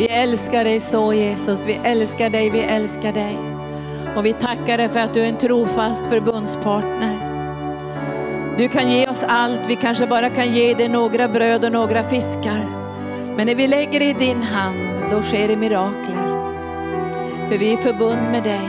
Vi 0.00 0.08
älskar 0.08 0.64
dig 0.64 0.80
så 0.80 1.12
Jesus, 1.12 1.66
vi 1.66 1.80
älskar 1.84 2.30
dig, 2.30 2.50
vi 2.50 2.60
älskar 2.60 3.12
dig. 3.12 3.38
Och 4.16 4.26
vi 4.26 4.32
tackar 4.32 4.78
dig 4.78 4.88
för 4.88 5.00
att 5.00 5.14
du 5.14 5.20
är 5.20 5.28
en 5.28 5.38
trofast 5.38 6.06
förbundspartner. 6.06 7.18
Du 8.58 8.68
kan 8.68 8.90
ge 8.90 9.08
oss 9.08 9.22
allt, 9.28 9.60
vi 9.68 9.76
kanske 9.76 10.06
bara 10.06 10.30
kan 10.30 10.54
ge 10.54 10.74
dig 10.74 10.88
några 10.88 11.28
bröd 11.28 11.64
och 11.64 11.72
några 11.72 12.02
fiskar. 12.02 12.66
Men 13.36 13.46
när 13.46 13.54
vi 13.54 13.66
lägger 13.66 14.00
det 14.00 14.10
i 14.10 14.12
din 14.12 14.42
hand, 14.42 14.78
då 15.10 15.22
sker 15.22 15.48
det 15.48 15.56
mirakler. 15.56 16.50
För 17.48 17.58
vi 17.58 17.72
är 17.72 17.76
förbund 17.76 18.30
med 18.32 18.42
dig. 18.42 18.68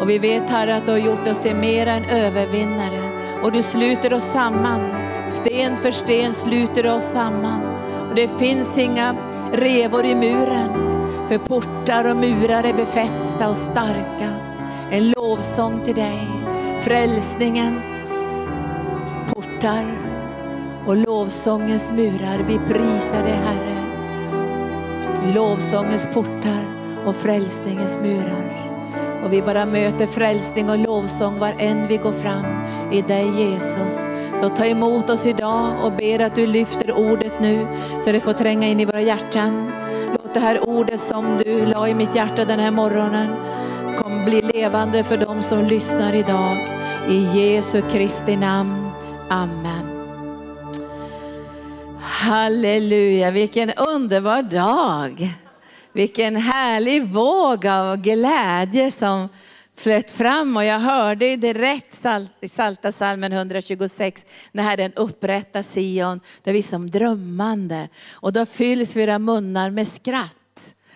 Och 0.00 0.10
vi 0.10 0.18
vet 0.18 0.50
Herre 0.50 0.76
att 0.76 0.86
du 0.86 0.92
har 0.92 0.98
gjort 0.98 1.28
oss 1.28 1.40
till 1.40 1.56
mer 1.56 1.86
än 1.86 2.04
övervinnare. 2.04 3.00
Och 3.42 3.52
du 3.52 3.62
sluter 3.62 4.12
oss 4.12 4.24
samman. 4.32 4.80
Sten 5.26 5.76
för 5.76 5.90
sten 5.90 6.34
sluter 6.34 6.82
du 6.82 6.90
oss 6.90 7.12
samman. 7.12 7.60
Och 8.08 8.14
det 8.14 8.38
finns 8.38 8.78
inga 8.78 9.16
revor 9.52 10.04
i 10.04 10.14
muren. 10.14 10.70
För 11.28 11.38
portar 11.38 12.04
och 12.04 12.16
murar 12.16 12.64
är 12.64 12.74
befästa 12.74 13.50
och 13.50 13.56
starka. 13.56 14.32
En 14.90 15.10
lovsång 15.10 15.80
till 15.84 15.94
dig. 15.94 16.28
Frälsningens 16.80 17.88
portar 19.34 19.84
och 20.86 20.96
lovsångens 20.96 21.90
murar. 21.90 22.38
Vi 22.48 22.58
prisar 22.58 23.22
dig 23.22 23.38
Herre. 23.44 23.74
Lovsångens 25.34 26.06
portar 26.14 26.64
och 27.06 27.16
frälsningens 27.16 27.98
murar. 28.02 28.68
Och 29.24 29.32
vi 29.32 29.42
bara 29.42 29.66
möter 29.66 30.06
frälsning 30.06 30.70
och 30.70 30.78
lovsång 30.78 31.38
var 31.38 31.54
än 31.58 31.86
vi 31.86 31.96
går 31.96 32.12
fram 32.12 32.46
i 32.92 33.02
dig 33.02 33.30
Jesus. 33.40 34.17
Så 34.42 34.48
ta 34.48 34.64
emot 34.64 35.10
oss 35.10 35.26
idag 35.26 35.84
och 35.84 35.92
ber 35.92 36.20
att 36.20 36.34
du 36.34 36.46
lyfter 36.46 36.92
ordet 36.92 37.40
nu 37.40 37.66
så 38.04 38.12
det 38.12 38.20
får 38.20 38.32
tränga 38.32 38.68
in 38.68 38.80
i 38.80 38.84
våra 38.84 39.00
hjärtan. 39.00 39.72
Låt 40.10 40.34
det 40.34 40.40
här 40.40 40.68
ordet 40.68 41.00
som 41.00 41.38
du 41.44 41.66
la 41.66 41.88
i 41.88 41.94
mitt 41.94 42.16
hjärta 42.16 42.44
den 42.44 42.60
här 42.60 42.70
morgonen 42.70 43.28
kom 43.96 44.24
bli 44.24 44.40
levande 44.40 45.04
för 45.04 45.16
dem 45.16 45.42
som 45.42 45.64
lyssnar 45.64 46.14
idag. 46.14 46.56
I 47.08 47.38
Jesu 47.38 47.82
Kristi 47.90 48.36
namn. 48.36 48.90
Amen. 49.30 49.88
Halleluja, 52.00 53.30
vilken 53.30 53.70
underbar 53.70 54.42
dag. 54.42 55.28
Vilken 55.92 56.36
härlig 56.36 57.06
våg 57.06 57.66
av 57.66 57.96
glädje 57.96 58.90
som 58.90 59.28
flöt 59.78 60.10
fram 60.10 60.56
och 60.56 60.64
jag 60.64 60.78
hörde 60.78 61.36
direkt 61.36 62.00
i 62.40 62.48
Salta 62.48 62.92
salmen 62.92 63.32
126 63.32 64.24
när 64.52 64.62
Herren 64.62 64.92
upprättar 64.96 65.62
Sion, 65.62 66.20
där 66.42 66.52
vi 66.52 66.62
som 66.62 66.90
drömmande 66.90 67.88
och 68.12 68.32
då 68.32 68.46
fylls 68.46 68.96
våra 68.96 69.18
munnar 69.18 69.70
med 69.70 69.88
skratt. 69.88 70.34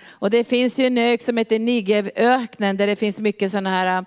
Och 0.09 0.31
det 0.31 0.45
finns 0.45 0.79
ju 0.79 0.87
en 0.87 0.99
ök 0.99 1.23
som 1.23 1.37
heter 1.37 1.59
Nigevöknen 1.59 2.77
där 2.77 2.87
det 2.87 2.97
finns 2.97 3.19
mycket 3.19 3.51
sådana 3.51 3.71
här 3.71 4.05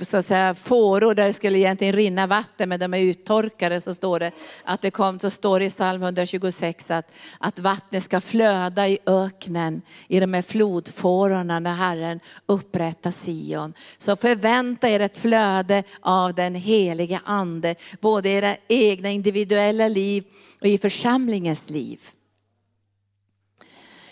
så 0.00 0.16
att 0.16 0.26
säga, 0.26 0.54
fåror 0.54 1.14
där 1.14 1.26
det 1.26 1.32
skulle 1.32 1.58
egentligen 1.58 1.94
rinna 1.94 2.26
vatten 2.26 2.68
men 2.68 2.80
de 2.80 2.94
är 2.94 3.00
uttorkade 3.00 3.80
så 3.80 3.94
står 3.94 4.20
det 4.20 4.32
att 4.64 4.82
det 4.82 4.90
kom, 4.90 5.18
så 5.18 5.30
står 5.30 5.58
det 5.58 5.64
i 5.64 5.70
psalm 5.70 6.02
126 6.02 6.90
att, 6.90 7.12
att 7.38 7.58
vattnet 7.58 8.02
ska 8.02 8.20
flöda 8.20 8.88
i 8.88 8.98
öknen 9.06 9.82
i 10.08 10.20
de 10.20 10.34
här 10.34 10.42
flodfårorna 10.42 11.60
när 11.60 11.74
Herren 11.74 12.20
upprättar 12.46 13.10
Sion. 13.10 13.74
Så 13.98 14.16
förvänta 14.16 14.88
er 14.88 15.00
ett 15.00 15.18
flöde 15.18 15.82
av 16.00 16.34
den 16.34 16.54
heliga 16.54 17.20
ande, 17.24 17.74
både 18.00 18.28
i 18.28 18.32
era 18.32 18.56
egna 18.68 19.10
individuella 19.10 19.88
liv 19.88 20.24
och 20.60 20.66
i 20.66 20.78
församlingens 20.78 21.70
liv. 21.70 22.00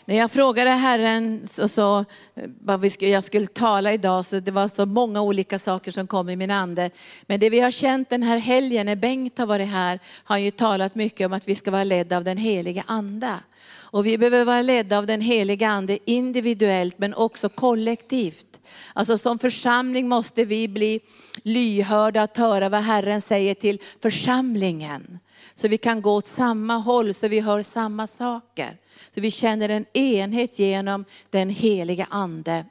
När 0.08 0.16
jag 0.16 0.30
frågade 0.30 0.70
Herren 0.70 1.46
så, 1.46 1.68
så, 1.68 2.04
vad 2.60 2.80
vi 2.80 2.90
skulle, 2.90 3.10
jag 3.10 3.24
skulle 3.24 3.46
tala 3.46 3.92
idag, 3.92 4.26
så 4.26 4.40
det 4.40 4.50
var 4.50 4.68
så 4.68 4.86
många 4.86 5.22
olika 5.22 5.58
saker 5.58 5.92
som 5.92 6.06
kom 6.06 6.28
i 6.28 6.36
min 6.36 6.50
ande. 6.50 6.90
Men 7.26 7.40
det 7.40 7.50
vi 7.50 7.60
har 7.60 7.70
känt 7.70 8.10
den 8.10 8.22
här 8.22 8.38
helgen 8.38 8.86
när 8.86 8.96
Bengt 8.96 9.38
har 9.38 9.46
varit 9.46 9.68
här, 9.68 9.98
har 10.24 10.34
han 10.34 10.42
ju 10.42 10.50
talat 10.50 10.94
mycket 10.94 11.26
om 11.26 11.32
att 11.32 11.48
vi 11.48 11.54
ska 11.54 11.70
vara 11.70 11.84
ledda 11.84 12.16
av 12.16 12.24
den 12.24 12.36
heliga 12.36 12.84
ande. 12.86 13.34
Och 13.90 14.06
vi 14.06 14.18
behöver 14.18 14.44
vara 14.44 14.62
ledda 14.62 14.98
av 14.98 15.06
den 15.06 15.20
heliga 15.20 15.68
ande 15.68 15.98
individuellt 16.04 16.98
men 16.98 17.14
också 17.14 17.48
kollektivt. 17.48 18.60
Alltså 18.92 19.18
som 19.18 19.38
församling 19.38 20.08
måste 20.08 20.44
vi 20.44 20.68
bli 20.68 21.00
lyhörda 21.42 22.22
att 22.22 22.36
höra 22.36 22.68
vad 22.68 22.82
Herren 22.82 23.20
säger 23.20 23.54
till 23.54 23.80
församlingen. 24.02 25.18
Så 25.58 25.68
vi 25.68 25.78
kan 25.78 26.02
gå 26.02 26.12
åt 26.14 26.26
samma 26.26 26.76
håll, 26.76 27.14
så 27.14 27.28
vi 27.28 27.40
hör 27.40 27.62
samma 27.62 28.06
saker. 28.06 28.76
Så 29.14 29.20
vi 29.20 29.30
känner 29.30 29.68
en 29.68 29.84
enhet 29.92 30.58
genom 30.58 31.04
den 31.30 31.50
heliga 31.50 32.06
ande. 32.10 32.64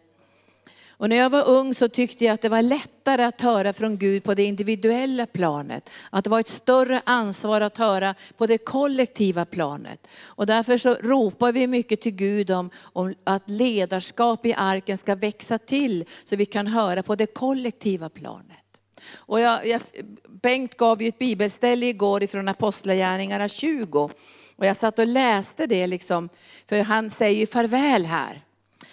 Och 0.90 1.10
när 1.10 1.16
jag 1.16 1.30
var 1.30 1.50
ung 1.50 1.74
så 1.74 1.90
tyckte 1.90 2.26
jag 2.26 2.34
att 2.34 2.42
det 2.42 2.50
var 2.50 2.62
lättare 2.62 3.24
att 3.24 3.42
höra 3.42 3.74
från 3.74 3.98
Gud 3.98 4.24
på 4.24 4.34
det 4.34 4.44
individuella 4.44 5.26
planet. 5.26 5.90
Att 6.10 6.24
det 6.24 6.30
var 6.30 6.40
ett 6.40 6.48
större 6.48 7.02
ansvar 7.06 7.62
att 7.62 7.78
höra 7.78 8.16
på 8.38 8.48
det 8.48 8.58
kollektiva 8.58 9.46
planet. 9.46 10.08
Och 10.24 10.46
därför 10.46 10.78
så 10.78 10.94
ropar 10.94 11.52
vi 11.52 11.68
mycket 11.68 12.02
till 12.02 12.16
Gud 12.16 12.52
om, 12.52 12.70
om 12.78 13.16
att 13.24 13.50
ledarskap 13.50 14.46
i 14.46 14.54
arken 14.54 14.98
ska 14.98 15.16
växa 15.16 15.58
till 15.58 16.06
så 16.24 16.36
vi 16.36 16.46
kan 16.46 16.68
höra 16.68 17.04
på 17.04 17.16
det 17.16 17.34
kollektiva 17.34 18.10
planet. 18.10 18.67
Och 19.16 19.40
jag, 19.40 19.68
jag, 19.68 19.82
Bengt 20.42 20.78
gav 20.78 21.02
ju 21.02 21.08
ett 21.08 21.20
bibelställe 21.20 21.86
igår 21.86 22.24
ifrån 22.24 22.48
Apostlagärningarna 22.48 23.48
20. 23.50 24.10
Och 24.56 24.66
jag 24.66 24.76
satt 24.76 25.00
och 25.00 25.08
läste 25.08 25.68
det 25.68 25.88
liksom, 25.88 26.30
för 26.70 26.80
han 26.80 27.10
säger 27.10 27.40
ju 27.40 27.48
farväl 27.48 28.06
här. 28.06 28.44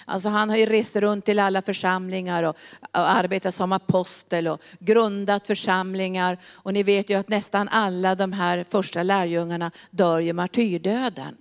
Alltså 0.04 0.28
han 0.28 0.50
har 0.50 0.56
ju 0.56 0.66
rest 0.66 0.96
runt 0.96 1.24
till 1.24 1.38
alla 1.38 1.62
församlingar 1.62 2.42
och, 2.42 2.56
och 2.80 3.10
arbetat 3.10 3.54
som 3.54 3.72
apostel 3.72 4.48
och 4.48 4.62
grundat 4.78 5.46
församlingar. 5.46 6.38
Och 6.52 6.72
ni 6.72 6.82
vet 6.82 7.10
ju 7.10 7.14
att 7.14 7.28
nästan 7.28 7.68
alla 7.68 8.14
de 8.14 8.32
här 8.32 8.64
första 8.70 9.02
lärjungarna 9.02 9.70
dör 9.90 10.20
ju 10.20 10.32
martyrdöden. 10.32 11.36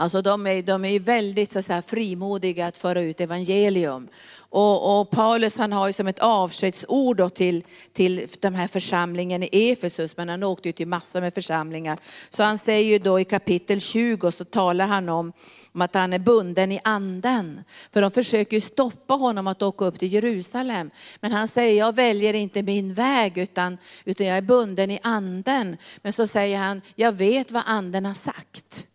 Alltså 0.00 0.22
de 0.22 0.46
är, 0.46 0.62
de 0.62 0.84
är 0.84 1.00
väldigt 1.00 1.52
så 1.52 1.62
säga, 1.62 1.82
frimodiga 1.82 2.66
att 2.66 2.78
föra 2.78 3.00
ut 3.00 3.20
evangelium. 3.20 4.08
Och, 4.38 5.00
och, 5.00 5.10
Paulus 5.10 5.56
han 5.56 5.72
har 5.72 5.86
ju 5.86 5.92
som 5.92 6.06
ett 6.06 6.18
avskedsord 6.18 7.34
till, 7.34 7.64
till 7.92 8.26
den 8.40 8.54
här 8.54 8.68
församlingen 8.68 9.42
i 9.42 9.70
Efesus, 9.70 10.16
men 10.16 10.28
han 10.28 10.42
åkte 10.42 10.68
ju 10.68 10.72
till 10.72 10.88
massor 10.88 11.20
med 11.20 11.34
församlingar. 11.34 11.98
Så 12.28 12.42
han 12.42 12.58
säger 12.58 12.90
ju 12.90 12.98
då 12.98 13.20
i 13.20 13.24
kapitel 13.24 13.80
20 13.80 14.32
så 14.32 14.44
talar 14.44 14.86
han 14.86 15.08
om, 15.08 15.32
om 15.72 15.80
att 15.80 15.94
han 15.94 16.12
är 16.12 16.18
bunden 16.18 16.72
i 16.72 16.80
anden. 16.84 17.64
För 17.92 18.02
de 18.02 18.10
försöker 18.10 18.56
ju 18.56 18.60
stoppa 18.60 19.14
honom 19.14 19.46
att 19.46 19.62
åka 19.62 19.84
upp 19.84 19.98
till 19.98 20.12
Jerusalem. 20.12 20.90
Men 21.20 21.32
han 21.32 21.48
säger, 21.48 21.78
jag 21.78 21.94
väljer 21.94 22.34
inte 22.34 22.62
min 22.62 22.94
väg 22.94 23.38
utan, 23.38 23.78
utan 24.04 24.26
jag 24.26 24.36
är 24.36 24.42
bunden 24.42 24.90
i 24.90 24.98
anden. 25.02 25.76
Men 26.02 26.12
så 26.12 26.26
säger 26.26 26.58
han, 26.58 26.82
jag 26.94 27.12
vet 27.12 27.50
vad 27.50 27.62
anden 27.66 28.06
har 28.06 28.14
sagt. 28.14 28.86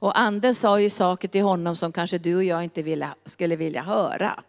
Och 0.00 0.18
anden 0.18 0.54
sa 0.54 0.80
ju 0.80 0.90
saker 0.90 1.28
till 1.28 1.42
honom 1.42 1.76
som 1.76 1.92
kanske 1.92 2.18
du 2.18 2.36
och 2.36 2.44
jag 2.44 2.64
inte 2.64 2.82
vilja, 2.82 3.14
skulle 3.26 3.56
vilja 3.56 3.82
höra. 3.82 4.42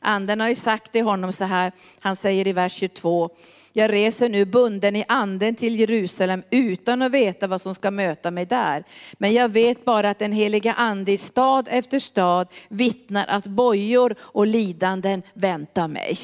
Anden 0.00 0.40
har 0.40 0.48
ju 0.48 0.54
sagt 0.54 0.92
till 0.92 1.04
honom 1.04 1.32
så 1.32 1.44
här, 1.44 1.72
han 2.00 2.16
säger 2.16 2.48
i 2.48 2.52
vers 2.52 2.72
22, 2.72 3.30
jag 3.72 3.92
reser 3.92 4.28
nu 4.28 4.44
bunden 4.44 4.96
i 4.96 5.04
anden 5.08 5.54
till 5.54 5.80
Jerusalem 5.80 6.42
utan 6.50 7.02
att 7.02 7.12
veta 7.12 7.46
vad 7.46 7.60
som 7.60 7.74
ska 7.74 7.90
möta 7.90 8.30
mig 8.30 8.46
där. 8.46 8.84
Men 9.18 9.32
jag 9.32 9.48
vet 9.48 9.84
bara 9.84 10.10
att 10.10 10.18
den 10.18 10.32
heliga 10.32 10.72
ande 10.72 11.12
i 11.12 11.18
stad 11.18 11.68
efter 11.70 11.98
stad 11.98 12.48
vittnar 12.68 13.24
att 13.28 13.46
bojor 13.46 14.14
och 14.20 14.46
lidanden 14.46 15.22
väntar 15.34 15.88
mig. 15.88 16.16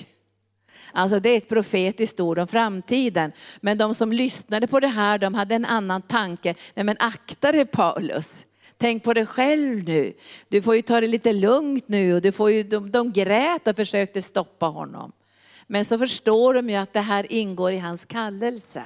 Alltså 0.93 1.20
det 1.20 1.31
är 1.31 1.37
ett 1.37 1.49
profetiskt 1.49 2.20
ord 2.20 2.38
om 2.38 2.46
framtiden. 2.46 3.32
Men 3.60 3.78
de 3.78 3.94
som 3.94 4.12
lyssnade 4.12 4.66
på 4.66 4.81
det 4.81 4.88
här, 4.88 5.19
de 5.19 5.34
hade 5.34 5.55
en 5.55 5.64
annan 5.64 6.02
tanke. 6.02 6.55
Nej 6.75 6.84
men 6.84 6.96
akta 6.99 7.52
dig 7.52 7.66
Paulus. 7.66 8.34
Tänk 8.81 9.03
på 9.03 9.15
dig 9.15 9.27
själv 9.27 9.85
nu. 9.85 10.12
Du 10.49 10.62
får 10.62 10.77
ju 10.77 10.82
ta 10.82 11.00
det 11.00 11.06
lite 11.06 11.32
lugnt 11.32 11.88
nu. 11.88 12.15
Och 12.15 12.21
du 12.21 12.32
får 12.32 12.50
ju, 12.50 12.62
de, 12.62 12.91
de 12.91 13.12
grät 13.12 13.69
och 13.69 13.77
försökte 13.77 14.23
stoppa 14.23 14.67
honom. 14.67 15.12
Men 15.67 15.85
så 15.85 15.99
förstår 15.99 16.55
de 16.55 16.71
ju 16.71 16.77
att 16.77 16.93
det 16.93 17.00
här 17.00 17.32
ingår 17.32 17.73
i 17.73 17.79
hans 17.79 18.05
kallelse. 18.05 18.85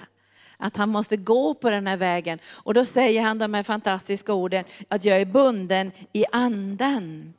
Att 0.56 0.76
han 0.76 0.88
måste 0.88 1.16
gå 1.16 1.54
på 1.54 1.70
den 1.70 1.86
här 1.86 1.96
vägen. 1.96 2.38
Och 2.46 2.74
då 2.74 2.84
säger 2.84 3.22
han 3.22 3.38
de 3.38 3.54
här 3.54 3.62
fantastiska 3.62 4.34
orden, 4.34 4.64
att 4.88 5.04
jag 5.04 5.20
är 5.20 5.24
bunden 5.24 5.92
i 6.12 6.24
anden. 6.32 7.34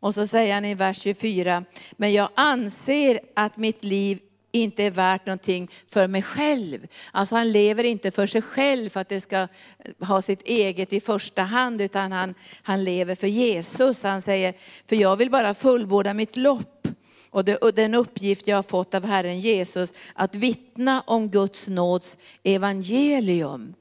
Och 0.00 0.14
så 0.14 0.26
säger 0.26 0.54
han 0.54 0.64
i 0.64 0.74
vers 0.74 0.98
24, 0.98 1.64
men 1.96 2.12
jag 2.12 2.28
anser 2.34 3.20
att 3.34 3.56
mitt 3.56 3.84
liv 3.84 4.18
inte 4.56 4.84
är 4.84 4.90
värt 4.90 5.26
någonting 5.26 5.70
för 5.90 6.06
mig 6.06 6.22
själv. 6.22 6.86
Alltså 7.12 7.34
han 7.34 7.52
lever 7.52 7.84
inte 7.84 8.10
för 8.10 8.26
sig 8.26 8.42
själv 8.42 8.88
för 8.88 9.00
att 9.00 9.08
det 9.08 9.20
ska 9.20 9.36
eh, 9.36 9.48
ha 10.00 10.22
sitt 10.22 10.42
eget 10.42 10.92
i 10.92 11.00
första 11.00 11.42
hand, 11.42 11.80
utan 11.80 12.12
han, 12.12 12.34
han 12.62 12.84
lever 12.84 13.14
för 13.14 13.26
Jesus. 13.26 14.02
Han 14.02 14.22
säger, 14.22 14.54
för 14.88 14.96
jag 14.96 15.16
vill 15.16 15.30
bara 15.30 15.54
fullborda 15.54 16.14
mitt 16.14 16.36
lopp. 16.36 16.88
Och, 17.30 17.44
det, 17.44 17.56
och 17.56 17.74
den 17.74 17.94
uppgift 17.94 18.46
jag 18.46 18.56
har 18.56 18.62
fått 18.62 18.94
av 18.94 19.04
Herren 19.04 19.40
Jesus, 19.40 19.92
att 20.14 20.34
vittna 20.34 21.02
om 21.06 21.30
Guds 21.30 21.66
nåds 21.66 22.16
evangelium. 22.42 23.74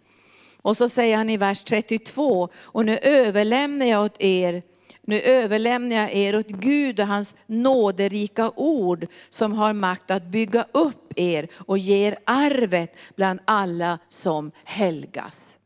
Och 0.62 0.78
så 0.78 0.90
säger 0.90 1.18
han 1.18 1.30
i 1.30 1.38
vers 1.38 1.64
32, 1.64 2.50
och 2.56 2.86
nu 2.86 2.98
överlämnar 2.98 3.86
jag 3.86 4.06
åt 4.06 4.22
er 4.22 4.64
nu 5.08 5.22
överlämnar 5.22 5.96
jag 5.96 6.14
er 6.14 6.36
åt 6.36 6.48
Gud 6.48 7.00
och 7.00 7.08
hans 7.08 7.36
nåderika 7.46 8.52
ord 8.56 9.08
som 9.30 9.54
har 9.54 9.74
makt 9.74 10.12
att 10.12 10.24
bygga 10.24 10.66
upp 10.72 11.14
er 11.16 11.48
och 11.56 11.78
ge 11.78 12.08
er 12.08 12.18
arvet 12.26 12.96
bland 13.16 13.40
alla 13.46 14.00
som 14.10 14.52
helgas. 14.64 15.58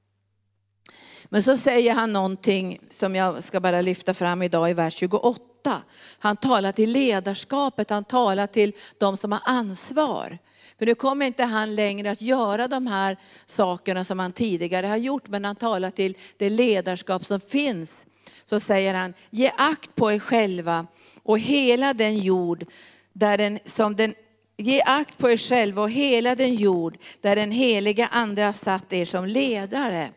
Men 1.29 1.43
så 1.43 1.57
säger 1.57 1.93
han 1.93 2.13
någonting 2.13 2.79
som 2.89 3.15
jag 3.15 3.43
ska 3.43 3.59
bara 3.59 3.81
lyfta 3.81 4.13
fram 4.13 4.41
idag 4.41 4.69
i 4.69 4.73
vers 4.73 4.93
28. 4.93 5.81
Han 6.19 6.37
talar 6.37 6.71
till 6.71 6.91
ledarskapet, 6.91 7.89
han 7.89 8.03
talar 8.03 8.47
till 8.47 8.73
de 8.97 9.17
som 9.17 9.31
har 9.31 9.41
ansvar. 9.45 10.37
För 10.79 10.85
nu 10.85 10.95
kommer 10.95 11.25
inte 11.25 11.43
han 11.43 11.75
längre 11.75 12.11
att 12.11 12.21
göra 12.21 12.67
de 12.67 12.87
här 12.87 13.17
sakerna 13.45 14.03
som 14.03 14.19
han 14.19 14.31
tidigare 14.31 14.87
har 14.87 14.97
gjort, 14.97 15.27
men 15.27 15.45
han 15.45 15.55
talar 15.55 15.91
till 15.91 16.17
det 16.37 16.49
ledarskap 16.49 17.25
som 17.25 17.39
finns. 17.39 18.05
Så 18.45 18.59
säger 18.59 18.93
han, 18.93 19.13
ge 19.29 19.51
akt 19.57 19.95
på 19.95 20.11
er 20.11 20.19
själva 20.19 20.87
och 21.23 21.39
hela 21.39 21.93
den 21.93 22.17
jord 22.17 22.65
där 23.13 23.37
den, 23.37 23.59
som 23.65 23.95
den 23.95 24.13
Ge 24.61 24.81
akt 24.85 25.17
på 25.17 25.29
er 25.29 25.37
själva 25.37 25.81
och 25.81 25.89
hela 25.89 26.35
den 26.35 26.55
jord 26.55 26.97
där 27.21 27.35
den 27.35 27.51
heliga 27.51 28.07
ande 28.07 28.43
har 28.43 28.53
satt 28.53 28.93
er 28.93 29.05
som 29.05 29.25
ledare 29.25 30.09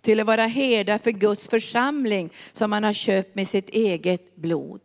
till 0.00 0.20
att 0.20 0.26
vara 0.26 0.46
herdar 0.46 0.98
för 0.98 1.10
Guds 1.10 1.48
församling 1.48 2.32
som 2.52 2.72
han 2.72 2.84
har 2.84 2.92
köpt 2.92 3.34
med 3.34 3.48
sitt 3.48 3.68
eget 3.68 4.36
blod. 4.36 4.80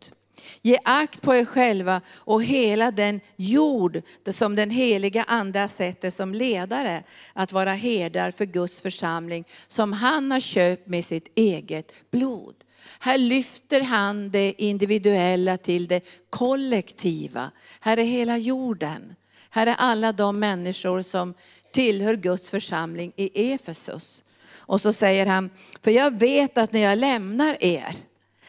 Ge 0.62 0.78
akt 0.84 1.22
på 1.22 1.34
er 1.34 1.44
själva 1.44 2.00
och 2.14 2.44
hela 2.44 2.90
den 2.90 3.20
jord 3.36 4.02
som 4.30 4.56
den 4.56 4.70
heliga 4.70 5.24
ande 5.28 5.58
har 5.58 5.68
satt 5.68 6.04
er 6.04 6.10
som 6.10 6.34
ledare 6.34 7.02
att 7.32 7.52
vara 7.52 7.72
herdar 7.72 8.30
för 8.30 8.44
Guds 8.44 8.80
församling 8.80 9.44
som 9.66 9.92
han 9.92 10.30
har 10.30 10.40
köpt 10.40 10.86
med 10.86 11.04
sitt 11.04 11.32
eget 11.34 12.10
blod. 12.10 12.54
Här 12.98 13.18
lyfter 13.18 13.80
han 13.80 14.30
det 14.30 14.54
individuella 14.62 15.56
till 15.56 15.86
det 15.88 16.00
kollektiva. 16.30 17.50
Här 17.80 17.96
är 17.96 18.04
hela 18.04 18.38
jorden. 18.38 19.14
Här 19.50 19.66
är 19.66 19.74
alla 19.78 20.12
de 20.12 20.38
människor 20.38 21.02
som 21.02 21.34
tillhör 21.72 22.16
Guds 22.16 22.50
församling 22.50 23.12
i 23.16 23.52
Efesus. 23.52 24.22
Och 24.56 24.80
så 24.80 24.92
säger 24.92 25.26
han, 25.26 25.50
för 25.82 25.90
jag 25.90 26.18
vet 26.18 26.58
att 26.58 26.72
när 26.72 26.80
jag 26.80 26.98
lämnar 26.98 27.56
er 27.64 27.96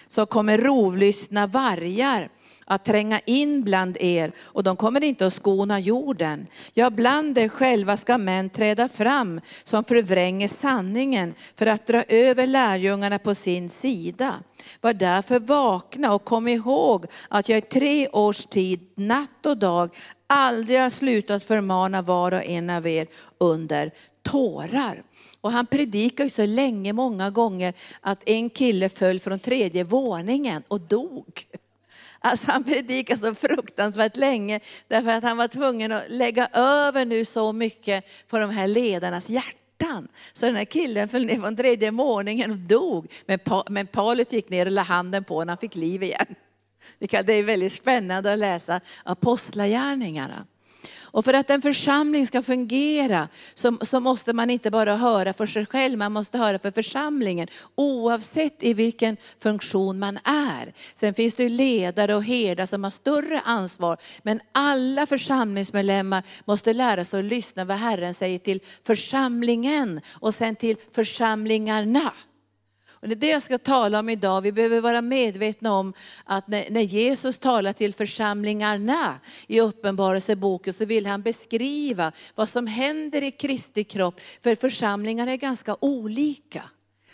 så 0.07 0.25
kommer 0.25 0.57
rovlystna 0.57 1.47
vargar 1.47 2.29
att 2.69 2.85
tränga 2.85 3.19
in 3.19 3.63
bland 3.63 3.97
er 3.99 4.31
och 4.39 4.63
de 4.63 4.75
kommer 4.75 5.03
inte 5.03 5.25
att 5.25 5.33
skona 5.33 5.79
jorden. 5.79 6.47
Ja, 6.73 6.89
bland 6.89 7.37
er 7.37 7.49
själva 7.49 7.97
ska 7.97 8.17
män 8.17 8.49
träda 8.49 8.89
fram 8.89 9.41
som 9.63 9.83
förvränger 9.83 10.47
sanningen 10.47 11.33
för 11.55 11.65
att 11.65 11.87
dra 11.87 12.03
över 12.03 12.47
lärjungarna 12.47 13.19
på 13.19 13.35
sin 13.35 13.69
sida. 13.69 14.33
Var 14.81 14.93
därför 14.93 15.39
vakna 15.39 16.13
och 16.13 16.25
kom 16.25 16.47
ihåg 16.47 17.05
att 17.27 17.49
jag 17.49 17.57
i 17.57 17.61
tre 17.61 18.07
års 18.07 18.45
tid, 18.45 18.79
natt 18.95 19.45
och 19.45 19.57
dag, 19.57 19.89
aldrig 20.27 20.79
har 20.79 20.89
slutat 20.89 21.43
förmana 21.43 22.01
var 22.01 22.31
och 22.31 22.43
en 22.43 22.69
av 22.69 22.87
er 22.87 23.07
under 23.37 23.91
tårar. 24.23 25.03
Och 25.41 25.51
han 25.51 25.65
predikade 25.65 26.23
ju 26.23 26.29
så 26.29 26.45
länge, 26.45 26.93
många 26.93 27.29
gånger, 27.29 27.73
att 28.01 28.29
en 28.29 28.49
kille 28.49 28.89
föll 28.89 29.19
från 29.19 29.39
tredje 29.39 29.83
våningen 29.83 30.63
och 30.67 30.81
dog. 30.81 31.33
Alltså 32.19 32.51
han 32.51 32.63
predikade 32.63 33.19
så 33.19 33.35
fruktansvärt 33.35 34.17
länge 34.17 34.59
därför 34.87 35.09
att 35.09 35.23
han 35.23 35.37
var 35.37 35.47
tvungen 35.47 35.91
att 35.91 36.03
lägga 36.09 36.47
över 36.53 37.05
nu 37.05 37.25
så 37.25 37.53
mycket 37.53 38.05
på 38.27 38.39
de 38.39 38.49
här 38.49 38.67
ledarnas 38.67 39.29
hjärtan. 39.29 40.07
Så 40.33 40.45
den 40.45 40.55
här 40.55 40.65
killen 40.65 41.09
föll 41.09 41.25
ner 41.25 41.35
från 41.41 41.55
tredje 41.55 41.91
våningen 41.91 42.51
och 42.51 42.57
dog. 42.57 43.11
Men, 43.25 43.39
men 43.69 43.87
Paulus 43.87 44.33
gick 44.33 44.49
ner 44.49 44.65
och 44.65 44.71
la 44.71 44.81
handen 44.81 45.23
på 45.23 45.33
honom, 45.33 45.49
han 45.49 45.57
fick 45.57 45.75
liv 45.75 46.03
igen. 46.03 46.35
Det 46.99 47.33
är 47.33 47.43
väldigt 47.43 47.73
spännande 47.73 48.33
att 48.33 48.39
läsa 48.39 48.81
apostlagärningarna. 49.03 50.45
Och 51.11 51.25
för 51.25 51.33
att 51.33 51.49
en 51.49 51.61
församling 51.61 52.27
ska 52.27 52.41
fungera 52.41 53.27
så, 53.53 53.77
så, 53.81 53.99
måste 53.99 54.33
man 54.33 54.49
inte 54.49 54.71
bara 54.71 54.95
höra 54.95 55.33
för 55.33 55.45
sig 55.45 55.65
själv, 55.65 55.97
man 55.97 56.11
måste 56.11 56.37
höra 56.37 56.59
för 56.59 56.71
församlingen. 56.71 57.47
Oavsett 57.75 58.63
i 58.63 58.73
vilken 58.73 59.17
funktion 59.39 59.99
man 59.99 60.19
är. 60.23 60.73
Sen 60.93 61.13
finns 61.13 61.33
det 61.33 61.49
ledare 61.49 62.15
och 62.15 62.23
herdar 62.23 62.65
som 62.65 62.83
har 62.83 62.91
större 62.91 63.41
ansvar. 63.45 63.97
Men 64.23 64.39
alla 64.51 65.05
församlingsmedlemmar 65.05 66.23
måste 66.45 66.73
lära 66.73 67.05
sig 67.05 67.19
att 67.19 67.25
lyssna 67.25 67.65
vad 67.65 67.77
Herren 67.77 68.13
säger 68.13 68.39
till 68.39 68.61
församlingen 68.83 70.01
och 70.19 70.35
sen 70.35 70.55
till 70.55 70.77
församlingarna. 70.91 72.11
Och 73.01 73.07
det 73.07 73.13
är 73.13 73.15
det 73.15 73.29
jag 73.29 73.41
ska 73.41 73.57
tala 73.57 73.99
om 73.99 74.09
idag. 74.09 74.41
Vi 74.41 74.51
behöver 74.51 74.81
vara 74.81 75.01
medvetna 75.01 75.73
om 75.73 75.93
att 76.23 76.47
när, 76.47 76.69
när 76.69 76.81
Jesus 76.81 77.37
talar 77.37 77.73
till 77.73 77.93
församlingarna 77.93 79.19
i 79.47 79.61
Uppenbarelseboken 79.61 80.73
så 80.73 80.85
vill 80.85 81.05
han 81.05 81.21
beskriva 81.21 82.11
vad 82.35 82.49
som 82.49 82.67
händer 82.67 83.23
i 83.23 83.31
Kristi 83.31 83.83
kropp. 83.83 84.21
För 84.41 84.55
församlingar 84.55 85.27
är 85.27 85.37
ganska 85.37 85.75
olika. 85.79 86.63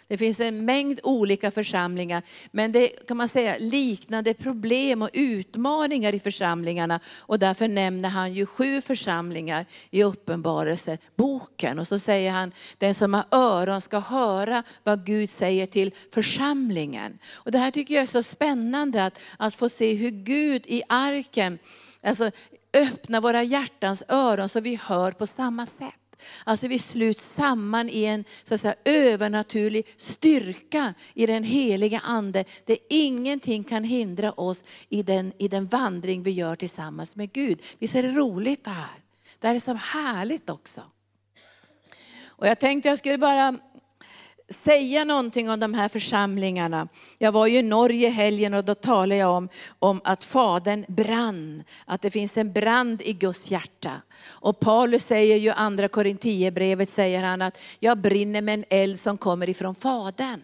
Det 0.07 0.17
finns 0.17 0.39
en 0.39 0.65
mängd 0.65 0.99
olika 1.03 1.51
församlingar, 1.51 2.23
men 2.51 2.71
det 2.71 2.87
kan 3.07 3.17
man 3.17 3.27
säga 3.27 3.55
liknande 3.59 4.33
problem 4.33 5.01
och 5.01 5.09
utmaningar 5.13 6.15
i 6.15 6.19
församlingarna. 6.19 6.99
Och 7.19 7.39
därför 7.39 7.67
nämner 7.67 8.09
han 8.09 8.33
ju 8.33 8.45
sju 8.45 8.81
församlingar 8.81 9.65
i 9.89 10.03
Uppenbarelseboken. 10.03 11.79
Och 11.79 11.87
så 11.87 11.99
säger 11.99 12.31
han, 12.31 12.51
den 12.77 12.93
som 12.93 13.13
har 13.13 13.25
öron 13.31 13.81
ska 13.81 13.99
höra 13.99 14.63
vad 14.83 15.05
Gud 15.05 15.29
säger 15.29 15.65
till 15.65 15.91
församlingen. 16.13 17.19
Och 17.33 17.51
det 17.51 17.57
här 17.57 17.71
tycker 17.71 17.93
jag 17.93 18.03
är 18.03 18.07
så 18.07 18.23
spännande 18.23 19.05
att, 19.05 19.19
att 19.37 19.55
få 19.55 19.69
se 19.69 19.93
hur 19.93 20.11
Gud 20.11 20.65
i 20.67 20.83
arken, 20.89 21.59
alltså 22.03 22.31
öppnar 22.73 23.21
våra 23.21 23.43
hjärtans 23.43 24.03
öron 24.07 24.49
så 24.49 24.59
vi 24.59 24.79
hör 24.83 25.11
på 25.11 25.25
samma 25.25 25.65
sätt. 25.65 26.04
Alltså 26.43 26.67
vi 26.67 26.79
sluts 26.79 27.33
samman 27.33 27.89
i 27.89 28.05
en 28.05 28.23
så 28.43 28.53
att 28.53 28.61
säga, 28.61 28.75
övernaturlig 28.85 29.87
styrka 29.97 30.93
i 31.13 31.25
den 31.25 31.43
heliga 31.43 31.99
ande. 31.99 32.45
Där 32.65 32.77
ingenting 32.89 33.63
kan 33.63 33.83
hindra 33.83 34.31
oss 34.31 34.63
i 34.89 35.03
den, 35.03 35.33
i 35.37 35.47
den 35.47 35.67
vandring 35.67 36.23
vi 36.23 36.31
gör 36.31 36.55
tillsammans 36.55 37.15
med 37.15 37.31
Gud. 37.31 37.61
Visst 37.79 37.95
är 37.95 38.03
det 38.03 38.11
roligt 38.11 38.63
det 38.63 38.69
här? 38.69 39.01
Det 39.39 39.47
här 39.47 39.55
är 39.55 39.59
så 39.59 39.73
härligt 39.73 40.49
också. 40.49 40.81
Och 42.27 42.47
jag 42.47 42.59
tänkte 42.59 42.89
jag 42.89 42.97
skulle 42.97 43.17
bara 43.17 43.59
säga 44.49 45.03
någonting 45.03 45.49
om 45.49 45.59
de 45.59 45.73
här 45.73 45.89
församlingarna. 45.89 46.87
Jag 47.17 47.31
var 47.31 47.47
ju 47.47 47.57
i 47.57 47.61
Norge 47.61 48.09
helgen 48.09 48.53
och 48.53 48.65
då 48.65 48.75
talade 48.75 49.15
jag 49.15 49.31
om, 49.31 49.49
om 49.79 50.01
att 50.03 50.23
Fadern 50.23 50.85
brann, 50.87 51.63
att 51.85 52.01
det 52.01 52.11
finns 52.11 52.37
en 52.37 52.53
brand 52.53 53.01
i 53.01 53.13
Guds 53.13 53.51
hjärta. 53.51 54.01
Och 54.27 54.59
Paulus 54.59 55.05
säger 55.05 55.37
ju 55.37 55.49
andra 55.49 55.87
Korintierbrevet 55.87 56.89
säger 56.89 57.23
han 57.23 57.41
att 57.41 57.59
jag 57.79 57.97
brinner 57.97 58.41
med 58.41 58.53
en 58.53 58.65
eld 58.69 58.99
som 58.99 59.17
kommer 59.17 59.49
ifrån 59.49 59.75
Fadern. 59.75 60.41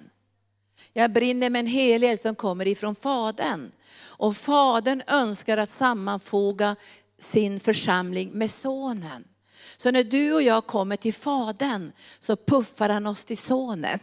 Jag 0.93 1.13
brinner 1.13 1.49
med 1.49 1.59
en 1.59 1.67
helig 1.67 2.09
eld 2.09 2.19
som 2.19 2.35
kommer 2.35 2.67
ifrån 2.67 2.95
Fadern. 2.95 3.71
Och 4.03 4.37
Fadern 4.37 5.01
önskar 5.07 5.57
att 5.57 5.69
sammanfoga 5.69 6.75
sin 7.19 7.59
församling 7.59 8.31
med 8.33 8.51
Sonen. 8.51 9.23
Så 9.81 9.91
när 9.91 10.03
du 10.03 10.33
och 10.33 10.41
jag 10.41 10.67
kommer 10.67 10.95
till 10.95 11.13
Fadern 11.13 11.91
så 12.19 12.35
puffar 12.35 12.89
han 12.89 13.07
oss 13.07 13.23
till 13.23 13.37
Sonen. 13.37 13.99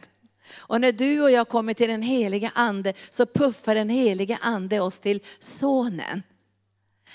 Och 0.56 0.80
när 0.80 0.92
du 0.92 1.22
och 1.22 1.30
jag 1.30 1.48
kommer 1.48 1.74
till 1.74 1.88
den 1.88 2.02
heliga 2.02 2.52
Ande 2.54 2.92
så 3.10 3.26
puffar 3.26 3.74
den 3.74 3.88
heliga 3.88 4.38
Ande 4.42 4.80
oss 4.80 5.00
till 5.00 5.20
Sonen. 5.38 6.22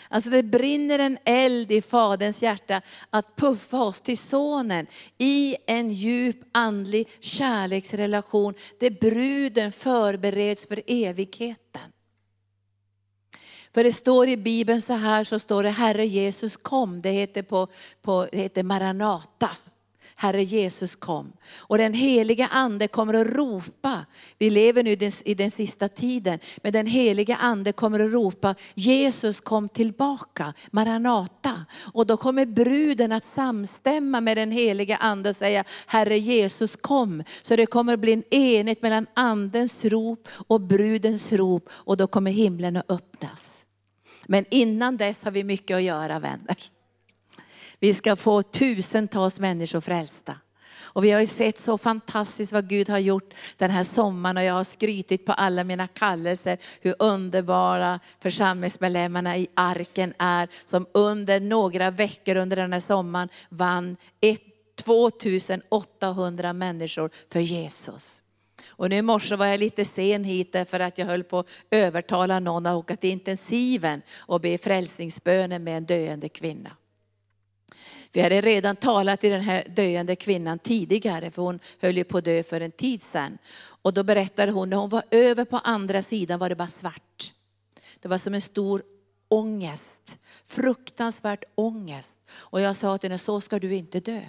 Alltså 0.09 0.29
det 0.29 0.43
brinner 0.43 0.99
en 0.99 1.17
eld 1.25 1.71
i 1.71 1.81
Faderns 1.81 2.43
hjärta 2.43 2.81
att 3.09 3.35
puffa 3.35 3.83
oss 3.83 3.99
till 3.99 4.17
Sonen 4.17 4.87
i 5.17 5.55
en 5.67 5.89
djup 5.89 6.39
andlig 6.51 7.09
kärleksrelation 7.19 8.53
där 8.79 8.89
bruden 8.89 9.71
förbereds 9.71 10.67
för 10.67 10.81
evigheten. 10.87 11.91
För 13.73 13.83
det 13.83 13.93
står 13.93 14.29
i 14.29 14.37
Bibeln 14.37 14.81
så 14.81 14.93
här, 14.93 15.23
så 15.23 15.39
står 15.39 15.63
det 15.63 15.69
Herre 15.69 16.05
Jesus 16.05 16.57
kom. 16.57 17.01
Det 17.01 17.11
heter, 17.11 17.41
på, 17.43 17.67
på, 18.01 18.27
det 18.31 18.37
heter 18.37 18.63
Maranata. 18.63 19.49
Herre 20.15 20.43
Jesus 20.43 20.95
kom. 20.95 21.33
Och 21.57 21.77
den 21.77 21.93
heliga 21.93 22.47
ande 22.47 22.87
kommer 22.87 23.13
att 23.13 23.27
ropa. 23.27 24.05
Vi 24.37 24.49
lever 24.49 24.83
nu 24.83 24.91
i 25.25 25.33
den 25.33 25.51
sista 25.51 25.89
tiden. 25.89 26.39
Men 26.63 26.73
den 26.73 26.87
heliga 26.87 27.35
ande 27.35 27.71
kommer 27.71 27.99
att 27.99 28.13
ropa 28.13 28.55
Jesus 28.73 29.39
kom 29.39 29.69
tillbaka. 29.69 30.53
Maranata. 30.71 31.65
Och 31.93 32.07
då 32.07 32.17
kommer 32.17 32.45
bruden 32.45 33.11
att 33.11 33.23
samstämma 33.23 34.21
med 34.21 34.37
den 34.37 34.51
heliga 34.51 34.97
ande 34.97 35.29
och 35.29 35.35
säga 35.35 35.63
Herre 35.85 36.19
Jesus 36.19 36.75
kom. 36.81 37.23
Så 37.41 37.55
det 37.55 37.65
kommer 37.65 37.93
att 37.93 37.99
bli 37.99 38.13
en 38.13 38.33
enhet 38.33 38.81
mellan 38.81 39.07
andens 39.13 39.85
rop 39.85 40.27
och 40.47 40.61
brudens 40.61 41.31
rop. 41.31 41.69
Och 41.71 41.97
då 41.97 42.07
kommer 42.07 42.31
himlen 42.31 42.77
att 42.77 42.91
öppnas. 42.91 43.62
Men 44.27 44.45
innan 44.51 44.97
dess 44.97 45.23
har 45.23 45.31
vi 45.31 45.43
mycket 45.43 45.77
att 45.77 45.83
göra 45.83 46.19
vänner. 46.19 46.57
Vi 47.79 47.93
ska 47.93 48.15
få 48.15 48.41
tusentals 48.41 49.39
människor 49.39 49.81
frälsta. 49.81 50.35
Och 50.93 51.03
vi 51.03 51.11
har 51.11 51.21
ju 51.21 51.27
sett 51.27 51.57
så 51.57 51.77
fantastiskt 51.77 52.51
vad 52.51 52.69
Gud 52.69 52.89
har 52.89 52.99
gjort 52.99 53.33
den 53.57 53.71
här 53.71 53.83
sommaren 53.83 54.37
och 54.37 54.43
jag 54.43 54.53
har 54.53 54.63
skrytit 54.63 55.25
på 55.25 55.31
alla 55.31 55.63
mina 55.63 55.87
kallelser 55.87 56.57
hur 56.81 56.95
underbara 56.99 57.99
församlingsmedlemmarna 58.19 59.37
i 59.37 59.47
arken 59.53 60.13
är 60.17 60.49
som 60.65 60.85
under 60.93 61.39
några 61.39 61.91
veckor 61.91 62.35
under 62.35 62.57
den 62.57 62.73
här 62.73 62.79
sommaren 62.79 63.29
vann 63.49 63.97
2800 64.83 66.53
människor 66.53 67.09
för 67.29 67.39
Jesus. 67.39 68.22
Och 68.83 68.89
nu 68.89 68.95
i 68.95 69.01
morse 69.01 69.35
var 69.35 69.45
jag 69.45 69.59
lite 69.59 69.85
sen 69.85 70.23
hit 70.23 70.55
för 70.69 70.79
att 70.79 70.97
jag 70.97 71.05
höll 71.05 71.23
på 71.23 71.39
att 71.39 71.47
övertala 71.71 72.39
någon 72.39 72.65
att 72.65 72.75
åka 72.75 72.95
till 72.95 73.09
intensiven 73.09 74.01
och 74.17 74.41
be 74.41 74.57
frälsningsbönen 74.57 75.63
med 75.63 75.77
en 75.77 75.85
döende 75.85 76.29
kvinna. 76.29 76.77
Vi 78.11 78.21
hade 78.21 78.41
redan 78.41 78.75
talat 78.75 79.19
till 79.19 79.31
den 79.31 79.41
här 79.41 79.63
döende 79.75 80.15
kvinnan 80.15 80.59
tidigare, 80.59 81.31
för 81.31 81.41
hon 81.41 81.59
höll 81.81 81.97
ju 81.97 82.03
på 82.03 82.17
att 82.17 82.25
dö 82.25 82.43
för 82.43 82.61
en 82.61 82.71
tid 82.71 83.01
sedan. 83.01 83.37
Och 83.81 83.93
då 83.93 84.03
berättade 84.03 84.51
hon, 84.51 84.69
när 84.69 84.77
hon 84.77 84.89
var 84.89 85.03
över 85.11 85.45
på 85.45 85.57
andra 85.57 86.01
sidan 86.01 86.39
var 86.39 86.49
det 86.49 86.55
bara 86.55 86.67
svart. 86.67 87.33
Det 87.99 88.07
var 88.07 88.17
som 88.17 88.33
en 88.33 88.41
stor 88.41 88.83
ångest, 89.27 90.17
fruktansvärt 90.45 91.43
ångest. 91.55 92.17
Och 92.31 92.61
jag 92.61 92.75
sa 92.75 92.97
till 92.97 93.09
henne, 93.09 93.17
så 93.17 93.41
ska 93.41 93.59
du 93.59 93.75
inte 93.75 93.99
dö. 93.99 94.21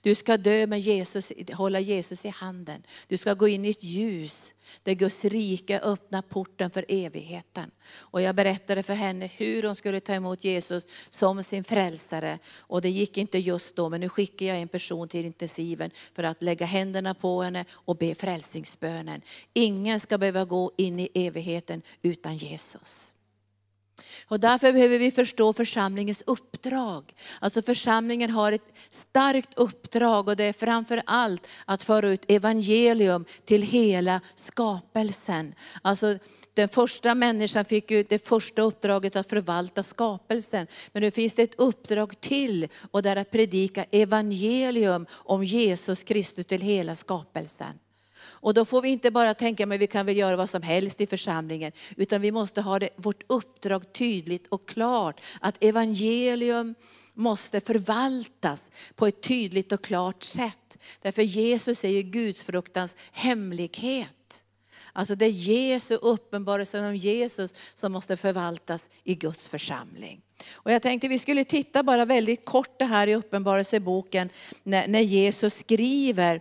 Du 0.00 0.14
ska 0.14 0.36
dö 0.36 0.66
med 0.66 0.80
Jesus, 0.80 1.32
hålla 1.52 1.80
Jesus 1.80 2.24
i 2.24 2.28
handen. 2.28 2.82
Du 3.08 3.16
ska 3.16 3.34
gå 3.34 3.48
in 3.48 3.64
i 3.64 3.70
ett 3.70 3.84
ljus 3.84 4.54
där 4.82 4.92
Guds 4.94 5.24
rike 5.24 5.80
öppnar 5.80 6.22
porten 6.22 6.70
för 6.70 6.84
evigheten. 6.88 7.70
Och 7.96 8.22
jag 8.22 8.34
berättade 8.34 8.82
för 8.82 8.94
henne 8.94 9.26
hur 9.26 9.62
hon 9.62 9.76
skulle 9.76 10.00
ta 10.00 10.14
emot 10.14 10.44
Jesus 10.44 10.86
som 11.10 11.42
sin 11.42 11.64
frälsare. 11.64 12.38
Och 12.58 12.82
det 12.82 12.90
gick 12.90 13.18
inte 13.18 13.38
just 13.38 13.76
då, 13.76 13.88
men 13.88 14.00
nu 14.00 14.08
skickar 14.08 14.46
jag 14.46 14.58
en 14.58 14.68
person 14.68 15.08
till 15.08 15.24
intensiven 15.24 15.90
för 16.14 16.22
att 16.22 16.42
lägga 16.42 16.66
händerna 16.66 17.14
på 17.14 17.42
henne 17.42 17.64
och 17.70 17.96
be 17.96 18.14
frälsningsbönen. 18.14 19.22
Ingen 19.52 20.00
ska 20.00 20.18
behöva 20.18 20.44
gå 20.44 20.72
in 20.76 21.00
i 21.00 21.08
evigheten 21.14 21.82
utan 22.02 22.36
Jesus. 22.36 23.13
Och 24.28 24.40
därför 24.40 24.72
behöver 24.72 24.98
vi 24.98 25.10
förstå 25.10 25.52
församlingens 25.52 26.22
uppdrag. 26.26 27.14
Alltså 27.40 27.62
församlingen 27.62 28.30
har 28.30 28.52
ett 28.52 28.72
starkt 28.90 29.54
uppdrag 29.56 30.28
och 30.28 30.36
det 30.36 30.44
är 30.44 30.52
framför 30.52 31.02
allt 31.06 31.48
att 31.64 31.84
föra 31.84 32.08
ut 32.08 32.30
evangelium 32.30 33.24
till 33.44 33.62
hela 33.62 34.20
skapelsen. 34.34 35.54
Alltså 35.82 36.18
den 36.54 36.68
första 36.68 37.14
människan 37.14 37.64
fick 37.64 37.90
ju 37.90 38.02
det 38.02 38.26
första 38.26 38.62
uppdraget 38.62 39.16
att 39.16 39.30
förvalta 39.30 39.82
skapelsen. 39.82 40.66
Men 40.92 41.02
nu 41.02 41.10
finns 41.10 41.34
det 41.34 41.42
ett 41.42 41.54
uppdrag 41.58 42.20
till 42.20 42.68
och 42.90 43.02
det 43.02 43.10
är 43.10 43.16
att 43.16 43.30
predika 43.30 43.84
evangelium 43.84 45.06
om 45.12 45.44
Jesus 45.44 46.04
Kristus 46.04 46.46
till 46.46 46.60
hela 46.60 46.94
skapelsen. 46.94 47.78
Och 48.44 48.54
då 48.54 48.64
får 48.64 48.82
vi 48.82 48.88
inte 48.88 49.10
bara 49.10 49.34
tänka 49.34 49.64
att 49.64 49.80
vi 49.80 49.86
kan 49.86 50.06
väl 50.06 50.16
göra 50.16 50.36
vad 50.36 50.50
som 50.50 50.62
helst 50.62 51.00
i 51.00 51.06
församlingen, 51.06 51.72
utan 51.96 52.20
vi 52.20 52.32
måste 52.32 52.60
ha 52.60 52.78
det, 52.78 52.88
vårt 52.96 53.22
uppdrag 53.26 53.92
tydligt 53.92 54.46
och 54.46 54.68
klart. 54.68 55.20
Att 55.40 55.64
evangelium 55.64 56.74
måste 57.14 57.60
förvaltas 57.60 58.70
på 58.94 59.06
ett 59.06 59.22
tydligt 59.22 59.72
och 59.72 59.84
klart 59.84 60.22
sätt. 60.22 60.78
Därför 61.02 61.22
Jesus 61.22 61.84
är 61.84 61.88
ju 61.88 62.02
gudsfruktans 62.02 62.96
hemlighet. 63.12 64.42
Alltså 64.92 65.14
det 65.14 65.24
är 65.24 65.30
Jesu 65.30 65.94
uppenbarelse 65.94 66.88
om 66.88 66.96
Jesus 66.96 67.54
som 67.74 67.92
måste 67.92 68.16
förvaltas 68.16 68.90
i 69.04 69.14
Guds 69.14 69.48
församling. 69.48 70.20
Och 70.52 70.72
jag 70.72 70.82
tänkte 70.82 71.08
vi 71.08 71.18
skulle 71.18 71.44
titta 71.44 71.82
bara 71.82 72.04
väldigt 72.04 72.44
kort 72.44 72.78
det 72.78 72.84
här 72.84 73.06
i 73.06 73.14
uppenbarelseboken 73.14 74.30
när, 74.62 74.88
när 74.88 75.00
Jesus 75.00 75.54
skriver 75.54 76.40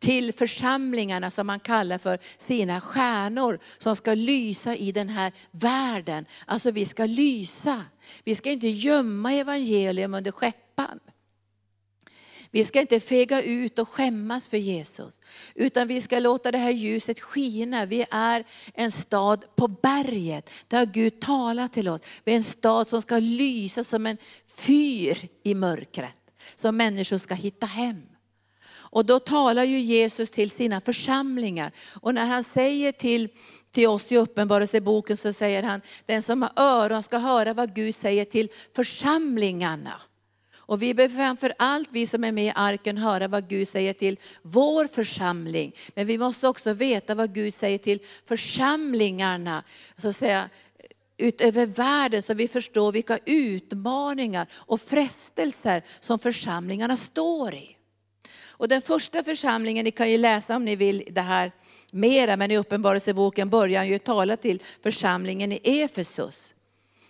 till 0.00 0.32
församlingarna 0.32 1.30
som 1.30 1.46
man 1.46 1.60
kallar 1.60 1.98
för 1.98 2.18
sina 2.38 2.80
stjärnor 2.80 3.58
som 3.78 3.96
ska 3.96 4.14
lysa 4.14 4.76
i 4.76 4.92
den 4.92 5.08
här 5.08 5.32
världen. 5.50 6.26
Alltså 6.46 6.70
vi 6.70 6.86
ska 6.86 7.06
lysa. 7.06 7.84
Vi 8.24 8.34
ska 8.34 8.50
inte 8.50 8.68
gömma 8.68 9.32
evangelium 9.32 10.14
under 10.14 10.32
skäppan. 10.32 11.00
Vi 12.52 12.64
ska 12.64 12.80
inte 12.80 13.00
fega 13.00 13.42
ut 13.42 13.78
och 13.78 13.88
skämmas 13.88 14.48
för 14.48 14.56
Jesus, 14.56 15.20
utan 15.54 15.88
vi 15.88 16.00
ska 16.00 16.18
låta 16.18 16.50
det 16.50 16.58
här 16.58 16.70
ljuset 16.70 17.20
skina. 17.20 17.86
Vi 17.86 18.06
är 18.10 18.44
en 18.74 18.92
stad 18.92 19.44
på 19.56 19.68
berget, 19.68 20.50
där 20.68 20.86
Gud 20.86 21.20
talar 21.20 21.68
till 21.68 21.88
oss. 21.88 22.00
Vi 22.24 22.32
är 22.32 22.36
en 22.36 22.42
stad 22.42 22.88
som 22.88 23.02
ska 23.02 23.18
lysa 23.18 23.84
som 23.84 24.06
en 24.06 24.16
fyr 24.46 25.18
i 25.42 25.54
mörkret, 25.54 26.18
som 26.54 26.76
människor 26.76 27.18
ska 27.18 27.34
hitta 27.34 27.66
hem. 27.66 28.09
Och 28.90 29.06
då 29.06 29.18
talar 29.18 29.64
ju 29.64 29.80
Jesus 29.80 30.30
till 30.30 30.50
sina 30.50 30.80
församlingar. 30.80 31.72
Och 32.00 32.14
när 32.14 32.26
han 32.26 32.44
säger 32.44 32.92
till, 32.92 33.28
till 33.72 33.88
oss 33.88 34.12
i 34.12 34.16
Uppenbarelseboken 34.16 35.16
så 35.16 35.32
säger 35.32 35.62
han, 35.62 35.80
den 36.06 36.22
som 36.22 36.42
har 36.42 36.52
öron 36.56 37.02
ska 37.02 37.18
höra 37.18 37.54
vad 37.54 37.74
Gud 37.74 37.94
säger 37.94 38.24
till 38.24 38.48
församlingarna. 38.76 40.00
Och 40.70 40.82
vi 40.82 40.94
behöver 40.94 41.16
framför 41.16 41.52
allt, 41.58 41.88
vi 41.92 42.06
som 42.06 42.24
är 42.24 42.32
med 42.32 42.46
i 42.46 42.52
arken, 42.54 42.98
höra 42.98 43.28
vad 43.28 43.48
Gud 43.48 43.68
säger 43.68 43.92
till 43.92 44.18
vår 44.42 44.86
församling. 44.86 45.72
Men 45.94 46.06
vi 46.06 46.18
måste 46.18 46.48
också 46.48 46.72
veta 46.72 47.14
vad 47.14 47.34
Gud 47.34 47.54
säger 47.54 47.78
till 47.78 48.00
församlingarna, 48.24 49.64
så 49.96 50.08
att 50.08 50.16
säga, 50.16 50.48
utöver 51.16 51.66
världen 51.66 52.22
så 52.22 52.34
vi 52.34 52.48
förstår 52.48 52.92
vilka 52.92 53.18
utmaningar 53.24 54.46
och 54.52 54.80
frestelser 54.80 55.84
som 56.00 56.18
församlingarna 56.18 56.96
står 56.96 57.54
i. 57.54 57.76
Och 58.60 58.68
den 58.68 58.82
första 58.82 59.22
församlingen, 59.24 59.84
ni 59.84 59.90
kan 59.90 60.10
ju 60.10 60.18
läsa 60.18 60.56
om 60.56 60.64
ni 60.64 60.76
vill 60.76 61.04
det 61.10 61.20
här 61.20 61.52
mera, 61.92 62.36
men 62.36 62.50
i 62.50 62.56
Uppenbarelseboken 62.56 63.50
börjar 63.50 63.80
han 63.80 63.88
ju 63.88 63.98
tala 63.98 64.36
till 64.36 64.62
församlingen 64.82 65.52
i 65.52 65.60
Efesus. 65.64 66.54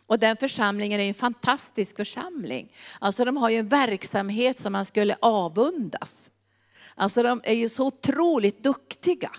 Och 0.07 0.19
den 0.19 0.37
församlingen 0.37 1.00
är 1.00 1.09
en 1.09 1.14
fantastisk 1.14 1.97
församling. 1.97 2.73
Alltså 2.99 3.25
de 3.25 3.37
har 3.37 3.50
ju 3.50 3.57
en 3.57 3.69
verksamhet 3.69 4.59
som 4.59 4.73
man 4.73 4.85
skulle 4.85 5.16
avundas. 5.21 6.30
Alltså 6.95 7.23
de 7.23 7.40
är 7.45 7.54
ju 7.54 7.69
så 7.69 7.87
otroligt 7.87 8.62
duktiga. 8.62 9.30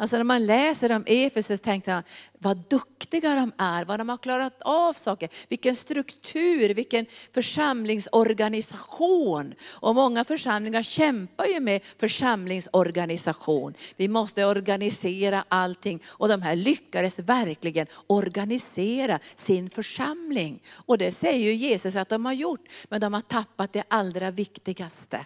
Alltså 0.00 0.16
när 0.16 0.24
man 0.24 0.46
läser 0.46 0.92
om 0.92 1.04
Efesus 1.06 1.60
tänkte 1.60 1.90
jag, 1.90 2.02
vad 2.38 2.56
duktiga 2.56 3.34
de 3.34 3.52
är, 3.58 3.84
vad 3.84 4.00
de 4.00 4.08
har 4.08 4.16
klarat 4.16 4.62
av 4.62 4.92
saker, 4.92 5.28
vilken 5.48 5.76
struktur, 5.76 6.74
vilken 6.74 7.06
församlingsorganisation. 7.34 9.54
Och 9.70 9.94
många 9.94 10.24
församlingar 10.24 10.82
kämpar 10.82 11.46
ju 11.46 11.60
med 11.60 11.84
församlingsorganisation. 11.84 13.74
Vi 13.96 14.08
måste 14.08 14.44
organisera 14.44 15.44
allting 15.48 16.02
och 16.06 16.28
de 16.28 16.42
här 16.42 16.56
lyckades 16.56 17.18
verkligen 17.18 17.86
organisera 18.06 19.18
sin 19.36 19.70
församling. 19.70 20.62
Och 20.86 20.98
det 20.98 21.10
säger 21.10 21.44
ju 21.44 21.54
Jesus 21.54 21.96
att 21.96 22.08
de 22.08 22.24
har 22.24 22.32
gjort, 22.32 22.68
men 22.88 23.00
de 23.00 23.14
har 23.14 23.20
tappat 23.20 23.72
det 23.72 23.84
allra 23.88 24.30
viktigaste. 24.30 25.24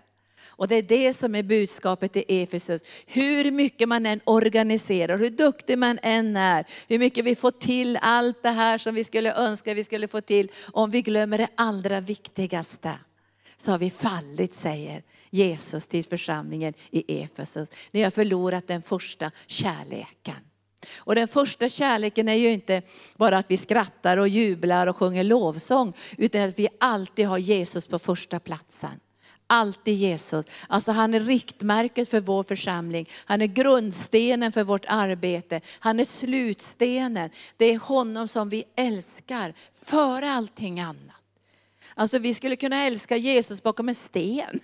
Och 0.62 0.68
det 0.68 0.74
är 0.74 0.82
det 0.82 1.14
som 1.14 1.34
är 1.34 1.42
budskapet 1.42 2.16
i 2.16 2.24
Efesus. 2.28 2.82
Hur 3.06 3.50
mycket 3.50 3.88
man 3.88 4.06
än 4.06 4.20
organiserar, 4.24 5.18
hur 5.18 5.30
duktig 5.30 5.78
man 5.78 5.98
än 6.02 6.36
är, 6.36 6.66
hur 6.88 6.98
mycket 6.98 7.24
vi 7.24 7.34
får 7.34 7.50
till 7.50 7.98
allt 8.02 8.42
det 8.42 8.50
här 8.50 8.78
som 8.78 8.94
vi 8.94 9.04
skulle 9.04 9.34
önska 9.34 9.74
vi 9.74 9.84
skulle 9.84 10.08
få 10.08 10.20
till, 10.20 10.50
om 10.72 10.90
vi 10.90 11.02
glömmer 11.02 11.38
det 11.38 11.48
allra 11.54 12.00
viktigaste 12.00 12.94
så 13.56 13.70
har 13.70 13.78
vi 13.78 13.90
fallit, 13.90 14.54
säger 14.54 15.02
Jesus 15.30 15.88
till 15.88 16.04
församlingen 16.04 16.74
i 16.90 17.22
Efesus. 17.22 17.68
Ni 17.90 18.02
har 18.02 18.10
förlorat 18.10 18.66
den 18.66 18.82
första 18.82 19.30
kärleken. 19.46 20.36
Och 20.96 21.14
den 21.14 21.28
första 21.28 21.68
kärleken 21.68 22.28
är 22.28 22.34
ju 22.34 22.52
inte 22.52 22.82
bara 23.16 23.38
att 23.38 23.50
vi 23.50 23.56
skrattar 23.56 24.16
och 24.16 24.28
jublar 24.28 24.86
och 24.86 24.96
sjunger 24.96 25.24
lovsång, 25.24 25.92
utan 26.18 26.40
att 26.40 26.58
vi 26.58 26.68
alltid 26.80 27.26
har 27.26 27.38
Jesus 27.38 27.86
på 27.86 27.98
första 27.98 28.40
platsen 28.40 29.00
alltid 29.52 29.94
Jesus. 29.94 30.46
Alltså 30.68 30.92
han 30.92 31.14
är 31.14 31.20
riktmärket 31.20 32.08
för 32.08 32.20
vår 32.20 32.42
församling. 32.42 33.08
Han 33.24 33.42
är 33.42 33.46
grundstenen 33.46 34.52
för 34.52 34.64
vårt 34.64 34.84
arbete. 34.88 35.60
Han 35.78 36.00
är 36.00 36.04
slutstenen. 36.04 37.30
Det 37.56 37.64
är 37.64 37.78
honom 37.78 38.28
som 38.28 38.48
vi 38.48 38.64
älskar 38.76 39.54
före 39.84 40.30
allting 40.30 40.80
annat. 40.80 41.16
Alltså 41.94 42.18
vi 42.18 42.34
skulle 42.34 42.56
kunna 42.56 42.84
älska 42.84 43.16
Jesus 43.16 43.62
bakom 43.62 43.88
en 43.88 43.94
sten. 43.94 44.60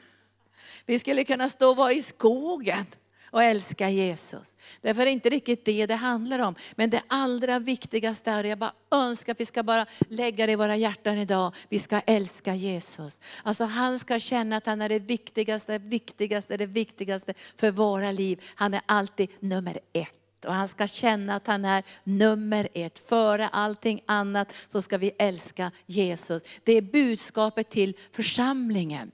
Vi 0.87 0.99
skulle 0.99 1.25
kunna 1.25 1.49
stå 1.49 1.71
och 1.71 1.77
vara 1.77 1.93
i 1.93 2.03
skogen 2.03 2.87
och 3.31 3.43
älska 3.43 3.91
Jesus. 3.91 4.57
Därför 4.81 5.01
är 5.01 5.07
det 5.07 5.11
inte 5.11 5.29
riktigt 5.29 5.65
det 5.65 5.87
det 5.87 5.95
handlar 5.95 6.39
om. 6.39 6.55
Men 6.75 6.91
det 6.91 7.03
allra 7.07 7.59
viktigaste 7.59 8.31
är, 8.31 8.45
jag 8.45 8.59
bara 8.59 8.73
önskar 8.91 9.33
att 9.33 9.41
vi 9.41 9.47
ska 9.47 9.63
bara 9.63 9.87
lägga 10.09 10.47
det 10.47 10.53
i 10.53 10.57
våra 10.57 10.77
hjärtan 10.77 11.19
idag, 11.19 11.55
vi 11.69 11.79
ska 11.79 12.01
älska 12.01 12.55
Jesus. 12.55 13.21
Alltså 13.43 13.65
han 13.65 13.99
ska 13.99 14.19
känna 14.19 14.57
att 14.57 14.67
han 14.67 14.83
är 14.83 14.89
det 14.89 14.99
viktigaste, 14.99 15.79
viktigaste, 15.79 16.57
det 16.57 16.67
viktigaste 16.67 17.35
för 17.57 17.71
våra 17.71 18.13
liv. 18.13 18.43
Han 18.55 18.75
är 18.75 18.81
alltid 18.87 19.31
nummer 19.41 19.79
ett. 19.93 20.45
Och 20.47 20.55
han 20.55 20.69
ska 20.69 20.87
känna 20.87 21.35
att 21.35 21.47
han 21.47 21.65
är 21.65 21.85
nummer 22.05 22.69
ett. 22.75 22.99
Före 22.99 23.49
allting 23.49 24.01
annat 24.07 24.55
så 24.69 24.83
ska 24.83 24.99
vi 24.99 25.13
älska 25.19 25.71
Jesus. 25.87 26.43
Det 26.65 26.73
är 26.73 26.83
budskapet 26.83 27.71
till 27.71 27.97
församlingen. 28.13 29.11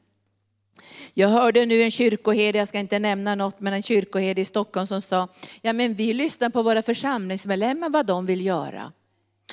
Jag 1.14 1.28
hörde 1.28 1.66
nu 1.66 1.82
en 1.82 1.90
kyrkoherde, 1.90 2.58
jag 2.58 2.68
ska 2.68 2.78
inte 2.78 2.98
nämna 2.98 3.34
något, 3.34 3.60
men 3.60 3.72
en 3.72 3.82
kyrkoherde 3.82 4.40
i 4.40 4.44
Stockholm 4.44 4.86
som 4.86 5.02
sa, 5.02 5.28
ja 5.62 5.72
men 5.72 5.94
vi 5.94 6.12
lyssnar 6.12 6.50
på 6.50 6.62
våra 6.62 6.82
församlingsmedlemmar 6.82 7.90
vad 7.90 8.06
de 8.06 8.26
vill 8.26 8.46
göra. 8.46 8.92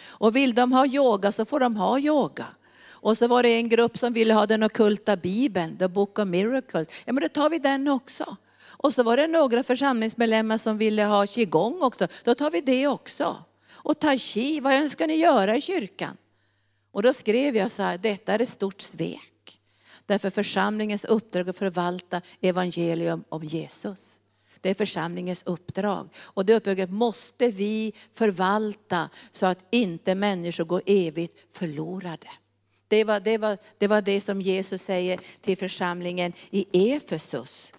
Och 0.04 0.36
vill 0.36 0.56
de 0.56 0.72
ha 0.72 0.86
yoga 0.86 1.32
så 1.32 1.46
får 1.46 1.60
de 1.60 1.76
ha 1.76 2.00
yoga. 2.00 2.46
Och 2.90 3.18
så 3.18 3.28
var 3.28 3.44
det 3.44 3.50
en 3.50 3.70
grupp 3.70 3.98
som 3.98 4.14
ville 4.14 4.34
ha 4.34 4.46
den 4.46 4.64
ockulta 4.64 5.16
bibeln, 5.16 5.78
the 5.78 5.88
book 5.88 6.20
of 6.20 6.28
miracles. 6.28 6.88
Ja 7.06 7.14
men 7.14 7.22
då 7.22 7.28
tar 7.28 7.50
vi 7.50 7.60
den 7.60 7.88
också. 7.88 8.38
Och 8.84 8.94
så 8.94 9.04
var 9.04 9.18
det 9.18 9.28
några 9.28 9.64
församlingsmedlemmar 9.64 10.58
som 10.58 10.78
ville 10.78 11.04
ha 11.04 11.28
qigong 11.28 11.82
också, 11.82 12.08
då 12.24 12.36
tar 12.36 12.52
vi 12.52 12.62
det 12.62 12.88
också. 12.88 13.44
Och 13.72 14.00
tai 14.00 14.20
chi, 14.20 14.60
vad 14.60 14.74
önskar 14.74 15.08
ni 15.08 15.16
göra 15.16 15.58
i 15.58 15.62
kyrkan? 15.62 16.18
Och 16.92 17.04
då 17.04 17.14
skrev 17.14 17.56
jag 17.56 17.72
så 17.72 17.84
här, 17.84 17.98
detta 17.98 18.34
är 18.34 18.42
ett 18.42 18.50
stort 18.50 18.82
svek. 18.82 19.31
Därför 20.06 20.30
församlingens 20.30 21.06
uppdrag 21.06 21.50
att 21.50 21.58
förvalta 21.58 22.22
evangelium 22.42 23.24
om 23.30 23.44
Jesus. 23.44 24.20
Det 24.62 24.70
är 24.70 24.74
församlingens 24.74 25.44
uppdrag. 25.46 26.10
Och 26.16 26.46
det 26.46 26.56
uppdraget 26.56 26.90
måste 26.90 27.48
vi 27.48 27.94
förvalta 28.14 29.10
så 29.32 29.46
att 29.46 29.66
inte 29.70 30.16
människor 30.16 30.64
går 30.64 30.82
evigt 30.86 31.38
förlorade. 31.52 32.28
Det 32.88 33.04
var 33.04 33.20
det, 33.20 33.38
var, 33.38 33.58
det 33.78 33.88
var 33.88 34.02
det 34.02 34.22
som 34.22 34.42
Jesus 34.42 34.82
säger 34.82 35.20
till 35.42 35.58
församlingen 35.58 36.34
i 36.50 36.92
Efesus. 36.94 37.72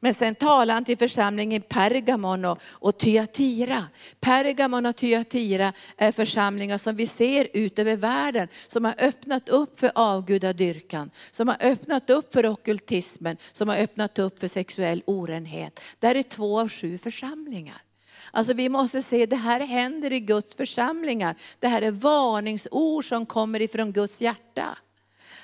Men 0.00 0.14
sen 0.14 0.34
talar 0.34 0.74
han 0.74 0.84
till 0.84 0.98
församlingen 0.98 1.62
Pergamon 1.62 2.44
och, 2.44 2.58
och 2.64 2.98
Thyatira. 2.98 3.84
Pergamon 4.20 4.86
och 4.86 4.96
Thyatira 4.96 5.72
är 5.96 6.12
församlingar 6.12 6.78
som 6.78 6.96
vi 6.96 7.06
ser 7.06 7.48
ut 7.52 7.78
över 7.78 7.96
världen, 7.96 8.48
som 8.66 8.84
har 8.84 8.94
öppnat 8.98 9.48
upp 9.48 9.80
för 9.80 9.90
avgudadyrkan, 9.94 11.10
som 11.30 11.48
har 11.48 11.56
öppnat 11.60 12.10
upp 12.10 12.32
för 12.32 12.46
ockultismen, 12.46 13.36
som 13.52 13.68
har 13.68 13.76
öppnat 13.76 14.18
upp 14.18 14.38
för 14.38 14.48
sexuell 14.48 15.02
orenhet. 15.06 15.80
Det 15.98 16.06
är 16.06 16.22
två 16.22 16.60
av 16.60 16.68
sju 16.68 16.98
församlingar. 16.98 17.82
Alltså 18.30 18.54
vi 18.54 18.68
måste 18.68 19.02
se, 19.02 19.26
det 19.26 19.36
här 19.36 19.60
händer 19.60 20.12
i 20.12 20.20
Guds 20.20 20.54
församlingar. 20.54 21.34
Det 21.58 21.68
här 21.68 21.82
är 21.82 21.90
varningsord 21.90 23.04
som 23.04 23.26
kommer 23.26 23.62
ifrån 23.62 23.92
Guds 23.92 24.20
hjärta. 24.20 24.78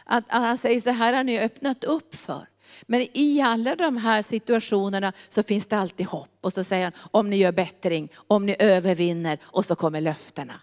Att, 0.05 0.25
att 0.29 0.43
han 0.43 0.59
säger, 0.59 0.81
det 0.81 0.93
här 0.93 1.13
har 1.13 1.25
ni 1.25 1.41
öppnat 1.41 1.85
upp 1.85 2.15
för. 2.15 2.47
Men 2.87 3.07
i 3.13 3.41
alla 3.41 3.77
de 3.77 3.97
här 3.97 4.23
situationerna 4.23 5.13
så 5.29 5.43
finns 5.43 5.67
det 5.67 5.77
alltid 5.77 6.07
hopp. 6.07 6.39
Och 6.41 6.53
så 6.53 6.65
säger 6.65 6.85
han, 6.85 6.93
om 7.11 7.31
ni 7.31 7.37
gör 7.37 7.53
bättring, 7.53 8.09
om 8.15 8.47
ni 8.47 8.57
övervinner 8.59 9.39
och 9.43 9.65
så 9.65 9.75
kommer 9.75 10.01
löftena. 10.01 10.61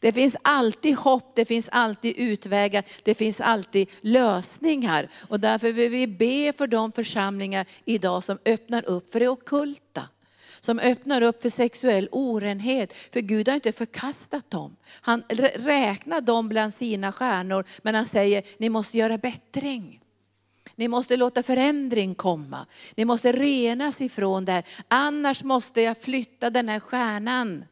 Det 0.00 0.12
finns 0.12 0.36
alltid 0.42 0.96
hopp, 0.96 1.32
det 1.36 1.44
finns 1.44 1.68
alltid 1.72 2.14
utvägar, 2.16 2.84
det 3.02 3.14
finns 3.14 3.40
alltid 3.40 3.90
lösningar. 4.00 5.08
Och 5.28 5.40
därför 5.40 5.72
vill 5.72 5.90
vi 5.90 6.06
be 6.06 6.52
för 6.58 6.66
de 6.66 6.92
församlingar 6.92 7.66
idag 7.84 8.24
som 8.24 8.38
öppnar 8.44 8.84
upp 8.84 9.12
för 9.12 9.20
det 9.20 9.28
okulta. 9.28 10.08
Som 10.60 10.78
öppnar 10.78 11.22
upp 11.22 11.42
för 11.42 11.48
sexuell 11.48 12.08
orenhet. 12.12 12.92
För 12.92 13.20
Gud 13.20 13.48
har 13.48 13.54
inte 13.54 13.72
förkastat 13.72 14.50
dem. 14.50 14.76
Han 15.00 15.22
räknar 15.54 16.20
dem 16.20 16.48
bland 16.48 16.74
sina 16.74 17.12
stjärnor, 17.12 17.64
men 17.82 17.94
han 17.94 18.06
säger, 18.06 18.42
ni 18.58 18.68
måste 18.68 18.98
göra 18.98 19.18
bättring. 19.18 19.99
Ni 20.80 20.88
måste 20.88 21.16
låta 21.16 21.42
förändring 21.42 22.14
komma. 22.14 22.66
Ni 22.96 23.04
måste 23.04 23.32
renas 23.32 24.00
ifrån 24.00 24.44
det 24.44 24.52
här. 24.52 24.64
Annars 24.88 25.42
måste 25.42 25.80
jag 25.80 25.98
flytta 25.98 26.50
den 26.50 26.68
här 26.68 26.80
stjärnan 26.80 27.64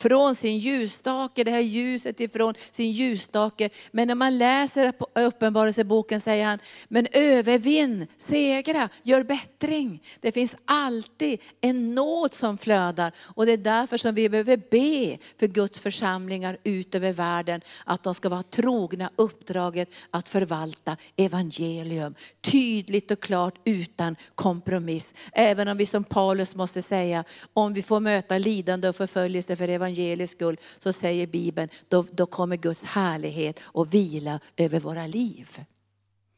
från 0.00 0.36
sin 0.36 0.58
ljusstake, 0.58 1.44
det 1.44 1.50
här 1.50 1.60
ljuset 1.60 2.20
ifrån 2.20 2.54
sin 2.70 2.90
ljusstake. 2.90 3.70
Men 3.90 4.08
när 4.08 4.14
man 4.14 4.38
läser 4.38 4.92
Uppenbarelseboken 5.14 6.20
säger 6.20 6.44
han, 6.44 6.58
men 6.88 7.06
övervinn, 7.12 8.06
segra, 8.16 8.88
gör 9.02 9.22
bättring. 9.22 10.02
Det 10.20 10.32
finns 10.32 10.56
alltid 10.64 11.40
en 11.60 11.94
nåd 11.94 12.34
som 12.34 12.58
flödar 12.58 13.12
och 13.18 13.46
det 13.46 13.52
är 13.52 13.56
därför 13.56 13.96
som 13.96 14.14
vi 14.14 14.28
behöver 14.28 14.56
be 14.56 15.18
för 15.38 15.46
Guds 15.46 15.80
församlingar 15.80 16.58
ut 16.64 16.94
över 16.94 17.12
världen, 17.12 17.60
att 17.84 18.02
de 18.02 18.14
ska 18.14 18.28
vara 18.28 18.42
trogna 18.42 19.10
uppdraget 19.16 19.94
att 20.10 20.28
förvalta 20.28 20.96
evangelium. 21.16 22.14
Tydligt 22.40 23.10
och 23.10 23.20
klart 23.20 23.54
utan 23.64 24.16
kompromiss. 24.34 25.14
Även 25.32 25.68
om 25.68 25.76
vi 25.76 25.86
som 25.86 26.04
Paulus 26.04 26.54
måste 26.54 26.82
säga, 26.82 27.24
om 27.54 27.74
vi 27.74 27.82
får 27.82 28.00
möta 28.00 28.38
lidande 28.38 28.88
och 28.88 28.96
förföljelse 28.96 29.56
för 29.56 29.68
evangelium, 29.68 29.85
evangeliets 29.86 30.32
skull, 30.32 30.56
så 30.78 30.92
säger 30.92 31.26
Bibeln, 31.26 31.68
då, 31.88 32.04
då 32.10 32.26
kommer 32.26 32.56
Guds 32.56 32.84
härlighet 32.84 33.60
och 33.62 33.94
vila 33.94 34.40
över 34.56 34.80
våra 34.80 35.06
liv. 35.06 35.60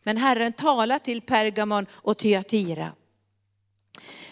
Men 0.05 0.17
Herren 0.17 0.53
talar 0.53 0.99
till 0.99 1.21
Pergamon 1.21 1.87
och 1.93 2.19
Thyatira. 2.19 2.93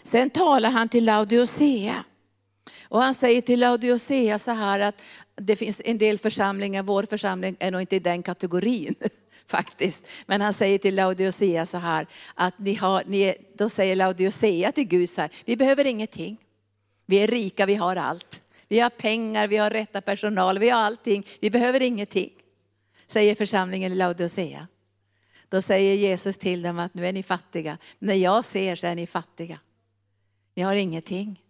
Sen 0.03 0.31
talar 0.31 0.71
han 0.71 0.89
till 0.89 1.05
Laodicea. 1.05 2.05
Och 2.89 3.03
han 3.03 3.15
säger 3.15 3.41
till 3.41 3.61
Laodicea 3.61 4.39
så 4.39 4.51
här 4.51 4.81
att 4.81 5.03
det 5.37 5.57
finns 5.57 5.81
en 5.85 5.99
del 5.99 6.19
församlingar, 6.19 6.83
vår 6.83 7.03
församling 7.03 7.57
är 7.59 7.71
nog 7.71 7.81
inte 7.81 7.97
i 7.97 7.99
den 7.99 8.23
kategorin 8.23 8.95
faktiskt. 9.47 10.07
Men 10.27 10.41
han 10.41 10.53
säger 10.53 10.79
till 10.79 10.95
Laodicea 10.95 11.67
så 11.67 11.79
här, 11.79 12.07
att 12.35 12.59
ni 12.59 12.75
har, 12.75 13.03
ni, 13.07 13.35
då 13.55 13.69
säger 13.69 13.97
Laodicea 13.97 14.73
till 14.73 14.85
Gud 14.85 15.11
så 15.11 15.21
här, 15.21 15.31
vi 15.45 15.57
behöver 15.57 15.85
ingenting. 15.85 16.39
Vi 17.07 17.17
är 17.17 17.27
rika, 17.27 17.67
vi 17.67 17.75
har 17.75 17.97
allt. 17.97 18.41
Vi 18.69 18.81
har 18.81 18.91
pengar, 18.91 19.49
vi 19.49 19.57
har 19.57 19.71
rätta 19.71 20.01
personal, 20.01 20.59
vi 20.59 20.71
har 20.71 20.81
allting. 20.81 21.27
Vi 21.41 21.51
behöver 21.51 21.83
ingenting. 21.83 22.31
Säger 23.07 23.35
församlingen 23.35 23.93
i 23.93 23.95
Laodicea. 23.95 24.67
Då 25.49 25.63
säger 25.63 25.95
Jesus 25.95 26.37
till 26.37 26.63
dem 26.63 26.79
att 26.79 26.95
nu 26.95 27.07
är 27.07 27.13
ni 27.13 27.23
fattiga. 27.23 27.79
När 27.99 28.15
jag 28.15 28.45
ser 28.45 28.77
så 28.77 28.87
är 28.87 28.95
ni 28.95 29.07
fattiga. 29.07 29.61
Ni 30.55 30.63
har 30.63 30.75
ingenting. 30.75 31.43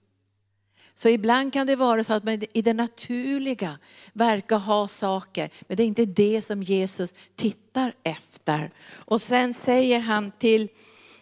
Så 0.94 1.09
ibland 1.09 1.52
kan 1.52 1.66
det 1.66 1.76
vara 1.76 2.05
så 2.05 2.12
att 2.12 2.24
man 2.24 2.42
i 2.52 2.62
det 2.62 2.72
naturliga 2.72 3.79
verkar 4.12 4.59
ha 4.59 4.88
saker, 4.88 5.50
men 5.68 5.76
det 5.76 5.83
är 5.83 5.87
inte 5.87 6.05
det 6.05 6.42
som 6.42 6.62
Jesus 6.62 7.14
tittar 7.35 7.94
efter. 8.02 8.70
Och 8.88 9.22
sen 9.22 9.55
säger 9.55 10.00
han 10.00 10.31
till, 10.31 10.68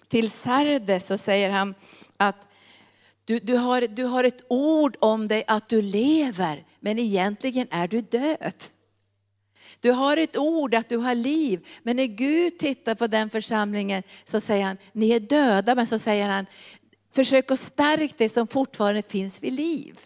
till 0.08 0.30
Sardes, 0.30 1.06
så 1.06 1.18
säger 1.18 1.50
han 1.50 1.74
att 2.16 2.36
du, 3.24 3.38
du, 3.38 3.56
har, 3.56 3.80
du 3.80 4.04
har 4.04 4.24
ett 4.24 4.44
ord 4.48 4.96
om 5.00 5.28
dig 5.28 5.44
att 5.46 5.68
du 5.68 5.82
lever, 5.82 6.64
men 6.80 6.98
egentligen 6.98 7.66
är 7.70 7.88
du 7.88 8.00
död. 8.00 8.64
Du 9.80 9.92
har 9.92 10.16
ett 10.16 10.36
ord 10.36 10.74
att 10.74 10.88
du 10.88 10.96
har 10.96 11.14
liv, 11.14 11.66
men 11.82 11.96
när 11.96 12.06
Gud 12.06 12.58
tittar 12.58 12.94
på 12.94 13.06
den 13.06 13.30
församlingen 13.30 14.02
så 14.24 14.40
säger 14.40 14.64
han, 14.64 14.76
ni 14.92 15.10
är 15.10 15.20
döda, 15.20 15.74
men 15.74 15.86
så 15.86 15.98
säger 15.98 16.28
han, 16.28 16.46
försök 17.14 17.50
att 17.50 17.60
stärka 17.60 18.14
det 18.18 18.28
som 18.28 18.46
fortfarande 18.46 19.02
finns 19.02 19.42
vid 19.42 19.52
liv. 19.52 19.98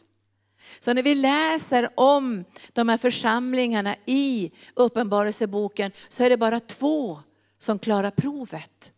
Så 0.80 0.92
när 0.92 1.02
vi 1.02 1.14
läser 1.14 1.88
om 1.94 2.44
de 2.72 2.88
här 2.88 2.98
församlingarna 2.98 3.96
i 4.06 4.50
Uppenbarelseboken 4.74 5.92
så 6.08 6.24
är 6.24 6.30
det 6.30 6.36
bara 6.36 6.60
två 6.60 7.18
som 7.58 7.78
klarar 7.78 8.10
provet 8.10 8.92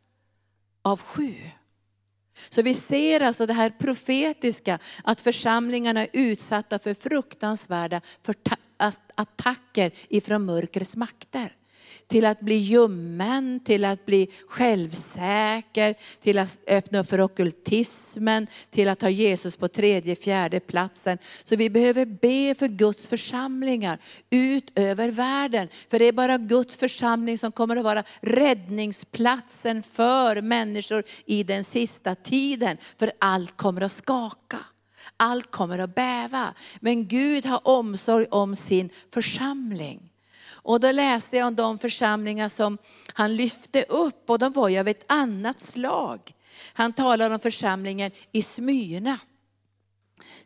av 0.82 1.00
sju. 1.00 1.34
Så 2.48 2.62
vi 2.62 2.74
ser 2.74 3.20
alltså 3.20 3.46
det 3.46 3.52
här 3.52 3.70
profetiska, 3.70 4.78
att 5.04 5.20
församlingarna 5.20 6.02
är 6.02 6.08
utsatta 6.12 6.78
för 6.78 6.94
fruktansvärda 6.94 8.00
attacker 9.14 9.92
ifrån 10.08 10.44
mörkrets 10.44 10.96
makter 10.96 11.56
till 12.10 12.26
att 12.26 12.40
bli 12.40 12.54
ljummen, 12.54 13.60
till 13.64 13.84
att 13.84 14.06
bli 14.06 14.28
självsäker, 14.48 15.94
till 16.20 16.38
att 16.38 16.58
öppna 16.66 16.98
upp 16.98 17.08
för 17.08 17.20
okultismen, 17.20 18.46
till 18.70 18.88
att 18.88 19.02
ha 19.02 19.10
Jesus 19.10 19.56
på 19.56 19.68
tredje, 19.68 20.16
fjärde 20.16 20.60
platsen. 20.60 21.18
Så 21.44 21.56
vi 21.56 21.70
behöver 21.70 22.04
be 22.06 22.54
för 22.58 22.68
Guds 22.68 23.08
församlingar 23.08 23.98
ut 24.30 24.72
över 24.74 25.08
världen. 25.10 25.68
För 25.90 25.98
det 25.98 26.04
är 26.04 26.12
bara 26.12 26.38
Guds 26.38 26.76
församling 26.76 27.38
som 27.38 27.52
kommer 27.52 27.76
att 27.76 27.84
vara 27.84 28.04
räddningsplatsen 28.20 29.82
för 29.82 30.40
människor 30.40 31.04
i 31.26 31.42
den 31.42 31.64
sista 31.64 32.14
tiden. 32.14 32.76
För 32.98 33.12
allt 33.18 33.56
kommer 33.56 33.80
att 33.80 33.92
skaka. 33.92 34.58
Allt 35.16 35.50
kommer 35.50 35.78
att 35.78 35.94
bäva. 35.94 36.54
Men 36.80 37.08
Gud 37.08 37.46
har 37.46 37.68
omsorg 37.68 38.26
om 38.30 38.56
sin 38.56 38.90
församling. 39.10 40.09
Och 40.70 40.80
då 40.80 40.92
läste 40.92 41.36
jag 41.36 41.46
om 41.46 41.56
de 41.56 41.78
församlingar 41.78 42.48
som 42.48 42.78
han 43.14 43.36
lyfte 43.36 43.82
upp 43.82 44.30
och 44.30 44.38
de 44.38 44.52
var 44.52 44.68
ju 44.68 44.78
av 44.78 44.88
ett 44.88 45.04
annat 45.12 45.60
slag. 45.60 46.20
Han 46.72 46.92
talar 46.92 47.30
om 47.30 47.38
församlingen 47.38 48.10
i 48.32 48.42
Smyrna. 48.42 49.18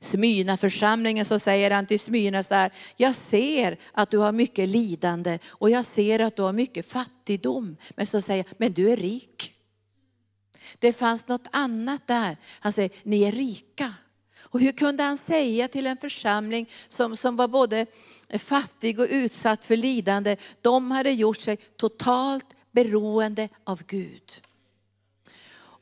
Smyrna 0.00 0.56
församlingen 0.56 1.24
så 1.24 1.38
säger 1.38 1.70
han 1.70 1.86
till 1.86 2.00
Smyrna 2.00 2.42
så 2.42 2.54
här, 2.54 2.72
jag 2.96 3.14
ser 3.14 3.78
att 3.92 4.10
du 4.10 4.18
har 4.18 4.32
mycket 4.32 4.68
lidande 4.68 5.38
och 5.46 5.70
jag 5.70 5.84
ser 5.84 6.18
att 6.18 6.36
du 6.36 6.42
har 6.42 6.52
mycket 6.52 6.86
fattigdom. 6.86 7.76
Men 7.96 8.06
så 8.06 8.20
säger 8.20 8.44
men 8.58 8.72
du 8.72 8.90
är 8.90 8.96
rik. 8.96 9.52
Det 10.78 10.92
fanns 10.92 11.28
något 11.28 11.48
annat 11.52 12.06
där. 12.06 12.36
Han 12.60 12.72
säger, 12.72 12.90
ni 13.02 13.22
är 13.22 13.32
rika. 13.32 13.94
Och 14.44 14.60
hur 14.60 14.72
kunde 14.72 15.02
han 15.02 15.18
säga 15.18 15.68
till 15.68 15.86
en 15.86 15.96
församling 15.96 16.70
som, 16.88 17.16
som 17.16 17.36
var 17.36 17.48
både 17.48 17.86
fattig 18.38 19.00
och 19.00 19.06
utsatt 19.10 19.64
för 19.64 19.76
lidande, 19.76 20.36
de 20.60 20.90
hade 20.90 21.10
gjort 21.10 21.40
sig 21.40 21.56
totalt 21.56 22.46
beroende 22.72 23.48
av 23.64 23.82
Gud. 23.86 24.40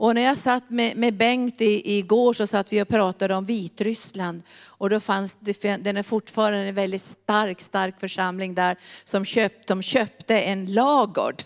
Och 0.02 0.14
när 0.14 0.22
jag 0.22 0.38
satt 0.38 0.70
med, 0.70 0.96
med 0.96 1.14
Bengt 1.14 1.60
i, 1.60 1.98
igår 1.98 2.32
så 2.32 2.46
satt 2.46 2.72
vi 2.72 2.82
och 2.82 2.88
pratade 2.88 3.34
om 3.34 3.44
Vitryssland. 3.44 4.42
Och 4.64 4.90
då 4.90 5.00
fanns 5.00 5.36
det, 5.40 5.76
den 5.76 5.96
är 5.96 6.02
fortfarande 6.02 6.58
en 6.58 6.74
väldigt 6.74 7.02
stark, 7.02 7.60
stark 7.60 8.00
församling 8.00 8.54
där 8.54 8.76
som 9.04 9.24
köpt, 9.24 9.66
de 9.66 9.82
köpte 9.82 10.40
en 10.40 10.74
lagård. 10.74 11.42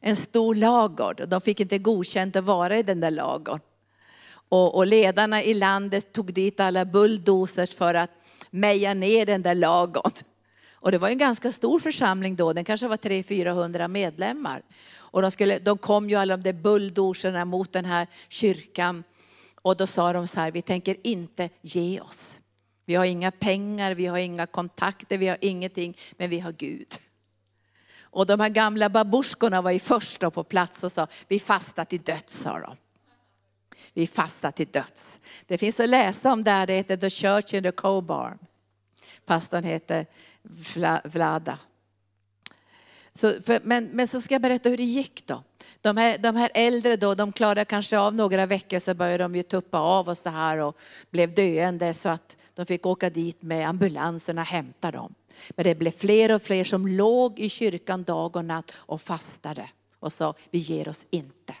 En 0.00 0.16
stor 0.16 0.54
lagård. 0.54 1.28
De 1.28 1.40
fick 1.40 1.60
inte 1.60 1.78
godkänt 1.78 2.36
att 2.36 2.44
vara 2.44 2.78
i 2.78 2.82
den 2.82 3.00
där 3.00 3.10
lagården. 3.10 3.65
Och, 4.48 4.76
och 4.76 4.86
ledarna 4.86 5.42
i 5.42 5.54
landet 5.54 6.12
tog 6.12 6.32
dit 6.32 6.60
alla 6.60 6.84
bulldozers 6.84 7.74
för 7.74 7.94
att 7.94 8.10
meja 8.50 8.94
ner 8.94 9.26
den 9.26 9.42
där 9.42 9.54
lagården. 9.54 10.24
Och 10.70 10.92
det 10.92 10.98
var 10.98 11.08
en 11.08 11.18
ganska 11.18 11.52
stor 11.52 11.78
församling 11.78 12.36
då, 12.36 12.52
den 12.52 12.64
kanske 12.64 12.88
var 12.88 12.96
300-400 12.96 13.88
medlemmar. 13.88 14.62
Och 14.94 15.22
de, 15.22 15.30
skulle, 15.30 15.58
de 15.58 15.78
kom 15.78 16.10
ju 16.10 16.16
alla 16.16 16.36
de 16.36 16.42
där 16.42 16.62
bulldozerna 16.62 17.44
mot 17.44 17.72
den 17.72 17.84
här 17.84 18.06
kyrkan. 18.28 19.04
Och 19.62 19.76
då 19.76 19.86
sa 19.86 20.12
de 20.12 20.26
så 20.26 20.40
här, 20.40 20.50
vi 20.50 20.62
tänker 20.62 20.96
inte 21.02 21.48
ge 21.62 22.00
oss. 22.00 22.40
Vi 22.84 22.94
har 22.94 23.04
inga 23.04 23.30
pengar, 23.30 23.94
vi 23.94 24.06
har 24.06 24.18
inga 24.18 24.46
kontakter, 24.46 25.18
vi 25.18 25.28
har 25.28 25.38
ingenting, 25.40 25.96
men 26.16 26.30
vi 26.30 26.40
har 26.40 26.52
Gud. 26.52 26.88
Och 28.00 28.26
de 28.26 28.40
här 28.40 28.48
gamla 28.48 28.88
babuskorna 28.88 29.62
var 29.62 29.70
ju 29.70 29.78
först 29.78 30.20
på 30.20 30.44
plats 30.44 30.84
och 30.84 30.92
sa, 30.92 31.06
vi 31.28 31.38
fastar 31.38 31.84
till 31.84 32.00
döds, 32.00 32.42
sa 32.42 32.58
de. 32.58 32.76
Vi 33.96 34.06
fastar 34.06 34.50
till 34.50 34.66
döds. 34.66 35.20
Det 35.46 35.58
finns 35.58 35.80
att 35.80 35.88
läsa 35.88 36.32
om 36.32 36.44
där, 36.44 36.66
det 36.66 36.72
heter 36.72 36.96
The 36.96 37.10
Church 37.10 37.54
in 37.54 37.62
the 37.62 37.70
Cobarn. 37.70 38.38
Pastorn 39.26 39.64
heter 39.64 40.06
Vlada. 41.04 41.58
Så, 43.12 43.42
för, 43.42 43.60
men, 43.62 43.84
men 43.84 44.08
så 44.08 44.20
ska 44.20 44.34
jag 44.34 44.42
berätta 44.42 44.68
hur 44.68 44.76
det 44.76 44.84
gick 44.84 45.26
då. 45.26 45.42
De 45.80 45.96
här, 45.96 46.18
de 46.18 46.36
här 46.36 46.50
äldre 46.54 46.96
då, 46.96 47.14
de 47.14 47.32
klarade 47.32 47.64
kanske 47.64 47.98
av 47.98 48.14
några 48.14 48.46
veckor 48.46 48.78
så 48.78 48.94
började 48.94 49.24
de 49.24 49.36
ju 49.36 49.42
tuppa 49.42 49.78
av 49.78 50.08
och 50.08 50.18
så 50.18 50.30
här 50.30 50.58
och 50.58 50.78
blev 51.10 51.34
döende 51.34 51.94
så 51.94 52.08
att 52.08 52.36
de 52.54 52.66
fick 52.66 52.86
åka 52.86 53.10
dit 53.10 53.42
med 53.42 53.68
ambulanserna 53.68 54.40
och 54.40 54.46
hämta 54.46 54.90
dem. 54.90 55.14
Men 55.50 55.64
det 55.64 55.74
blev 55.74 55.90
fler 55.90 56.34
och 56.34 56.42
fler 56.42 56.64
som 56.64 56.86
låg 56.86 57.38
i 57.38 57.48
kyrkan 57.48 58.04
dag 58.04 58.36
och 58.36 58.44
natt 58.44 58.72
och 58.76 59.00
fastade 59.00 59.68
och 59.98 60.12
sa, 60.12 60.34
vi 60.50 60.58
ger 60.58 60.88
oss 60.88 61.06
inte. 61.10 61.54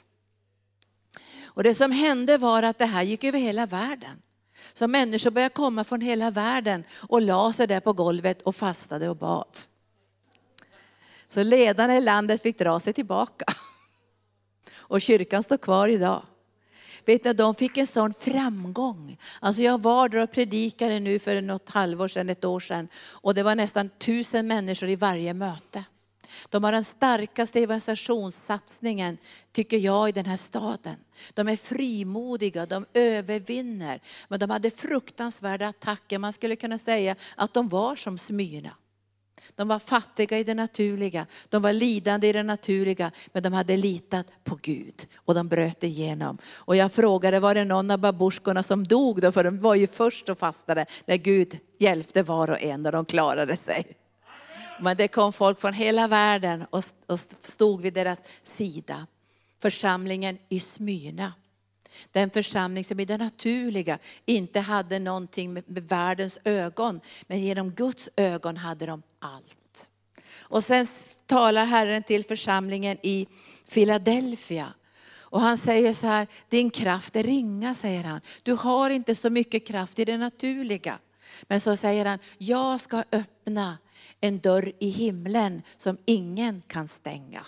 Och 1.56 1.62
det 1.62 1.74
som 1.74 1.92
hände 1.92 2.38
var 2.38 2.62
att 2.62 2.78
det 2.78 2.86
här 2.86 3.02
gick 3.02 3.24
över 3.24 3.38
hela 3.38 3.66
världen. 3.66 4.22
Så 4.72 4.88
människor 4.88 5.30
började 5.30 5.54
komma 5.54 5.84
från 5.84 6.00
hela 6.00 6.30
världen 6.30 6.84
och 7.08 7.22
la 7.22 7.52
sig 7.52 7.66
där 7.66 7.80
på 7.80 7.92
golvet 7.92 8.42
och 8.42 8.56
fastade 8.56 9.08
och 9.08 9.16
bad. 9.16 9.58
Så 11.28 11.42
ledarna 11.42 11.96
i 11.96 12.00
landet 12.00 12.42
fick 12.42 12.58
dra 12.58 12.80
sig 12.80 12.92
tillbaka. 12.92 13.44
Och 14.88 15.00
kyrkan 15.00 15.42
står 15.42 15.56
kvar 15.58 15.88
idag. 15.88 16.22
Vet 17.04 17.24
ni, 17.24 17.32
de 17.32 17.54
fick 17.54 17.76
en 17.76 17.86
sån 17.86 18.14
framgång. 18.14 19.18
Alltså 19.40 19.62
jag 19.62 19.82
var 19.82 20.08
där 20.08 20.22
och 20.22 20.32
predikade 20.32 21.00
nu 21.00 21.18
för 21.18 21.40
något 21.40 21.68
halvår 21.68 22.08
sedan, 22.08 22.28
ett 22.28 22.44
år 22.44 22.60
sedan. 22.60 22.88
Och 22.96 23.34
det 23.34 23.42
var 23.42 23.54
nästan 23.54 23.88
tusen 23.88 24.46
människor 24.46 24.88
i 24.88 24.96
varje 24.96 25.34
möte. 25.34 25.84
De 26.50 26.64
har 26.64 26.72
den 26.72 26.84
starkaste 26.84 27.60
evangelisationssatsningen, 27.60 29.18
tycker 29.52 29.78
jag, 29.78 30.08
i 30.08 30.12
den 30.12 30.26
här 30.26 30.36
staden. 30.36 30.96
De 31.34 31.48
är 31.48 31.56
frimodiga, 31.56 32.66
de 32.66 32.86
övervinner. 32.94 34.00
Men 34.28 34.40
de 34.40 34.50
hade 34.50 34.70
fruktansvärda 34.70 35.68
attacker. 35.68 36.18
Man 36.18 36.32
skulle 36.32 36.56
kunna 36.56 36.78
säga 36.78 37.16
att 37.36 37.54
de 37.54 37.68
var 37.68 37.96
som 37.96 38.18
Smyrna. 38.18 38.76
De 39.54 39.68
var 39.68 39.78
fattiga 39.78 40.38
i 40.38 40.44
det 40.44 40.54
naturliga, 40.54 41.26
de 41.48 41.62
var 41.62 41.72
lidande 41.72 42.28
i 42.28 42.32
det 42.32 42.42
naturliga, 42.42 43.10
men 43.32 43.42
de 43.42 43.52
hade 43.52 43.76
litat 43.76 44.26
på 44.44 44.58
Gud 44.62 44.94
och 45.16 45.34
de 45.34 45.48
bröt 45.48 45.84
igenom. 45.84 46.38
Och 46.54 46.76
jag 46.76 46.92
frågade, 46.92 47.40
var 47.40 47.54
det 47.54 47.64
någon 47.64 47.90
av 47.90 47.98
babusjkorna 47.98 48.62
som 48.62 48.84
dog 48.84 49.20
då? 49.20 49.32
För 49.32 49.44
de 49.44 49.60
var 49.60 49.74
ju 49.74 49.86
först 49.86 50.28
och 50.28 50.38
fastade 50.38 50.86
när 51.06 51.16
Gud 51.16 51.58
hjälpte 51.78 52.22
var 52.22 52.50
och 52.50 52.62
en 52.62 52.86
och 52.86 52.92
de 52.92 53.04
klarade 53.04 53.56
sig. 53.56 53.96
Men 54.80 54.96
det 54.96 55.08
kom 55.08 55.32
folk 55.32 55.60
från 55.60 55.72
hela 55.72 56.08
världen 56.08 56.66
och 57.06 57.20
stod 57.40 57.80
vid 57.80 57.94
deras 57.94 58.20
sida. 58.42 59.06
Församlingen 59.62 60.38
i 60.48 60.60
Smyrna. 60.60 61.32
Den 62.12 62.30
församling 62.30 62.84
som 62.84 63.00
i 63.00 63.04
det 63.04 63.16
naturliga 63.16 63.98
inte 64.24 64.60
hade 64.60 64.98
någonting 64.98 65.52
med 65.52 65.64
världens 65.66 66.38
ögon, 66.44 67.00
men 67.26 67.40
genom 67.40 67.70
Guds 67.70 68.08
ögon 68.16 68.56
hade 68.56 68.86
de 68.86 69.02
allt. 69.18 69.90
Och 70.38 70.64
sen 70.64 70.86
talar 71.26 71.66
Herren 71.66 72.02
till 72.02 72.24
församlingen 72.24 72.98
i 73.02 73.26
Philadelphia. 73.72 74.74
Och 75.18 75.40
han 75.40 75.58
säger 75.58 75.92
så 75.92 76.06
här, 76.06 76.26
din 76.48 76.70
kraft 76.70 77.16
är 77.16 77.22
ringa, 77.22 77.74
säger 77.74 78.04
han. 78.04 78.20
Du 78.42 78.52
har 78.52 78.90
inte 78.90 79.14
så 79.14 79.30
mycket 79.30 79.66
kraft 79.66 79.98
i 79.98 80.04
det 80.04 80.16
naturliga. 80.16 80.98
Men 81.42 81.60
så 81.60 81.76
säger 81.76 82.04
han, 82.04 82.18
jag 82.38 82.80
ska 82.80 83.04
öppna 83.12 83.78
en 84.20 84.38
dörr 84.38 84.72
i 84.80 84.88
himlen 84.88 85.62
som 85.76 85.98
ingen 86.04 86.62
kan 86.66 86.88
stänga. 86.88 87.42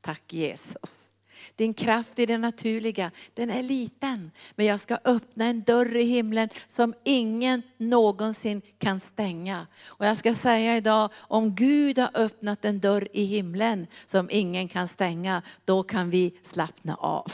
Tack 0.00 0.32
Jesus. 0.32 1.08
Din 1.56 1.74
kraft 1.74 2.18
i 2.18 2.26
det 2.26 2.38
naturliga, 2.38 3.10
den 3.34 3.50
är 3.50 3.62
liten. 3.62 4.30
Men 4.54 4.66
jag 4.66 4.80
ska 4.80 4.98
öppna 5.04 5.44
en 5.44 5.62
dörr 5.62 5.96
i 5.96 6.04
himlen 6.04 6.48
som 6.66 6.94
ingen 7.04 7.62
någonsin 7.76 8.62
kan 8.78 9.00
stänga. 9.00 9.66
Och 9.86 10.06
jag 10.06 10.18
ska 10.18 10.34
säga 10.34 10.76
idag, 10.76 11.10
om 11.16 11.54
Gud 11.54 11.98
har 11.98 12.10
öppnat 12.14 12.64
en 12.64 12.80
dörr 12.80 13.08
i 13.12 13.24
himlen 13.24 13.86
som 14.06 14.28
ingen 14.30 14.68
kan 14.68 14.88
stänga, 14.88 15.42
då 15.64 15.82
kan 15.82 16.10
vi 16.10 16.38
slappna 16.42 16.94
av. 16.94 17.32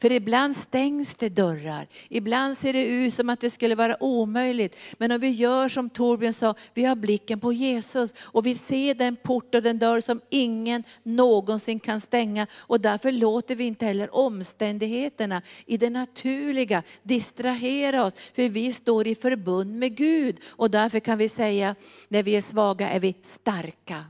För 0.00 0.12
ibland 0.12 0.56
stängs 0.56 1.14
det 1.18 1.28
dörrar. 1.28 1.86
Ibland 2.08 2.56
ser 2.56 2.72
det 2.72 2.86
ut 2.86 3.14
som 3.14 3.28
att 3.28 3.40
det 3.40 3.50
skulle 3.50 3.74
vara 3.74 4.02
omöjligt. 4.02 4.76
Men 4.98 5.12
om 5.12 5.20
vi 5.20 5.28
gör 5.28 5.68
som 5.68 5.90
Torbjörn 5.90 6.32
sa, 6.32 6.54
vi 6.74 6.84
har 6.84 6.96
blicken 6.96 7.40
på 7.40 7.52
Jesus. 7.52 8.14
Och 8.18 8.46
vi 8.46 8.54
ser 8.54 8.94
den 8.94 9.16
port 9.16 9.54
och 9.54 9.62
den 9.62 9.78
dörr 9.78 10.00
som 10.00 10.20
ingen 10.30 10.84
någonsin 11.02 11.78
kan 11.78 12.00
stänga. 12.00 12.46
Och 12.56 12.80
därför 12.80 13.12
låter 13.12 13.56
vi 13.56 13.64
inte 13.64 13.86
heller 13.86 14.14
omständigheterna 14.14 15.42
i 15.66 15.76
det 15.76 15.90
naturliga 15.90 16.82
distrahera 17.02 18.04
oss. 18.04 18.14
För 18.34 18.48
vi 18.48 18.72
står 18.72 19.06
i 19.06 19.14
förbund 19.14 19.78
med 19.78 19.96
Gud. 19.96 20.40
Och 20.50 20.70
därför 20.70 21.00
kan 21.00 21.18
vi 21.18 21.28
säga, 21.28 21.74
när 22.08 22.22
vi 22.22 22.36
är 22.36 22.42
svaga 22.42 22.90
är 22.90 23.00
vi 23.00 23.14
starka. 23.22 24.04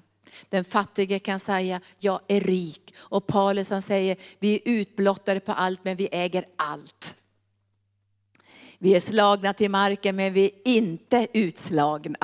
Den 0.49 0.65
fattige 0.65 1.19
kan 1.19 1.41
säga, 1.41 1.81
jag 1.99 2.21
är 2.29 2.41
rik. 2.41 2.95
Och 2.99 3.27
Paulus 3.27 3.71
han 3.71 3.83
säger, 3.83 4.17
vi 4.39 4.55
är 4.55 4.61
utblottade 4.65 5.41
på 5.41 5.53
allt 5.53 5.85
men 5.85 5.97
vi 5.97 6.09
äger 6.13 6.45
allt. 6.57 7.15
Vi 8.79 8.95
är 8.95 9.01
slagna 9.01 9.53
till 9.53 9.71
marken 9.71 10.17
men 10.17 10.33
vi 10.33 10.45
är 10.45 10.51
inte 10.65 11.27
utslagna. 11.33 12.19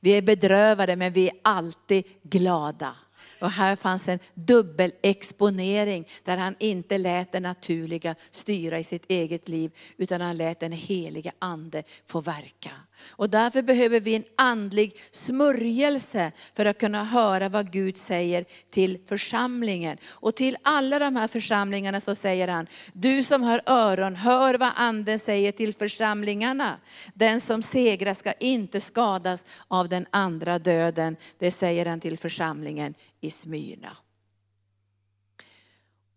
Vi 0.00 0.10
är 0.10 0.22
bedrövade 0.22 0.96
men 0.96 1.12
vi 1.12 1.28
är 1.28 1.34
alltid 1.42 2.04
glada. 2.22 2.96
Och 3.38 3.50
här 3.50 3.76
fanns 3.76 4.08
en 4.08 4.18
dubbelexponering 4.34 6.08
där 6.24 6.36
han 6.36 6.54
inte 6.58 6.98
lät 6.98 7.32
det 7.32 7.40
naturliga 7.40 8.14
styra 8.30 8.78
i 8.78 8.84
sitt 8.84 9.04
eget 9.08 9.48
liv, 9.48 9.70
utan 9.96 10.20
han 10.20 10.36
lät 10.36 10.60
den 10.60 10.72
heliga 10.72 11.32
ande 11.38 11.82
få 12.06 12.20
verka. 12.20 12.70
Och 13.10 13.30
därför 13.30 13.62
behöver 13.62 14.00
vi 14.00 14.14
en 14.14 14.24
andlig 14.36 14.96
smörjelse 15.10 16.32
för 16.54 16.64
att 16.64 16.78
kunna 16.78 17.04
höra 17.04 17.48
vad 17.48 17.72
Gud 17.72 17.96
säger 17.96 18.44
till 18.70 18.98
församlingen. 19.06 19.98
Och 20.06 20.34
till 20.34 20.56
alla 20.62 20.98
de 20.98 21.16
här 21.16 21.28
församlingarna 21.28 22.00
så 22.00 22.14
säger 22.14 22.48
han, 22.48 22.66
du 22.92 23.22
som 23.22 23.42
har 23.42 23.62
öron, 23.66 24.16
hör 24.16 24.54
vad 24.54 24.72
anden 24.76 25.18
säger 25.18 25.52
till 25.52 25.74
församlingarna. 25.74 26.80
Den 27.14 27.40
som 27.40 27.62
segrar 27.62 28.14
ska 28.14 28.32
inte 28.32 28.80
skadas 28.80 29.44
av 29.68 29.88
den 29.88 30.06
andra 30.10 30.58
döden. 30.58 31.16
Det 31.38 31.50
säger 31.50 31.86
han 31.86 32.00
till 32.00 32.18
församlingen 32.18 32.94
i 33.26 33.30
Smyrna. 33.30 33.96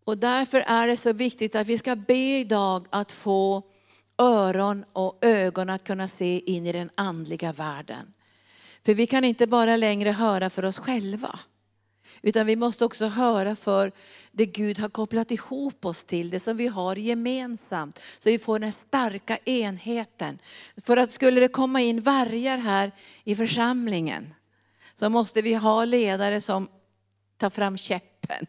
Och 0.03 0.17
därför 0.17 0.63
är 0.67 0.87
det 0.87 0.97
så 0.97 1.13
viktigt 1.13 1.55
att 1.55 1.67
vi 1.67 1.77
ska 1.77 1.95
be 1.95 2.39
idag 2.39 2.87
att 2.89 3.11
få 3.11 3.63
öron 4.17 4.85
och 4.93 5.17
ögon 5.21 5.69
att 5.69 5.83
kunna 5.83 6.07
se 6.07 6.39
in 6.39 6.65
i 6.65 6.71
den 6.71 6.89
andliga 6.95 7.53
världen. 7.53 8.13
För 8.85 8.93
vi 8.93 9.07
kan 9.07 9.23
inte 9.23 9.47
bara 9.47 9.75
längre 9.75 10.09
höra 10.09 10.49
för 10.49 10.65
oss 10.65 10.77
själva. 10.77 11.39
Utan 12.21 12.45
vi 12.45 12.55
måste 12.55 12.85
också 12.85 13.05
höra 13.05 13.55
för 13.55 13.91
det 14.31 14.45
Gud 14.45 14.79
har 14.79 14.89
kopplat 14.89 15.31
ihop 15.31 15.85
oss 15.85 16.03
till, 16.03 16.29
det 16.29 16.39
som 16.39 16.57
vi 16.57 16.67
har 16.67 16.95
gemensamt. 16.95 17.99
Så 18.19 18.29
vi 18.29 18.39
får 18.39 18.59
den 18.59 18.71
starka 18.71 19.37
enheten. 19.37 20.39
För 20.77 20.97
att 20.97 21.11
skulle 21.11 21.39
det 21.39 21.47
komma 21.47 21.81
in 21.81 22.01
vargar 22.01 22.57
här 22.57 22.91
i 23.23 23.35
församlingen, 23.35 24.33
så 24.95 25.09
måste 25.09 25.41
vi 25.41 25.53
ha 25.53 25.85
ledare 25.85 26.41
som 26.41 26.67
Ta 27.39 27.49
fram 27.49 27.77
käppen. 27.77 28.45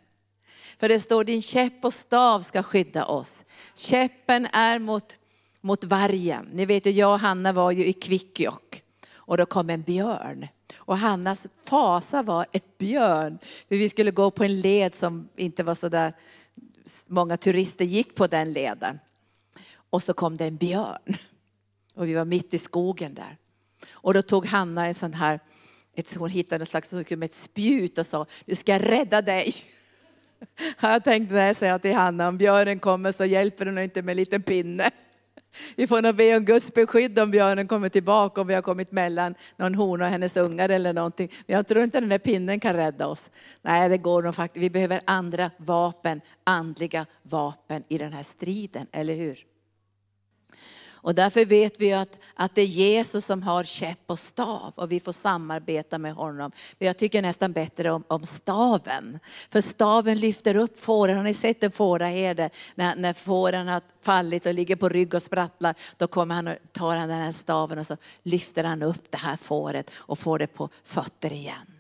För 0.79 0.89
det 0.89 1.01
står 1.01 1.25
din 1.25 1.43
käpp 1.43 1.85
och 1.85 1.95
stav 1.95 2.41
ska 2.41 2.63
skydda 2.63 3.05
oss. 3.05 3.45
Käppen 3.75 4.47
är 4.53 4.79
mot, 4.79 5.19
mot 5.61 5.85
vargen. 5.85 6.49
Ni 6.53 6.67
vet 6.67 6.87
ju, 6.87 6.91
jag 6.91 7.13
och 7.13 7.21
Hanna 7.21 7.53
var 7.53 7.71
ju 7.71 7.87
i 7.87 7.93
Kvikkjokk 7.93 8.83
och 9.31 9.37
då 9.37 9.47
kom 9.47 9.71
en 9.71 9.83
björn. 9.83 10.47
Och 10.77 10.99
Hannas 10.99 11.47
fasa 11.65 12.23
var 12.23 12.47
ett 12.53 12.79
björn. 12.79 13.39
För 13.69 13.77
vi 13.77 13.89
skulle 13.89 14.11
gå 14.11 14.31
på 14.31 14.45
en 14.45 14.61
led 14.61 14.95
som 14.95 15.29
inte 15.37 15.63
var 15.63 15.75
så 15.75 15.89
där 15.89 16.15
många 17.07 17.37
turister 17.37 17.85
gick 17.85 18.15
på 18.15 18.27
den 18.27 18.53
leden. 18.53 18.99
Och 19.91 20.03
så 20.03 20.13
kom 20.13 20.37
det 20.37 20.45
en 20.45 20.57
björn. 20.57 21.17
Och 21.95 22.09
vi 22.09 22.15
var 22.15 22.25
mitt 22.25 22.55
i 22.55 22.59
skogen 22.59 23.15
där. 23.15 23.37
Och 23.93 24.15
då 24.15 24.23
tog 24.23 24.47
Hanna 24.47 24.87
en 24.87 24.95
sån 24.95 25.15
här, 25.15 25.41
ett, 25.95 26.15
hon 26.15 26.31
hittade 26.31 26.63
en 26.63 26.67
slags 26.67 26.93
med 26.93 27.23
ett 27.23 27.35
spjut 27.35 27.99
och 27.99 28.07
sa, 28.07 28.27
nu 28.45 28.55
ska 28.55 28.73
jag 28.73 28.91
rädda 28.91 29.23
dig. 29.23 29.55
Jag 30.81 31.05
tänkte 31.05 31.35
när 31.35 31.47
jag 31.47 31.57
säger 31.57 31.79
till 31.79 31.95
Hanna, 31.95 32.29
om 32.29 32.39
björnen 32.39 32.79
kommer 32.79 33.13
så 33.13 33.25
hjälper 33.25 33.65
den 33.65 33.79
inte 33.79 34.03
med 34.03 34.13
en 34.13 34.17
liten 34.17 34.43
pinne. 34.43 34.91
Vi 35.77 35.87
får 35.87 36.03
nog 36.03 36.15
be 36.15 36.37
om 36.37 36.45
Guds 36.45 36.75
beskydd 36.75 37.19
om 37.19 37.31
björnen 37.31 37.69
kommer 37.69 37.89
tillbaka, 37.89 38.41
om 38.41 38.47
vi 38.47 38.55
har 38.55 38.63
kommit 38.63 38.93
mellan 38.93 39.35
någon 39.57 39.75
hona 39.75 40.05
och 40.05 40.11
hennes 40.11 40.37
ungar 40.37 40.69
eller 40.69 40.93
någonting. 40.93 41.33
Men 41.47 41.57
jag 41.57 41.69
tror 41.69 41.85
inte 41.85 42.01
den 42.01 42.09
där 42.09 42.19
pinnen 42.19 42.61
kan 42.61 42.75
rädda 42.75 43.07
oss. 43.07 43.31
Nej, 43.63 43.89
det 43.89 43.99
går 43.99 44.23
nog 44.23 44.35
faktiskt. 44.35 44.63
Vi 44.63 44.71
behöver 44.71 45.01
andra 45.05 45.51
vapen, 45.57 46.21
andliga 46.45 47.07
vapen 47.23 47.83
i 47.89 47.99
den 47.99 48.13
här 48.13 48.23
striden, 48.23 48.87
eller 48.93 49.15
hur? 49.15 49.50
Och 51.03 51.15
därför 51.15 51.45
vet 51.45 51.81
vi 51.81 51.93
att, 51.93 52.19
att 52.35 52.55
det 52.55 52.63
är 52.63 52.67
Jesus 52.67 53.25
som 53.25 53.43
har 53.43 53.65
käpp 53.65 53.99
och 54.07 54.19
stav 54.19 54.73
och 54.75 54.93
vi 54.93 55.01
får 55.01 55.13
samarbeta 55.13 55.99
med 55.99 56.15
honom. 56.15 56.53
Men 56.79 56.87
jag 56.87 56.99
tycker 56.99 57.23
nästan 57.23 57.53
bättre 57.53 57.91
om, 57.91 58.05
om 58.09 58.27
staven. 58.27 59.19
För 59.51 59.61
staven 59.61 60.19
lyfter 60.19 60.57
upp 60.57 60.81
fåren. 60.81 61.17
Har 61.17 61.25
ni 61.25 61.35
sett 61.35 61.63
en 61.63 61.71
fåraherde? 61.71 62.51
När, 62.75 62.97
när 62.97 63.13
fåren 63.13 63.69
har 63.69 63.83
fallit 64.03 64.47
och 64.47 64.55
ligger 64.55 64.77
på 64.77 64.89
rygg 64.89 65.15
och 65.15 65.23
sprattlar, 65.23 65.75
då 65.97 66.07
kommer 66.07 66.35
han 66.35 66.49
och 66.49 66.57
tar 66.73 66.97
han 66.97 67.09
den 67.09 67.23
här 67.23 67.33
staven 67.33 67.79
och 67.79 67.87
så 67.87 67.97
lyfter 68.23 68.65
han 68.65 68.83
upp 68.83 69.11
det 69.11 69.19
här 69.19 69.37
fåret 69.37 69.91
och 69.97 70.19
får 70.19 70.39
det 70.39 70.47
på 70.47 70.69
fötter 70.85 71.33
igen. 71.33 71.80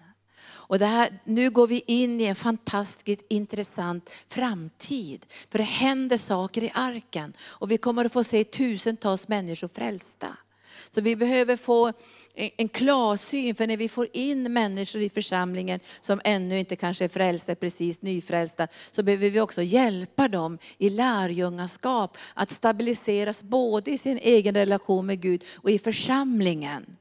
Och 0.70 0.78
det 0.78 0.86
här, 0.86 1.10
nu 1.24 1.50
går 1.50 1.66
vi 1.66 1.82
in 1.86 2.20
i 2.20 2.24
en 2.24 2.34
fantastiskt 2.34 3.24
intressant 3.28 4.10
framtid. 4.28 5.26
För 5.50 5.58
det 5.58 5.64
händer 5.64 6.16
saker 6.16 6.62
i 6.62 6.70
arken 6.74 7.32
och 7.40 7.70
vi 7.70 7.78
kommer 7.78 8.04
att 8.04 8.12
få 8.12 8.24
se 8.24 8.44
tusentals 8.44 9.28
människor 9.28 9.68
frälsta. 9.68 10.36
Så 10.90 11.00
vi 11.00 11.16
behöver 11.16 11.56
få 11.56 11.92
en 12.34 12.68
klarsyn, 12.68 13.54
för 13.54 13.66
när 13.66 13.76
vi 13.76 13.88
får 13.88 14.08
in 14.12 14.52
människor 14.52 15.00
i 15.00 15.10
församlingen 15.10 15.80
som 16.00 16.20
ännu 16.24 16.58
inte 16.58 16.76
kanske 16.76 17.04
är 17.04 17.08
frälsta, 17.08 17.54
precis 17.54 18.02
nyfrälsta, 18.02 18.68
så 18.90 19.02
behöver 19.02 19.30
vi 19.30 19.40
också 19.40 19.62
hjälpa 19.62 20.28
dem 20.28 20.58
i 20.78 20.90
lärjungaskap 20.90 22.16
att 22.34 22.50
stabiliseras 22.50 23.42
både 23.42 23.90
i 23.90 23.98
sin 23.98 24.18
egen 24.18 24.54
relation 24.54 25.06
med 25.06 25.20
Gud 25.20 25.44
och 25.56 25.70
i 25.70 25.78
församlingen 25.78 26.96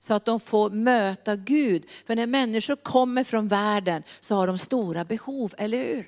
så 0.00 0.14
att 0.14 0.24
de 0.24 0.40
får 0.40 0.70
möta 0.70 1.36
Gud. 1.36 1.90
För 2.06 2.16
när 2.16 2.26
människor 2.26 2.76
kommer 2.76 3.24
från 3.24 3.48
världen 3.48 4.02
så 4.20 4.34
har 4.34 4.46
de 4.46 4.58
stora 4.58 5.04
behov, 5.04 5.54
eller 5.58 5.78
hur? 5.78 6.06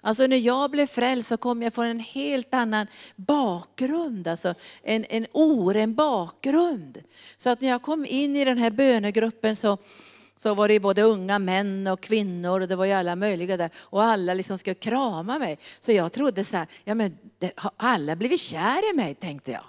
Alltså 0.00 0.26
när 0.26 0.36
jag 0.36 0.70
blev 0.70 0.86
frälst 0.86 1.28
så 1.28 1.36
kom 1.36 1.62
jag 1.62 1.74
från 1.74 1.86
en 1.86 2.00
helt 2.00 2.54
annan 2.54 2.86
bakgrund, 3.16 4.28
alltså 4.28 4.54
en, 4.82 5.04
en 5.08 5.26
oren 5.32 5.94
bakgrund. 5.94 7.02
Så 7.36 7.50
att 7.50 7.60
när 7.60 7.68
jag 7.68 7.82
kom 7.82 8.06
in 8.06 8.36
i 8.36 8.44
den 8.44 8.58
här 8.58 8.70
bönegruppen 8.70 9.56
så, 9.56 9.78
så 10.36 10.54
var 10.54 10.68
det 10.68 10.80
både 10.80 11.02
unga 11.02 11.38
män 11.38 11.86
och 11.86 12.00
kvinnor 12.00 12.60
och 12.60 12.68
det 12.68 12.76
var 12.76 12.84
ju 12.84 12.92
alla 12.92 13.16
möjliga 13.16 13.56
där. 13.56 13.70
Och 13.76 14.02
alla 14.02 14.34
liksom 14.34 14.58
skulle 14.58 14.74
krama 14.74 15.38
mig. 15.38 15.58
Så 15.80 15.92
jag 15.92 16.12
trodde 16.12 16.44
så 16.44 16.56
här, 16.56 16.66
ja 16.84 16.94
men 16.94 17.18
det, 17.38 17.52
har 17.56 17.72
alla 17.76 18.16
blivit 18.16 18.40
kär 18.40 18.92
i 18.92 18.96
mig 18.96 19.14
tänkte 19.14 19.50
jag. 19.50 19.64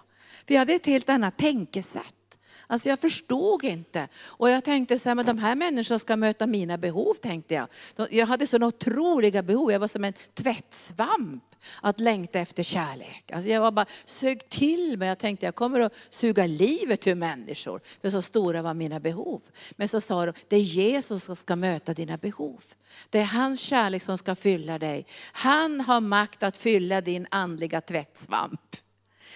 För 0.47 0.53
jag 0.53 0.59
hade 0.59 0.73
ett 0.73 0.85
helt 0.85 1.09
annat 1.09 1.37
tänkesätt. 1.37 2.24
Alltså 2.67 2.89
jag 2.89 2.99
förstod 2.99 3.63
inte. 3.63 4.07
Och 4.25 4.49
jag 4.49 4.63
tänkte 4.63 4.99
så 4.99 5.09
här, 5.09 5.15
men 5.15 5.25
de 5.25 5.37
här 5.37 5.55
människorna 5.55 5.99
ska 5.99 6.15
möta 6.15 6.47
mina 6.47 6.77
behov, 6.77 7.13
tänkte 7.13 7.53
jag. 7.53 7.67
Jag 8.11 8.27
hade 8.27 8.47
sådana 8.47 8.67
otroliga 8.67 9.43
behov, 9.43 9.71
jag 9.71 9.79
var 9.79 9.87
som 9.87 10.03
en 10.03 10.13
tvättsvamp 10.33 11.43
att 11.81 11.99
längta 11.99 12.39
efter 12.39 12.63
kärlek. 12.63 13.31
Alltså 13.33 13.49
jag 13.49 13.61
var 13.61 13.71
bara 13.71 13.85
sög 14.05 14.49
till 14.49 14.97
mig, 14.97 15.07
jag 15.07 15.19
tänkte 15.19 15.45
jag 15.45 15.55
kommer 15.55 15.79
att 15.79 15.93
suga 16.09 16.45
livet 16.45 17.07
ur 17.07 17.15
människor. 17.15 17.81
För 18.01 18.09
så 18.09 18.21
stora 18.21 18.61
var 18.61 18.73
mina 18.73 18.99
behov. 18.99 19.41
Men 19.71 19.87
så 19.87 20.01
sa 20.01 20.25
de, 20.25 20.33
det 20.47 20.55
är 20.55 20.59
Jesus 20.59 21.23
som 21.23 21.35
ska 21.35 21.55
möta 21.55 21.93
dina 21.93 22.17
behov. 22.17 22.63
Det 23.09 23.19
är 23.19 23.25
hans 23.25 23.59
kärlek 23.59 24.01
som 24.01 24.17
ska 24.17 24.35
fylla 24.35 24.79
dig. 24.79 25.05
Han 25.31 25.81
har 25.81 26.01
makt 26.01 26.43
att 26.43 26.57
fylla 26.57 27.01
din 27.01 27.27
andliga 27.31 27.81
tvättsvamp. 27.81 28.75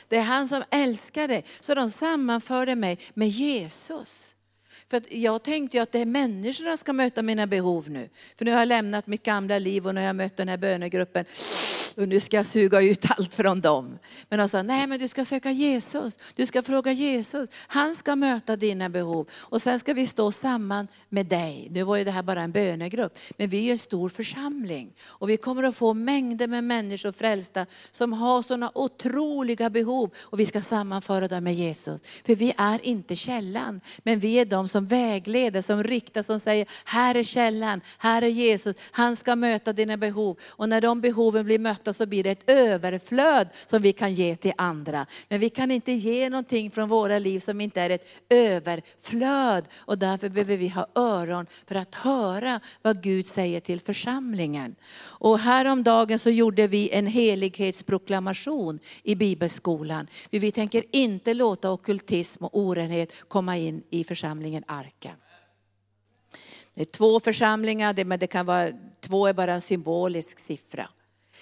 Det 0.09 0.17
är 0.17 0.23
han 0.23 0.47
som 0.47 0.63
älskar 0.71 1.27
dig. 1.27 1.45
Så 1.59 1.75
de 1.75 1.89
sammanförde 1.89 2.75
mig 2.75 2.99
med 3.13 3.29
Jesus. 3.29 4.35
För 4.89 5.01
jag 5.09 5.43
tänkte 5.43 5.77
ju 5.77 5.83
att 5.83 5.91
det 5.91 5.99
är 5.99 6.05
människorna 6.05 6.69
som 6.69 6.77
ska 6.77 6.93
möta 6.93 7.21
mina 7.21 7.47
behov 7.47 7.89
nu. 7.89 8.09
För 8.37 8.45
nu 8.45 8.51
har 8.51 8.59
jag 8.59 8.67
lämnat 8.67 9.07
mitt 9.07 9.23
gamla 9.23 9.59
liv 9.59 9.87
och 9.87 9.95
nu 9.95 10.01
har 10.01 10.07
jag 10.07 10.15
mött 10.15 10.37
den 10.37 10.49
här 10.49 10.57
bönegruppen. 10.57 11.25
Och 11.95 12.07
nu 12.07 12.19
ska 12.19 12.37
jag 12.37 12.45
suga 12.45 12.81
ut 12.81 13.05
allt 13.09 13.33
från 13.33 13.61
dem. 13.61 13.99
Men 14.29 14.39
de 14.39 14.49
sa, 14.49 14.63
nej 14.63 14.87
men 14.87 14.99
du 14.99 15.07
ska 15.07 15.25
söka 15.25 15.51
Jesus. 15.51 16.17
Du 16.35 16.45
ska 16.45 16.61
fråga 16.61 16.91
Jesus. 16.91 17.49
Han 17.67 17.95
ska 17.95 18.15
möta 18.15 18.55
dina 18.55 18.89
behov. 18.89 19.29
Och 19.39 19.61
sen 19.61 19.79
ska 19.79 19.93
vi 19.93 20.07
stå 20.07 20.31
samman 20.31 20.87
med 21.09 21.25
dig. 21.25 21.67
Nu 21.71 21.83
var 21.83 21.97
ju 21.97 22.03
det 22.03 22.11
här 22.11 22.23
bara 22.23 22.41
en 22.41 22.51
bönegrupp. 22.51 23.17
Men 23.37 23.49
vi 23.49 23.67
är 23.67 23.71
en 23.71 23.77
stor 23.77 24.09
församling. 24.09 24.93
Och 25.05 25.29
vi 25.29 25.37
kommer 25.37 25.63
att 25.63 25.75
få 25.75 25.93
mängder 25.93 26.47
med 26.47 26.63
människor 26.63 27.11
frälsta 27.11 27.65
som 27.91 28.13
har 28.13 28.41
sådana 28.41 28.71
otroliga 28.75 29.69
behov. 29.69 30.09
Och 30.19 30.39
vi 30.39 30.45
ska 30.45 30.61
sammanföra 30.61 31.27
dem 31.27 31.43
med 31.43 31.55
Jesus. 31.55 32.01
För 32.25 32.35
vi 32.35 32.53
är 32.57 32.85
inte 32.85 33.15
källan. 33.15 33.81
Men 34.03 34.19
vi 34.19 34.39
är 34.39 34.45
de 34.45 34.67
som 34.67 34.78
som 34.79 34.85
vägleder, 34.85 35.61
som 35.61 35.83
riktar, 35.83 36.23
som 36.23 36.39
säger, 36.39 36.67
här 36.85 37.15
är 37.15 37.23
källan, 37.23 37.81
här 37.97 38.21
är 38.21 38.27
Jesus. 38.27 38.75
Han 38.91 39.15
ska 39.15 39.35
möta 39.35 39.73
dina 39.73 39.97
behov. 39.97 40.37
Och 40.47 40.69
när 40.69 40.81
de 40.81 41.01
behoven 41.01 41.45
blir 41.45 41.59
mötta 41.59 41.93
så 41.93 42.05
blir 42.05 42.23
det 42.23 42.31
ett 42.31 42.49
överflöd 42.49 43.49
som 43.65 43.81
vi 43.81 43.93
kan 43.93 44.13
ge 44.13 44.35
till 44.35 44.53
andra. 44.57 45.05
Men 45.29 45.39
vi 45.39 45.49
kan 45.49 45.71
inte 45.71 45.91
ge 45.91 46.29
någonting 46.29 46.71
från 46.71 46.89
våra 46.89 47.19
liv 47.19 47.39
som 47.39 47.61
inte 47.61 47.81
är 47.81 47.89
ett 47.89 48.07
överflöd. 48.29 49.67
Och 49.77 49.97
därför 49.97 50.29
behöver 50.29 50.57
vi 50.57 50.67
ha 50.67 50.87
öron 50.95 51.45
för 51.67 51.75
att 51.75 51.95
höra 51.95 52.59
vad 52.81 53.03
Gud 53.03 53.27
säger 53.27 53.59
till 53.59 53.79
församlingen. 53.79 54.75
Och 55.19 55.39
häromdagen 55.39 56.19
så 56.19 56.29
gjorde 56.29 56.67
vi 56.67 56.89
en 56.89 57.07
helighetsproklamation 57.07 58.79
i 59.03 59.15
bibelskolan. 59.15 60.07
Vi 60.29 60.51
tänker 60.51 60.83
inte 60.91 61.33
låta 61.33 61.71
okultism 61.71 62.45
och 62.45 62.59
orenhet 62.59 63.13
komma 63.27 63.57
in 63.57 63.83
i 63.89 64.03
församlingen 64.03 64.63
Arken. 64.69 65.15
Det 66.73 66.81
är 66.81 66.85
två 66.85 67.19
församlingar, 67.19 68.03
men 68.03 68.19
det 68.19 68.27
kan 68.27 68.45
vara, 68.45 68.69
två 68.99 69.27
är 69.27 69.33
bara 69.33 69.53
en 69.53 69.61
symbolisk 69.61 70.39
siffra. 70.39 70.89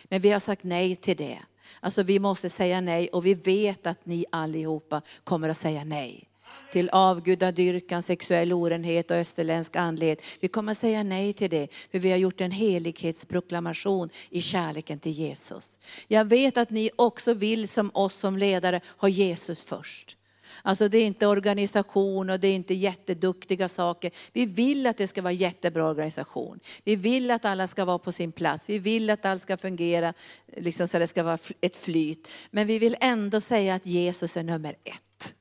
Men 0.03 0.21
vi 0.21 0.31
har 0.31 0.39
sagt 0.39 0.63
nej 0.63 0.95
till 0.95 1.17
det. 1.17 1.39
Alltså 1.79 2.03
vi 2.03 2.19
måste 2.19 2.49
säga 2.49 2.81
nej 2.81 3.07
och 3.07 3.25
vi 3.25 3.33
vet 3.33 3.87
att 3.87 4.05
ni 4.05 4.25
allihopa 4.31 5.01
kommer 5.23 5.49
att 5.49 5.57
säga 5.57 5.83
nej. 5.83 6.23
Till 6.71 6.89
avgudadyrkan, 6.89 8.03
sexuell 8.03 8.53
orenhet 8.53 9.11
och 9.11 9.17
österländsk 9.17 9.75
andlighet. 9.75 10.21
Vi 10.39 10.47
kommer 10.47 10.71
att 10.71 10.77
säga 10.77 11.03
nej 11.03 11.33
till 11.33 11.49
det, 11.49 11.67
för 11.91 11.99
vi 11.99 12.11
har 12.11 12.17
gjort 12.17 12.41
en 12.41 12.51
helighetsproklamation 12.51 14.09
i 14.29 14.41
kärleken 14.41 14.99
till 14.99 15.11
Jesus. 15.11 15.77
Jag 16.07 16.25
vet 16.25 16.57
att 16.57 16.69
ni 16.69 16.89
också 16.95 17.33
vill 17.33 17.67
som 17.67 17.91
oss 17.93 18.15
som 18.15 18.37
ledare 18.37 18.81
ha 18.97 19.09
Jesus 19.09 19.63
först. 19.63 20.17
Alltså 20.67 20.87
det 20.87 20.97
är 20.97 21.05
inte 21.05 21.27
organisation 21.27 22.29
och 22.29 22.39
det 22.39 22.47
är 22.47 22.55
inte 22.55 22.73
jätteduktiga 22.73 23.67
saker. 23.67 24.11
Vi 24.33 24.45
vill 24.45 24.87
att 24.87 24.97
det 24.97 25.07
ska 25.07 25.21
vara 25.21 25.33
jättebra 25.33 25.89
organisation. 25.89 26.59
Vi 26.83 26.95
vill 26.95 27.31
att 27.31 27.45
alla 27.45 27.67
ska 27.67 27.85
vara 27.85 27.99
på 27.99 28.11
sin 28.11 28.31
plats. 28.31 28.69
Vi 28.69 28.79
vill 28.79 29.09
att 29.09 29.25
allt 29.25 29.41
ska 29.41 29.57
fungera 29.57 30.13
liksom 30.57 30.87
så 30.87 30.99
det 30.99 31.07
ska 31.07 31.23
vara 31.23 31.37
ett 31.61 31.75
flyt. 31.75 32.29
Men 32.51 32.67
vi 32.67 32.79
vill 32.79 32.95
ändå 33.01 33.41
säga 33.41 33.75
att 33.75 33.85
Jesus 33.85 34.37
är 34.37 34.43
nummer 34.43 34.75
ett. 34.83 35.33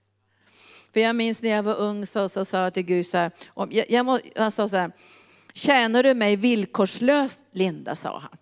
För 0.92 1.00
jag 1.00 1.16
minns 1.16 1.42
när 1.42 1.50
jag 1.50 1.62
var 1.62 1.76
ung 1.76 2.06
så, 2.06 2.28
så 2.28 2.44
sa 2.44 2.62
jag 2.62 2.74
till 2.74 2.82
Gud 2.82 3.06
så 3.06 3.18
här, 3.18 3.30
om, 3.48 3.68
jag, 3.72 3.90
jag 3.90 4.06
må, 4.06 4.18
han 4.36 4.52
sa 4.52 4.68
så 4.68 4.76
här, 4.76 4.92
tjänar 5.52 6.02
du 6.02 6.14
mig 6.14 6.36
villkorslöst 6.36 7.38
Linda, 7.52 7.94
sa 7.94 8.18
han. 8.18 8.38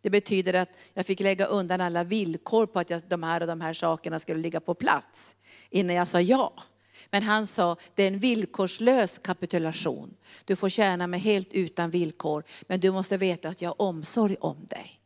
Det 0.00 0.10
betyder 0.10 0.54
att 0.54 0.78
jag 0.94 1.06
fick 1.06 1.20
lägga 1.20 1.46
undan 1.46 1.80
alla 1.80 2.04
villkor 2.04 2.66
på 2.66 2.78
att 2.78 2.90
jag, 2.90 3.02
de 3.08 3.22
här 3.22 3.40
och 3.40 3.46
de 3.46 3.60
här 3.60 3.72
sakerna 3.72 4.18
skulle 4.18 4.40
ligga 4.40 4.60
på 4.60 4.74
plats 4.74 5.36
innan 5.70 5.96
jag 5.96 6.08
sa 6.08 6.20
ja. 6.20 6.52
Men 7.10 7.22
han 7.22 7.46
sa, 7.46 7.76
det 7.94 8.02
är 8.02 8.08
en 8.08 8.18
villkorslös 8.18 9.18
kapitulation. 9.18 10.16
Du 10.44 10.56
får 10.56 10.68
tjäna 10.68 11.06
mig 11.06 11.20
helt 11.20 11.52
utan 11.52 11.90
villkor, 11.90 12.44
men 12.68 12.80
du 12.80 12.90
måste 12.90 13.16
veta 13.16 13.48
att 13.48 13.62
jag 13.62 13.68
har 13.68 13.82
omsorg 13.82 14.36
om 14.40 14.66
dig. 14.66 15.00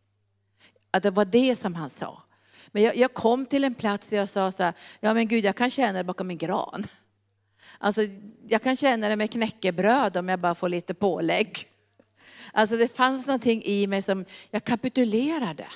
Att 0.90 1.02
det 1.02 1.10
var 1.10 1.24
det 1.24 1.56
som 1.56 1.74
han 1.74 1.90
sa. 1.90 2.22
Men 2.68 2.82
jag, 2.82 2.96
jag 2.96 3.14
kom 3.14 3.46
till 3.46 3.64
en 3.64 3.74
plats 3.74 4.08
där 4.08 4.16
jag 4.16 4.28
sa 4.28 4.52
så 4.52 4.62
här, 4.62 4.74
ja 5.00 5.14
men 5.14 5.28
Gud 5.28 5.44
jag 5.44 5.56
kan 5.56 5.70
tjäna 5.70 5.92
dig 5.92 6.04
bakom 6.04 6.30
en 6.30 6.38
gran. 6.38 6.86
Alltså 7.78 8.02
jag 8.48 8.62
kan 8.62 8.76
tjäna 8.76 9.06
dig 9.06 9.16
med 9.16 9.30
knäckebröd 9.30 10.16
om 10.16 10.28
jag 10.28 10.40
bara 10.40 10.54
får 10.54 10.68
lite 10.68 10.94
pålägg. 10.94 11.68
Alltså 12.54 12.76
det 12.76 12.96
fanns 12.96 13.26
någonting 13.26 13.62
i 13.64 13.86
mig 13.86 14.02
som 14.02 14.24
jag 14.50 14.64
kapitulerade 14.64 15.66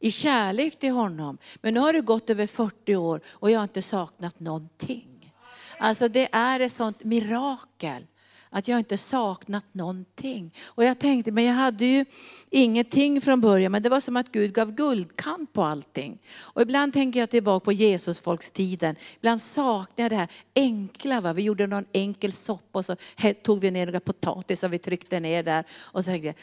i 0.00 0.10
kärlek 0.10 0.78
till 0.78 0.92
honom. 0.92 1.38
Men 1.62 1.74
nu 1.74 1.80
har 1.80 1.92
det 1.92 2.00
gått 2.00 2.30
över 2.30 2.46
40 2.46 2.96
år 2.96 3.20
och 3.28 3.50
jag 3.50 3.58
har 3.58 3.64
inte 3.64 3.82
saknat 3.82 4.40
någonting. 4.40 5.34
Alltså 5.78 6.08
det 6.08 6.28
är 6.32 6.60
ett 6.60 6.72
sånt 6.72 7.04
mirakel 7.04 8.06
att 8.50 8.68
jag 8.68 8.78
inte 8.78 8.98
saknat 8.98 9.64
någonting. 9.72 10.54
Och 10.66 10.84
jag 10.84 10.98
tänkte, 10.98 11.32
men 11.32 11.44
jag 11.44 11.54
hade 11.54 11.84
ju 11.84 12.04
ingenting 12.50 13.20
från 13.20 13.40
början, 13.40 13.72
men 13.72 13.82
det 13.82 13.88
var 13.88 14.00
som 14.00 14.16
att 14.16 14.32
Gud 14.32 14.54
gav 14.54 14.72
guldkant 14.72 15.52
på 15.52 15.62
allting. 15.62 16.18
Och 16.38 16.62
ibland 16.62 16.92
tänker 16.92 17.20
jag 17.20 17.30
tillbaka 17.30 17.64
på 17.64 17.72
Jesusfolkstiden. 17.72 18.96
Ibland 19.16 19.40
saknar 19.40 20.04
jag 20.04 20.10
det 20.10 20.16
här 20.16 20.28
enkla. 20.56 21.20
Va? 21.20 21.32
Vi 21.32 21.42
gjorde 21.42 21.66
någon 21.66 21.86
enkel 21.92 22.32
soppa 22.32 22.78
och 22.78 22.84
så 22.84 22.96
tog 23.42 23.60
vi 23.60 23.70
ner 23.70 23.86
några 23.86 24.00
potatisar 24.00 24.68
vi 24.68 24.78
tryckte 24.78 25.20
ner 25.20 25.42
där. 25.42 25.64
Och 25.72 26.04
så 26.04 26.10
tänkte 26.10 26.26
jag, 26.26 26.36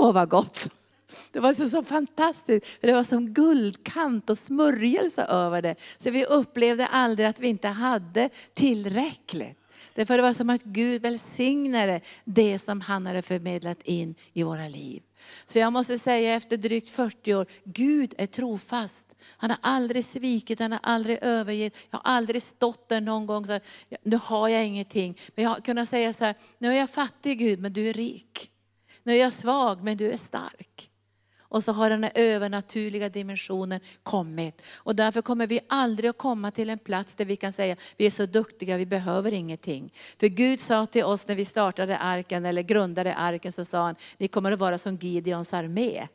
åh 0.00 0.12
vad 0.12 0.28
gott! 0.28 0.68
Det 1.32 1.40
var 1.40 1.52
så, 1.52 1.68
så 1.68 1.82
fantastiskt. 1.82 2.66
Det 2.80 2.92
var 2.92 3.02
som 3.02 3.34
guldkant 3.34 4.30
och 4.30 4.38
smörjelse 4.38 5.22
över 5.22 5.62
det. 5.62 5.76
Så 5.98 6.10
vi 6.10 6.24
upplevde 6.24 6.86
aldrig 6.86 7.28
att 7.28 7.40
vi 7.40 7.48
inte 7.48 7.68
hade 7.68 8.28
tillräckligt. 8.54 9.58
Därför 9.94 10.16
det 10.16 10.22
var 10.22 10.32
som 10.32 10.50
att 10.50 10.62
Gud 10.62 11.02
välsignade 11.02 12.00
det 12.24 12.58
som 12.58 12.80
han 12.80 13.06
hade 13.06 13.22
förmedlat 13.22 13.82
in 13.82 14.14
i 14.32 14.42
våra 14.42 14.68
liv. 14.68 15.02
Så 15.46 15.58
jag 15.58 15.72
måste 15.72 15.98
säga 15.98 16.34
efter 16.34 16.56
drygt 16.56 16.90
40 16.90 17.34
år, 17.34 17.46
Gud 17.64 18.14
är 18.18 18.26
trofast. 18.26 19.06
Han 19.36 19.50
har 19.50 19.58
aldrig 19.62 20.04
svikit, 20.04 20.60
han 20.60 20.72
har 20.72 20.80
aldrig 20.82 21.18
övergett. 21.22 21.76
Jag 21.90 21.98
har 21.98 22.12
aldrig 22.12 22.42
stått 22.42 22.88
där 22.88 23.00
någon 23.00 23.26
gång 23.26 23.42
och 23.42 23.46
sagt, 23.46 23.66
nu 24.02 24.20
har 24.22 24.48
jag 24.48 24.66
ingenting. 24.66 25.18
Men 25.34 25.42
jag 25.42 25.50
har 25.50 25.60
kunnat 25.60 25.88
säga 25.88 26.12
så 26.12 26.24
här, 26.24 26.34
nu 26.58 26.72
är 26.72 26.78
jag 26.78 26.90
fattig 26.90 27.38
Gud, 27.38 27.60
men 27.60 27.72
du 27.72 27.88
är 27.88 27.92
rik. 27.92 28.50
Nu 29.02 29.12
är 29.12 29.20
jag 29.20 29.32
svag, 29.32 29.84
men 29.84 29.96
du 29.96 30.10
är 30.10 30.16
stark. 30.16 30.90
Och 31.48 31.64
så 31.64 31.72
har 31.72 31.90
den 31.90 32.04
här 32.04 32.12
övernaturliga 32.14 33.08
dimensionen 33.08 33.80
kommit. 34.02 34.62
Och 34.76 34.96
därför 34.96 35.22
kommer 35.22 35.46
vi 35.46 35.60
aldrig 35.68 36.10
att 36.10 36.18
komma 36.18 36.50
till 36.50 36.70
en 36.70 36.78
plats 36.78 37.14
där 37.14 37.24
vi 37.24 37.36
kan 37.36 37.52
säga, 37.52 37.76
vi 37.96 38.06
är 38.06 38.10
så 38.10 38.26
duktiga, 38.26 38.76
vi 38.76 38.86
behöver 38.86 39.32
ingenting. 39.32 39.92
För 40.20 40.26
Gud 40.26 40.60
sa 40.60 40.86
till 40.86 41.04
oss 41.04 41.28
när 41.28 41.34
vi 41.34 41.44
startade 41.44 41.98
arken, 41.98 42.46
eller 42.46 42.62
grundade 42.62 43.14
arken, 43.14 43.52
så 43.52 43.64
sa 43.64 43.82
han, 43.82 43.94
ni 44.18 44.28
kommer 44.28 44.52
att 44.52 44.58
vara 44.58 44.78
som 44.78 44.96
Gideons 44.96 45.54
armé. 45.54 46.08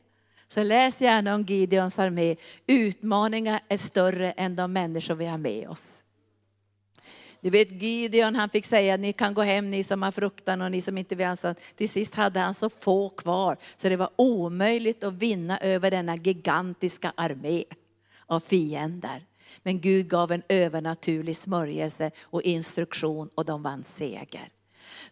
Så 0.48 0.64
läs 0.64 1.02
gärna 1.02 1.36
om 1.36 1.44
Gideons 1.44 2.00
armé. 2.00 2.36
Utmaningar 2.68 3.60
är 3.68 3.78
större 3.78 4.32
än 4.32 4.56
de 4.56 4.74
människor 4.74 5.16
vi 5.16 5.26
har 5.26 5.38
med 5.38 5.70
oss. 5.70 6.01
Du 7.42 7.50
vet 7.50 7.82
Gideon, 7.82 8.36
han 8.36 8.50
fick 8.50 8.66
säga 8.66 8.98
ni 8.98 9.14
kan 9.14 9.34
gå 9.34 9.42
hem 9.42 9.68
ni 9.68 9.84
som 9.84 10.02
har 10.02 10.12
fruktan 10.12 10.62
och 10.62 10.72
ni 10.72 10.82
som 10.82 10.98
inte 10.98 11.16
vill 11.16 11.26
ansvara. 11.26 11.56
Till 11.76 11.90
sist 11.90 12.16
hade 12.16 12.40
han 12.40 12.54
så 12.54 12.70
få 12.70 13.10
kvar 13.10 13.58
så 13.76 13.90
det 13.90 13.96
var 13.96 14.10
omöjligt 14.16 15.04
att 15.04 15.14
vinna 15.14 15.60
över 15.60 15.92
denna 15.92 16.16
gigantiska 16.16 17.14
armé 17.18 17.64
av 18.26 18.40
fiender. 18.40 19.26
Men 19.64 19.80
Gud 19.82 20.10
gav 20.10 20.32
en 20.32 20.44
övernaturlig 20.50 21.36
smörjelse 21.36 22.12
och 22.24 22.42
instruktion 22.42 23.30
och 23.36 23.46
de 23.46 23.64
vann 23.64 23.84
seger. 23.84 24.50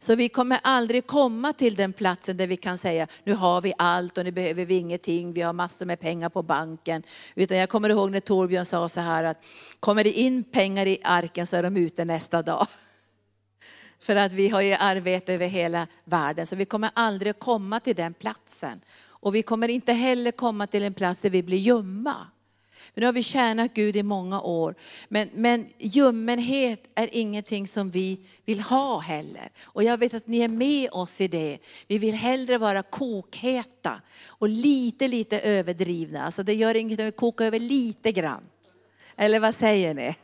Så 0.02 0.16
vi 0.16 0.30
kommer 0.30 0.60
aldrig 0.64 1.08
komma 1.08 1.54
till 1.54 1.76
den 1.76 1.94
platsen 1.94 2.38
där 2.38 2.48
vi 2.48 2.58
kan 2.58 2.78
säga, 2.78 3.08
nu 3.24 3.34
har 3.34 3.62
vi 3.62 3.74
allt 3.78 4.18
och 4.18 4.24
nu 4.24 4.32
behöver 4.32 4.66
vi 4.66 4.76
ingenting, 4.76 5.34
vi 5.34 5.42
har 5.42 5.54
massor 5.54 5.86
med 5.86 6.00
pengar 6.00 6.30
på 6.30 6.44
banken. 6.44 7.04
Utan 7.36 7.58
jag 7.58 7.70
kommer 7.70 7.90
ihåg 7.90 8.12
när 8.12 8.20
Torbjörn 8.20 8.66
sa 8.66 8.90
så 8.90 9.00
här 9.00 9.24
att, 9.24 9.46
kommer 9.80 10.04
det 10.04 10.12
in 10.12 10.44
pengar 10.44 10.86
i 10.86 10.98
arken 11.04 11.48
så 11.48 11.56
är 11.56 11.64
de 11.64 11.78
ute 11.78 12.06
nästa 12.06 12.42
dag. 12.42 12.68
För 14.00 14.16
att 14.16 14.34
vi 14.34 14.50
har 14.50 14.62
ju 14.62 14.74
arbete 14.74 15.34
över 15.34 15.48
hela 15.48 15.88
världen, 16.04 16.46
så 16.46 16.56
vi 16.56 16.66
kommer 16.66 16.90
aldrig 16.94 17.40
komma 17.40 17.80
till 17.80 17.96
den 17.96 18.14
platsen. 18.14 18.82
Och 19.02 19.36
vi 19.36 19.42
kommer 19.42 19.68
inte 19.68 19.94
heller 19.94 20.32
komma 20.32 20.68
till 20.68 20.84
en 20.84 20.94
plats 20.94 21.22
där 21.22 21.30
vi 21.30 21.44
blir 21.44 21.58
gömma. 21.58 22.28
Nu 22.94 23.06
har 23.06 23.14
vi 23.14 23.24
tjänat 23.24 23.74
Gud 23.74 23.96
i 23.96 24.04
många 24.04 24.42
år. 24.42 24.76
Men, 25.08 25.30
men 25.34 25.68
ljummenhet 25.78 26.90
är 26.96 27.10
ingenting 27.12 27.68
som 27.68 27.92
vi 27.92 28.20
vill 28.46 28.60
ha 28.60 29.00
heller. 29.00 29.50
Och 29.64 29.84
jag 29.84 29.98
vet 29.98 30.14
att 30.14 30.28
ni 30.28 30.40
är 30.40 30.48
med 30.48 30.90
oss 30.92 31.22
i 31.22 31.28
det. 31.28 31.58
Vi 31.88 31.98
vill 31.98 32.16
hellre 32.16 32.58
vara 32.58 32.84
kokheta 32.84 34.02
och 34.28 34.50
lite, 34.50 35.08
lite 35.08 35.40
överdrivna. 35.40 36.26
Alltså 36.26 36.44
det 36.44 36.54
gör 36.54 36.76
inget 36.76 37.00
om 37.00 37.06
vi 37.06 37.12
kokar 37.12 37.46
över 37.46 37.60
lite 37.60 38.12
grann. 38.12 38.44
Eller 39.16 39.40
vad 39.40 39.56
säger 39.56 39.94
ni? 39.94 40.16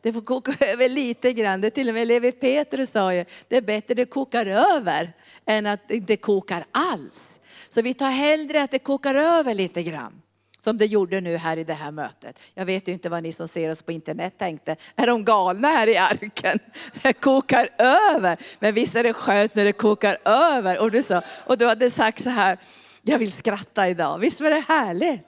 Det 0.00 0.12
får 0.12 0.20
koka 0.20 0.52
över 0.72 0.88
lite 0.88 1.32
grann. 1.32 1.60
Det 1.60 1.70
till 1.70 1.88
och 1.88 1.94
med 1.94 2.08
Levi 2.08 2.32
Petrus 2.32 2.90
sa 2.90 3.14
ju, 3.14 3.24
det 3.48 3.56
är 3.56 3.62
bättre 3.62 3.94
det 3.94 4.06
kokar 4.06 4.46
över 4.46 5.12
än 5.46 5.66
att 5.66 5.88
det 5.88 5.96
inte 5.96 6.16
kokar 6.16 6.64
alls. 6.70 7.40
Så 7.68 7.82
vi 7.82 7.94
tar 7.94 8.10
hellre 8.10 8.62
att 8.62 8.70
det 8.70 8.78
kokar 8.78 9.14
över 9.14 9.54
lite 9.54 9.82
grann 9.82 10.22
som 10.66 10.78
det 10.78 10.86
gjorde 10.86 11.20
nu 11.20 11.36
här 11.36 11.56
i 11.56 11.64
det 11.64 11.74
här 11.74 11.90
mötet. 11.90 12.40
Jag 12.54 12.64
vet 12.64 12.88
ju 12.88 12.92
inte 12.92 13.08
vad 13.08 13.22
ni 13.22 13.32
som 13.32 13.48
ser 13.48 13.70
oss 13.70 13.82
på 13.82 13.92
internet 13.92 14.34
tänkte. 14.38 14.76
Är 14.96 15.06
de 15.06 15.24
galna 15.24 15.68
här 15.68 15.86
i 15.86 15.96
arken? 15.96 16.58
Det 17.02 17.12
kokar 17.12 17.68
över. 17.78 18.36
Men 18.58 18.74
visst 18.74 18.96
är 18.96 19.02
det 19.02 19.12
skönt 19.12 19.54
när 19.54 19.64
det 19.64 19.72
kokar 19.72 20.18
över. 20.24 20.78
Och 20.78 20.90
du, 20.90 21.02
sa, 21.02 21.22
och 21.46 21.58
du 21.58 21.66
hade 21.66 21.90
sagt 21.90 22.22
så 22.22 22.30
här, 22.30 22.58
jag 23.02 23.18
vill 23.18 23.32
skratta 23.32 23.88
idag. 23.88 24.18
Visst 24.18 24.40
var 24.40 24.50
det 24.50 24.64
härligt? 24.68 25.20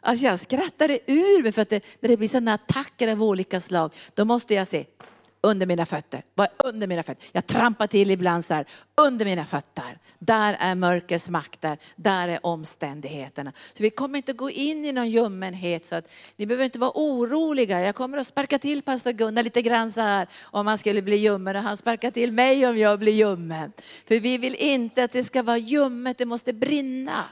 Alltså 0.00 0.24
jag 0.24 0.40
skrattade 0.40 0.98
ur 1.06 1.42
mig 1.42 1.52
för 1.52 1.62
att 1.62 1.70
det, 1.70 1.84
när 2.00 2.08
det 2.08 2.16
blir 2.16 2.28
sådana 2.28 2.54
attacker 2.54 3.08
av 3.08 3.22
olika 3.22 3.60
slag, 3.60 3.92
då 4.14 4.24
måste 4.24 4.54
jag 4.54 4.66
se, 4.66 4.84
under 5.44 5.66
mina 5.66 5.86
fötter. 5.86 6.22
Vad 6.34 6.48
under 6.64 6.86
mina 6.86 7.02
fötter? 7.02 7.26
Jag 7.32 7.46
trampar 7.46 7.86
till 7.86 8.10
ibland 8.10 8.44
så 8.44 8.54
här, 8.54 8.66
under 8.94 9.24
mina 9.24 9.46
fötter. 9.46 9.98
Där 10.18 10.56
är 10.60 10.74
mörkrets 10.74 11.28
makter, 11.28 11.78
där 11.96 12.28
är 12.28 12.46
omständigheterna. 12.46 13.52
Så 13.74 13.82
vi 13.82 13.90
kommer 13.90 14.16
inte 14.16 14.32
gå 14.32 14.50
in 14.50 14.84
i 14.84 14.92
någon 14.92 15.10
ljummenhet 15.10 15.84
så 15.84 15.94
att 15.94 16.12
ni 16.36 16.46
behöver 16.46 16.64
inte 16.64 16.78
vara 16.78 16.92
oroliga. 16.94 17.80
Jag 17.80 17.94
kommer 17.94 18.18
att 18.18 18.26
sparka 18.26 18.58
till 18.58 18.82
pastor 18.82 19.12
Gunnar 19.12 19.42
lite 19.42 19.62
grann 19.62 19.92
så 19.92 20.00
här 20.00 20.28
om 20.42 20.66
han 20.66 20.78
skulle 20.78 21.02
bli 21.02 21.16
ljummen 21.16 21.56
och 21.56 21.62
han 21.62 21.76
sparkar 21.76 22.10
till 22.10 22.32
mig 22.32 22.66
om 22.66 22.78
jag 22.78 22.98
blir 22.98 23.12
ljummen. 23.12 23.72
För 24.08 24.20
vi 24.20 24.38
vill 24.38 24.54
inte 24.54 25.04
att 25.04 25.12
det 25.12 25.24
ska 25.24 25.42
vara 25.42 25.58
ljummet, 25.58 26.18
det 26.18 26.26
måste 26.26 26.52
brinna 26.52 27.24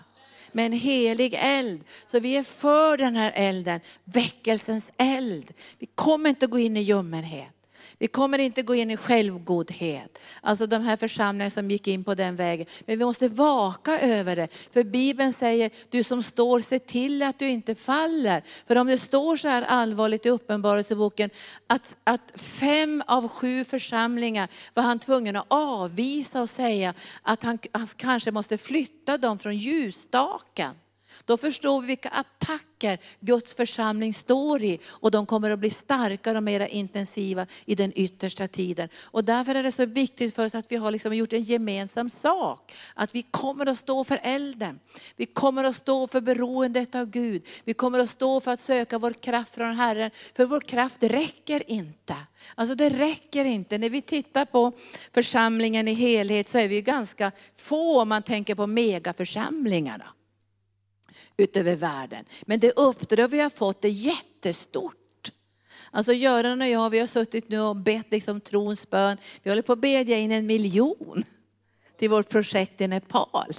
med 0.52 0.66
en 0.66 0.72
helig 0.72 1.34
eld. 1.38 1.84
Så 2.06 2.20
vi 2.20 2.36
är 2.36 2.42
för 2.42 2.96
den 2.96 3.16
här 3.16 3.32
elden, 3.34 3.80
väckelsens 4.04 4.90
eld. 4.96 5.52
Vi 5.78 5.86
kommer 5.86 6.30
inte 6.30 6.46
gå 6.46 6.58
in 6.58 6.76
i 6.76 6.80
ljummenhet. 6.80 7.61
Vi 7.98 8.08
kommer 8.08 8.38
inte 8.38 8.62
gå 8.62 8.74
in 8.74 8.90
i 8.90 8.96
självgodhet. 8.96 10.18
Alltså 10.40 10.66
de 10.66 10.82
här 10.82 10.96
församlingarna 10.96 11.50
som 11.50 11.70
gick 11.70 11.88
in 11.88 12.04
på 12.04 12.14
den 12.14 12.36
vägen. 12.36 12.66
Men 12.86 12.98
vi 12.98 13.04
måste 13.04 13.28
vaka 13.28 14.00
över 14.00 14.36
det. 14.36 14.48
För 14.72 14.84
Bibeln 14.84 15.32
säger, 15.32 15.70
du 15.90 16.02
som 16.02 16.22
står, 16.22 16.60
se 16.60 16.78
till 16.78 17.22
att 17.22 17.38
du 17.38 17.48
inte 17.48 17.74
faller. 17.74 18.42
För 18.66 18.76
om 18.76 18.86
det 18.86 18.98
står 18.98 19.36
så 19.36 19.48
här 19.48 19.62
allvarligt 19.62 20.26
i 20.26 20.28
Uppenbarelseboken, 20.28 21.30
att, 21.66 21.96
att 22.04 22.40
fem 22.40 23.02
av 23.06 23.28
sju 23.28 23.64
församlingar 23.64 24.48
var 24.74 24.82
han 24.82 24.98
tvungen 24.98 25.36
att 25.36 25.46
avvisa 25.48 26.42
och 26.42 26.50
säga 26.50 26.94
att 27.22 27.42
han, 27.42 27.58
han 27.72 27.86
kanske 27.96 28.30
måste 28.30 28.58
flytta 28.58 29.18
dem 29.18 29.38
från 29.38 29.56
ljusstaken. 29.56 30.74
Då 31.24 31.36
förstår 31.36 31.80
vi 31.80 31.86
vilka 31.86 32.08
attacker 32.08 32.98
Guds 33.20 33.54
församling 33.54 34.14
står 34.14 34.62
i 34.62 34.78
och 34.88 35.10
de 35.10 35.26
kommer 35.26 35.50
att 35.50 35.58
bli 35.58 35.70
starkare 35.70 36.36
och 36.36 36.42
mer 36.42 36.60
intensiva 36.66 37.46
i 37.64 37.74
den 37.74 37.92
yttersta 37.94 38.48
tiden. 38.48 38.88
Och 39.02 39.24
därför 39.24 39.54
är 39.54 39.62
det 39.62 39.72
så 39.72 39.86
viktigt 39.86 40.34
för 40.34 40.46
oss 40.46 40.54
att 40.54 40.72
vi 40.72 40.76
har 40.76 40.90
liksom 40.90 41.16
gjort 41.16 41.32
en 41.32 41.42
gemensam 41.42 42.10
sak. 42.10 42.72
Att 42.94 43.14
vi 43.14 43.22
kommer 43.22 43.66
att 43.66 43.78
stå 43.78 44.04
för 44.04 44.20
elden. 44.22 44.80
Vi 45.16 45.26
kommer 45.26 45.64
att 45.64 45.74
stå 45.74 46.06
för 46.06 46.20
beroendet 46.20 46.94
av 46.94 47.06
Gud. 47.06 47.46
Vi 47.64 47.74
kommer 47.74 47.98
att 47.98 48.10
stå 48.10 48.40
för 48.40 48.50
att 48.50 48.60
söka 48.60 48.98
vår 48.98 49.12
kraft 49.12 49.54
från 49.54 49.76
Herren. 49.76 50.10
För 50.34 50.44
vår 50.44 50.60
kraft 50.60 51.02
räcker 51.02 51.70
inte. 51.70 52.16
Alltså 52.54 52.74
det 52.74 52.90
räcker 52.90 53.44
inte. 53.44 53.78
När 53.78 53.90
vi 53.90 54.02
tittar 54.02 54.44
på 54.44 54.72
församlingen 55.12 55.88
i 55.88 55.94
helhet 55.94 56.48
så 56.48 56.58
är 56.58 56.68
vi 56.68 56.82
ganska 56.82 57.32
få 57.56 58.02
om 58.02 58.08
man 58.08 58.22
tänker 58.22 58.54
på 58.54 58.66
megaförsamlingarna 58.66 60.04
utöver 61.36 61.76
världen. 61.76 62.24
Men 62.42 62.60
det 62.60 62.72
uppdrag 62.72 63.28
vi 63.28 63.40
har 63.40 63.50
fått 63.50 63.84
är 63.84 63.88
jättestort. 63.88 64.96
Alltså 65.90 66.12
Göran 66.12 66.60
och 66.60 66.68
jag, 66.68 66.90
vi 66.90 66.98
har 66.98 67.06
suttit 67.06 67.48
nu 67.48 67.60
och 67.60 67.76
bett 67.76 68.06
liksom 68.10 68.40
trons 68.40 68.90
bön. 68.90 69.16
Vi 69.42 69.50
håller 69.50 69.62
på 69.62 69.72
att 69.72 69.78
bedja 69.78 70.18
in 70.18 70.32
en 70.32 70.46
miljon 70.46 71.24
till 71.98 72.10
vårt 72.10 72.28
projekt 72.28 72.80
i 72.80 72.88
Nepal. 72.88 73.52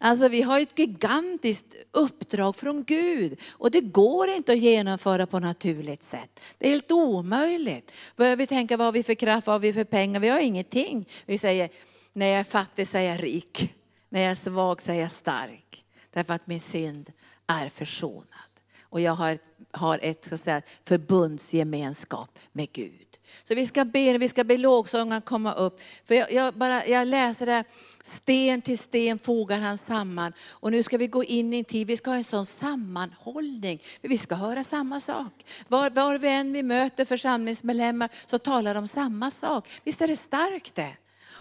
Alltså 0.00 0.28
vi 0.28 0.42
har 0.42 0.60
ett 0.60 0.78
gigantiskt 0.78 1.74
uppdrag 1.90 2.56
från 2.56 2.84
Gud 2.84 3.40
och 3.50 3.70
det 3.70 3.80
går 3.80 4.28
inte 4.28 4.52
att 4.52 4.58
genomföra 4.58 5.26
på 5.26 5.38
naturligt 5.38 6.02
sätt. 6.02 6.40
Det 6.58 6.66
är 6.66 6.70
helt 6.70 6.90
omöjligt. 6.90 7.92
Börjar 8.16 8.36
vi 8.36 8.46
tänka 8.46 8.76
vad 8.76 8.86
har 8.86 8.92
vi 8.92 9.02
för 9.02 9.14
kraft, 9.14 9.46
vad 9.46 9.54
har 9.54 9.60
vi 9.60 9.72
för 9.72 9.84
pengar? 9.84 10.20
Vi 10.20 10.28
har 10.28 10.40
ingenting. 10.40 11.08
Vi 11.26 11.38
säger, 11.38 11.68
när 12.12 12.26
jag 12.26 12.40
är 12.40 12.44
fattig 12.44 12.88
så 12.88 12.98
är 12.98 13.02
jag 13.02 13.22
rik. 13.22 13.74
När 14.08 14.20
jag 14.20 14.30
är 14.30 14.34
svag 14.34 14.82
så 14.82 14.92
är 14.92 15.00
jag 15.00 15.12
stark. 15.12 15.84
Därför 16.12 16.34
att 16.34 16.46
min 16.46 16.60
synd 16.60 17.12
är 17.46 17.68
försonad. 17.68 18.48
Och 18.90 19.00
jag 19.00 19.12
har, 19.12 19.38
har 19.70 19.98
ett 20.02 20.24
så 20.24 20.34
att 20.34 20.40
säga, 20.40 20.62
förbundsgemenskap 20.84 22.38
med 22.52 22.72
Gud. 22.72 23.08
Så 23.44 23.54
vi 23.54 23.66
ska 23.66 23.84
be, 23.84 24.18
vi 24.18 24.28
ska 24.28 24.44
be 24.44 24.56
lovsångaren 24.56 25.22
komma 25.22 25.52
upp. 25.52 25.80
För 26.04 26.14
jag, 26.14 26.32
jag, 26.32 26.54
bara, 26.54 26.86
jag 26.86 27.08
läser 27.08 27.46
det, 27.46 27.64
sten 28.02 28.62
till 28.62 28.78
sten 28.78 29.18
fogar 29.18 29.58
han 29.58 29.78
samman. 29.78 30.32
Och 30.50 30.72
nu 30.72 30.82
ska 30.82 30.98
vi 30.98 31.06
gå 31.06 31.24
in 31.24 31.54
i 31.54 31.58
en 31.58 31.64
tid, 31.64 31.86
vi 31.86 31.96
ska 31.96 32.10
ha 32.10 32.16
en 32.16 32.24
sån 32.24 32.46
sammanhållning. 32.46 33.82
För 34.00 34.08
vi 34.08 34.18
ska 34.18 34.34
höra 34.34 34.64
samma 34.64 35.00
sak. 35.00 35.32
Var, 35.68 35.90
var 35.90 36.18
vi 36.18 36.28
än 36.28 36.52
vi 36.52 36.62
möter 36.62 37.04
församlingsmedlemmar 37.04 38.08
så 38.26 38.38
talar 38.38 38.74
de 38.74 38.88
samma 38.88 39.30
sak. 39.30 39.68
Visst 39.84 40.00
är 40.00 40.08
det 40.08 40.16
starkt 40.16 40.74
det? 40.74 40.96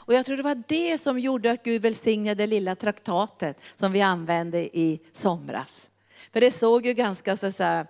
Och 0.07 0.13
jag 0.13 0.25
tror 0.25 0.37
det 0.37 0.43
var 0.43 0.63
det 0.67 0.97
som 0.97 1.19
gjorde 1.19 1.51
att 1.51 1.63
Gud 1.63 1.81
välsignade 1.81 2.43
det 2.43 2.47
lilla 2.47 2.75
traktatet 2.75 3.61
som 3.75 3.91
vi 3.91 4.01
använde 4.01 4.77
i 4.77 4.99
somras. 5.11 5.89
För 6.33 6.41
det 6.41 6.51
såg 6.51 6.85
ju 6.85 6.93
ganska 6.93 7.37
så, 7.37 7.51
så 7.51 7.85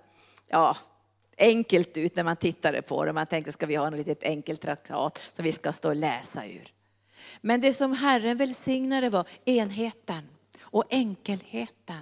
ja, 0.47 0.77
enkelt 1.37 1.97
ut 1.97 2.15
när 2.15 2.23
man 2.23 2.35
tittade 2.35 2.81
på 2.81 3.05
det. 3.05 3.13
Man 3.13 3.27
tänkte, 3.27 3.51
ska 3.51 3.65
vi 3.65 3.75
ha 3.75 3.87
en 3.87 3.97
litet 3.97 4.23
enkelt 4.23 4.61
traktat 4.61 5.31
som 5.33 5.45
vi 5.45 5.51
ska 5.51 5.71
stå 5.71 5.89
och 5.89 5.95
läsa 5.95 6.45
ur? 6.45 6.73
Men 7.41 7.61
det 7.61 7.73
som 7.73 7.93
Herren 7.93 8.37
välsignade 8.37 9.09
var 9.09 9.27
enheten 9.45 10.29
och 10.61 10.83
enkelheten. 10.89 12.01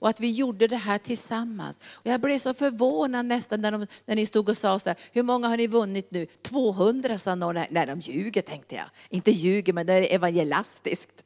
Och 0.00 0.08
att 0.08 0.20
vi 0.20 0.30
gjorde 0.30 0.66
det 0.66 0.76
här 0.76 0.98
tillsammans. 0.98 1.80
Och 1.92 2.06
jag 2.06 2.20
blev 2.20 2.38
så 2.38 2.54
förvånad 2.54 3.26
nästan 3.26 3.60
när, 3.60 3.72
de, 3.72 3.86
när 4.06 4.16
ni 4.16 4.26
stod 4.26 4.48
och 4.48 4.56
sa 4.56 4.78
så 4.78 4.88
här, 4.88 4.98
hur 5.12 5.22
många 5.22 5.48
har 5.48 5.56
ni 5.56 5.66
vunnit 5.66 6.10
nu? 6.10 6.26
200 6.42 7.18
sa 7.18 7.34
någon. 7.34 7.54
Nej, 7.70 7.86
de 7.86 8.00
ljuger 8.00 8.42
tänkte 8.42 8.74
jag. 8.74 8.86
Inte 9.08 9.30
ljuger, 9.30 9.72
men 9.72 9.86
det 9.86 9.92
är 9.92 10.14
evangelistiskt. 10.14 11.24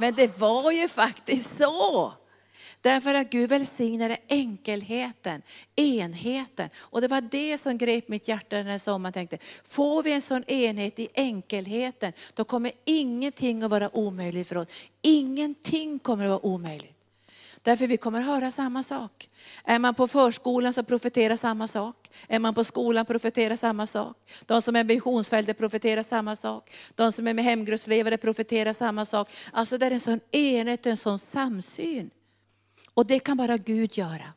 Men 0.00 0.14
det 0.14 0.38
var 0.38 0.72
ju 0.72 0.88
faktiskt 0.88 1.58
så. 1.58 2.12
Därför 2.80 3.14
att 3.14 3.30
Gud 3.30 3.50
välsignade 3.50 4.16
enkelheten, 4.28 5.42
enheten. 5.76 6.68
Och 6.78 7.00
det 7.00 7.08
var 7.08 7.20
det 7.20 7.58
som 7.58 7.78
grep 7.78 8.08
mitt 8.08 8.28
hjärta 8.28 8.56
den 8.56 8.66
här 8.66 8.78
sommaren. 8.78 9.12
tänkte, 9.12 9.38
får 9.64 10.02
vi 10.02 10.12
en 10.12 10.22
sån 10.22 10.44
enhet 10.44 10.98
i 10.98 11.08
enkelheten, 11.14 12.12
då 12.34 12.44
kommer 12.44 12.72
ingenting 12.84 13.62
att 13.62 13.70
vara 13.70 13.96
omöjligt 13.96 14.48
för 14.48 14.56
oss. 14.56 14.68
Ingenting 15.02 15.98
kommer 15.98 16.24
att 16.24 16.30
vara 16.30 16.46
omöjligt. 16.46 17.01
Därför 17.62 17.86
vi 17.86 17.96
kommer 17.96 18.20
höra 18.20 18.50
samma 18.50 18.82
sak. 18.82 19.28
Är 19.64 19.78
man 19.78 19.94
på 19.94 20.08
förskolan 20.08 20.72
så 20.72 20.82
profeterar 20.82 21.36
samma 21.36 21.68
sak. 21.68 22.10
Är 22.28 22.38
man 22.38 22.54
på 22.54 22.64
skolan 22.64 23.06
profeterar 23.06 23.56
samma 23.56 23.86
sak. 23.86 24.16
De 24.46 24.62
som 24.62 24.76
är 24.76 24.84
missionsfältet 24.84 25.58
profeterar 25.58 26.02
samma 26.02 26.36
sak. 26.36 26.70
De 26.94 27.12
som 27.12 27.26
är 27.26 27.34
med 27.34 27.44
hemgruppsledare 27.44 28.16
profeterar 28.16 28.72
samma 28.72 29.04
sak. 29.04 29.30
Alltså 29.52 29.78
det 29.78 29.86
är 29.86 29.90
en 29.90 30.00
sån 30.00 30.20
enhet, 30.30 30.86
en 30.86 30.96
sån 30.96 31.18
samsyn. 31.18 32.10
Och 32.94 33.06
det 33.06 33.18
kan 33.18 33.36
bara 33.36 33.56
Gud 33.56 33.98
göra. 33.98 34.32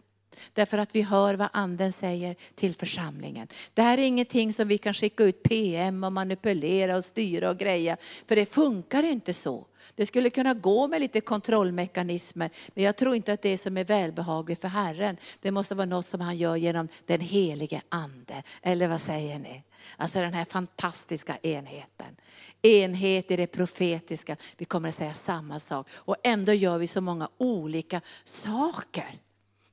Därför 0.53 0.77
att 0.77 0.95
vi 0.95 1.01
hör 1.01 1.33
vad 1.33 1.49
anden 1.53 1.91
säger 1.91 2.35
till 2.55 2.75
församlingen. 2.75 3.47
Det 3.73 3.81
här 3.81 3.97
är 3.97 4.03
ingenting 4.03 4.53
som 4.53 4.67
vi 4.67 4.77
kan 4.77 4.93
skicka 4.93 5.23
ut 5.23 5.43
PM 5.43 6.03
och 6.03 6.13
manipulera 6.13 6.97
och 6.97 7.05
styra 7.05 7.49
och 7.49 7.57
greja. 7.57 7.97
För 8.27 8.35
det 8.35 8.45
funkar 8.45 9.03
inte 9.03 9.33
så. 9.33 9.65
Det 9.95 10.05
skulle 10.05 10.29
kunna 10.29 10.53
gå 10.53 10.87
med 10.87 11.01
lite 11.01 11.21
kontrollmekanismer, 11.21 12.49
men 12.73 12.83
jag 12.83 12.95
tror 12.95 13.15
inte 13.15 13.33
att 13.33 13.41
det 13.41 13.49
är 13.49 13.57
som 13.57 13.77
är 13.77 13.83
välbehagligt 13.83 14.61
för 14.61 14.67
Herren. 14.67 15.17
Det 15.41 15.51
måste 15.51 15.75
vara 15.75 15.85
något 15.85 16.05
som 16.05 16.21
han 16.21 16.37
gör 16.37 16.55
genom 16.55 16.87
den 17.05 17.21
helige 17.21 17.81
ande. 17.89 18.43
Eller 18.61 18.87
vad 18.87 19.01
säger 19.01 19.39
ni? 19.39 19.63
Alltså 19.97 20.19
den 20.19 20.33
här 20.33 20.45
fantastiska 20.45 21.37
enheten. 21.37 22.15
Enhet 22.61 23.31
i 23.31 23.35
det 23.35 23.47
profetiska. 23.47 24.35
Vi 24.57 24.65
kommer 24.65 24.89
att 24.89 24.95
säga 24.95 25.13
samma 25.13 25.59
sak. 25.59 25.87
Och 25.93 26.15
ändå 26.23 26.53
gör 26.53 26.77
vi 26.77 26.87
så 26.87 27.01
många 27.01 27.29
olika 27.37 28.01
saker. 28.23 29.19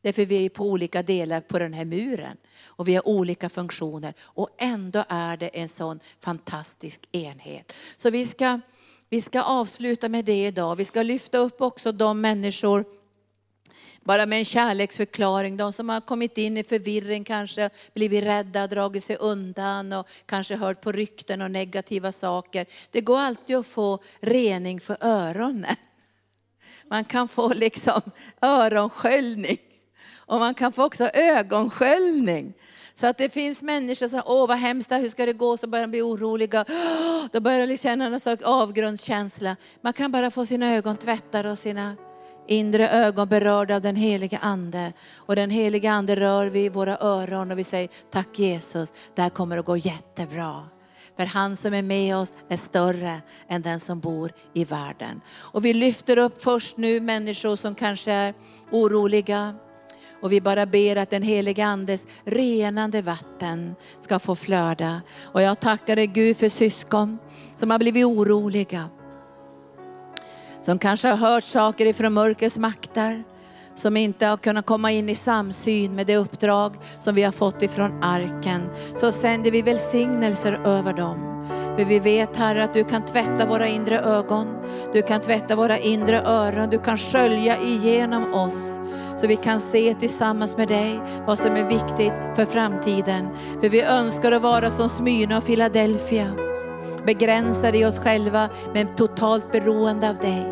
Därför 0.02 0.26
vi 0.26 0.44
är 0.44 0.48
på 0.48 0.64
olika 0.64 1.02
delar 1.02 1.40
på 1.40 1.58
den 1.58 1.72
här 1.72 1.84
muren. 1.84 2.36
Och 2.64 2.88
vi 2.88 2.94
har 2.94 3.08
olika 3.08 3.48
funktioner. 3.48 4.14
Och 4.20 4.48
ändå 4.58 5.04
är 5.08 5.36
det 5.36 5.48
en 5.48 5.68
sån 5.68 6.00
fantastisk 6.20 7.00
enhet. 7.12 7.72
Så 7.96 8.10
vi 8.10 8.26
ska, 8.26 8.60
vi 9.08 9.20
ska 9.20 9.42
avsluta 9.42 10.08
med 10.08 10.24
det 10.24 10.46
idag. 10.46 10.76
Vi 10.76 10.84
ska 10.84 11.02
lyfta 11.02 11.38
upp 11.38 11.60
också 11.60 11.92
de 11.92 12.20
människor 12.20 12.84
bara 14.04 14.26
med 14.26 14.38
en 14.38 14.44
kärleksförklaring. 14.44 15.56
De 15.56 15.72
som 15.72 15.88
har 15.88 16.00
kommit 16.00 16.38
in 16.38 16.56
i 16.56 16.64
förvirring, 16.64 17.24
kanske 17.24 17.70
blivit 17.94 18.24
rädda, 18.24 18.66
dragit 18.66 19.04
sig 19.04 19.16
undan 19.16 19.92
och 19.92 20.08
kanske 20.26 20.56
hört 20.56 20.80
på 20.80 20.92
rykten 20.92 21.42
och 21.42 21.50
negativa 21.50 22.12
saker. 22.12 22.66
Det 22.90 23.00
går 23.00 23.18
alltid 23.18 23.56
att 23.56 23.66
få 23.66 23.98
rening 24.20 24.80
för 24.80 24.96
öronen. 25.00 25.76
Man 26.88 27.04
kan 27.04 27.28
få 27.28 27.52
liksom 27.54 28.00
öronsköljning. 28.40 29.58
Och 30.16 30.38
man 30.38 30.54
kan 30.54 30.72
få 30.72 30.84
också 30.84 31.04
ögonsköljning. 31.14 32.54
Så 32.94 33.06
att 33.06 33.18
det 33.18 33.28
finns 33.28 33.62
människor 33.62 33.94
som 33.94 34.08
säger, 34.08 34.24
åh 34.26 34.48
vad 34.48 34.56
hemskt, 34.56 34.92
hur 34.92 35.08
ska 35.08 35.26
det 35.26 35.32
gå? 35.32 35.56
Så 35.56 35.66
börjar 35.66 35.86
de 35.86 35.90
bli 35.90 36.02
oroliga. 36.02 36.64
Då 37.32 37.40
börjar 37.40 37.66
de 37.66 37.76
känna 37.76 38.08
någon 38.08 38.20
slags 38.20 38.42
avgrundskänsla. 38.42 39.56
Man 39.80 39.92
kan 39.92 40.12
bara 40.12 40.30
få 40.30 40.46
sina 40.46 40.74
ögon 40.74 40.96
tvättade 40.96 41.50
och 41.50 41.58
sina 41.58 41.96
inre 42.48 42.88
ögon 42.88 43.28
berörda 43.28 43.76
av 43.76 43.82
den 43.82 43.96
heliga 43.96 44.38
Ande. 44.38 44.92
Och 45.16 45.36
den 45.36 45.50
heliga 45.50 45.92
Ande 45.92 46.16
rör 46.16 46.46
vid 46.46 46.72
våra 46.72 46.98
öron 46.98 47.50
och 47.50 47.58
vi 47.58 47.64
säger, 47.64 47.88
tack 48.10 48.38
Jesus, 48.38 48.92
det 49.14 49.22
här 49.22 49.30
kommer 49.30 49.58
att 49.58 49.66
gå 49.66 49.76
jättebra. 49.76 50.68
För 51.16 51.26
han 51.26 51.56
som 51.56 51.74
är 51.74 51.82
med 51.82 52.16
oss 52.16 52.32
är 52.48 52.56
större 52.56 53.22
än 53.48 53.62
den 53.62 53.80
som 53.80 54.00
bor 54.00 54.32
i 54.54 54.64
världen. 54.64 55.20
Och 55.34 55.64
vi 55.64 55.74
lyfter 55.74 56.18
upp 56.18 56.42
först 56.42 56.76
nu 56.76 57.00
människor 57.00 57.56
som 57.56 57.74
kanske 57.74 58.12
är 58.12 58.34
oroliga, 58.70 59.54
och 60.22 60.32
vi 60.32 60.40
bara 60.40 60.66
ber 60.66 60.96
att 60.96 61.10
den 61.10 61.22
helige 61.22 61.64
Andes 61.64 62.06
renande 62.24 63.02
vatten 63.02 63.74
ska 64.00 64.18
få 64.18 64.34
flöda. 64.34 65.00
Och 65.22 65.42
jag 65.42 65.60
tackar 65.60 65.96
dig 65.96 66.06
Gud 66.06 66.36
för 66.36 66.48
syskon 66.48 67.18
som 67.56 67.70
har 67.70 67.78
blivit 67.78 68.06
oroliga. 68.06 68.88
Som 70.62 70.78
kanske 70.78 71.08
har 71.08 71.16
hört 71.16 71.44
saker 71.44 71.86
ifrån 71.86 72.12
mörkrets 72.12 72.58
makter. 72.58 73.24
Som 73.74 73.96
inte 73.96 74.26
har 74.26 74.36
kunnat 74.36 74.66
komma 74.66 74.90
in 74.90 75.08
i 75.08 75.14
samsyn 75.14 75.94
med 75.94 76.06
det 76.06 76.16
uppdrag 76.16 76.74
som 76.98 77.14
vi 77.14 77.22
har 77.22 77.32
fått 77.32 77.62
ifrån 77.62 78.02
arken. 78.02 78.68
Så 78.96 79.12
sänder 79.12 79.50
vi 79.50 79.62
välsignelser 79.62 80.52
över 80.64 80.92
dem. 80.92 81.46
För 81.76 81.84
vi 81.84 81.98
vet 81.98 82.36
Herre 82.36 82.64
att 82.64 82.74
du 82.74 82.84
kan 82.84 83.04
tvätta 83.04 83.46
våra 83.46 83.68
inre 83.68 84.00
ögon. 84.00 84.56
Du 84.92 85.02
kan 85.02 85.20
tvätta 85.20 85.56
våra 85.56 85.78
inre 85.78 86.20
öron. 86.20 86.70
Du 86.70 86.78
kan 86.78 86.98
skölja 86.98 87.62
igenom 87.62 88.34
oss 88.34 88.81
så 89.22 89.28
vi 89.28 89.36
kan 89.36 89.60
se 89.60 89.94
tillsammans 89.94 90.56
med 90.56 90.68
dig 90.68 91.00
vad 91.26 91.38
som 91.38 91.56
är 91.56 91.64
viktigt 91.68 92.36
för 92.36 92.44
framtiden. 92.44 93.28
För 93.60 93.68
vi 93.68 93.82
önskar 93.82 94.32
att 94.32 94.42
vara 94.42 94.70
som 94.70 94.88
Smyrna 94.88 95.38
och 95.38 95.46
Philadelphia. 95.46 96.32
Begränsade 97.06 97.78
i 97.78 97.84
oss 97.84 97.98
själva 97.98 98.48
men 98.74 98.94
totalt 98.94 99.52
beroende 99.52 100.10
av 100.10 100.16
dig. 100.16 100.44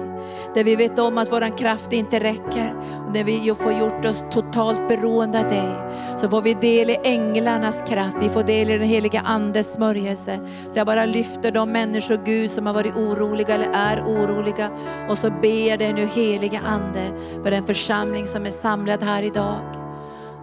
Där 0.55 0.65
vi 0.65 0.77
vet 0.77 0.99
om 0.99 1.19
att 1.19 1.33
vår 1.33 1.59
kraft 1.59 1.93
inte 1.93 2.21
räcker. 2.21 2.75
När 3.15 3.25
vi 3.25 3.55
får 3.55 3.73
gjort 3.73 4.05
oss 4.05 4.25
totalt 4.31 4.89
beroende 4.89 5.39
av 5.39 5.49
dig. 5.49 5.75
Så 6.19 6.29
får 6.29 6.43
vi 6.43 6.55
del 6.55 6.91
i 6.91 6.99
änglarnas 7.05 7.83
kraft. 7.89 8.17
Vi 8.21 8.29
får 8.29 8.43
del 8.43 8.71
i 8.71 8.79
den 8.79 8.89
heliga 8.89 9.21
andes 9.21 9.73
smörjelse. 9.73 10.41
Så 10.73 10.79
jag 10.79 10.87
bara 10.87 11.05
lyfter 11.05 11.53
de 11.53 11.73
människor 11.73 12.21
Gud 12.25 12.51
som 12.51 12.67
har 12.67 12.75
varit 12.75 12.97
oroliga 12.97 13.55
eller 13.55 13.71
är 13.73 14.03
oroliga. 14.03 14.71
Och 15.09 15.19
så 15.19 15.31
ber 15.31 15.69
jag 15.69 15.79
dig 15.79 15.93
nu 15.93 16.07
heliga 16.07 16.61
ande 16.67 17.11
för 17.43 17.51
den 17.51 17.67
församling 17.67 18.27
som 18.27 18.47
är 18.47 18.51
samlad 18.51 19.03
här 19.03 19.23
idag. 19.23 19.80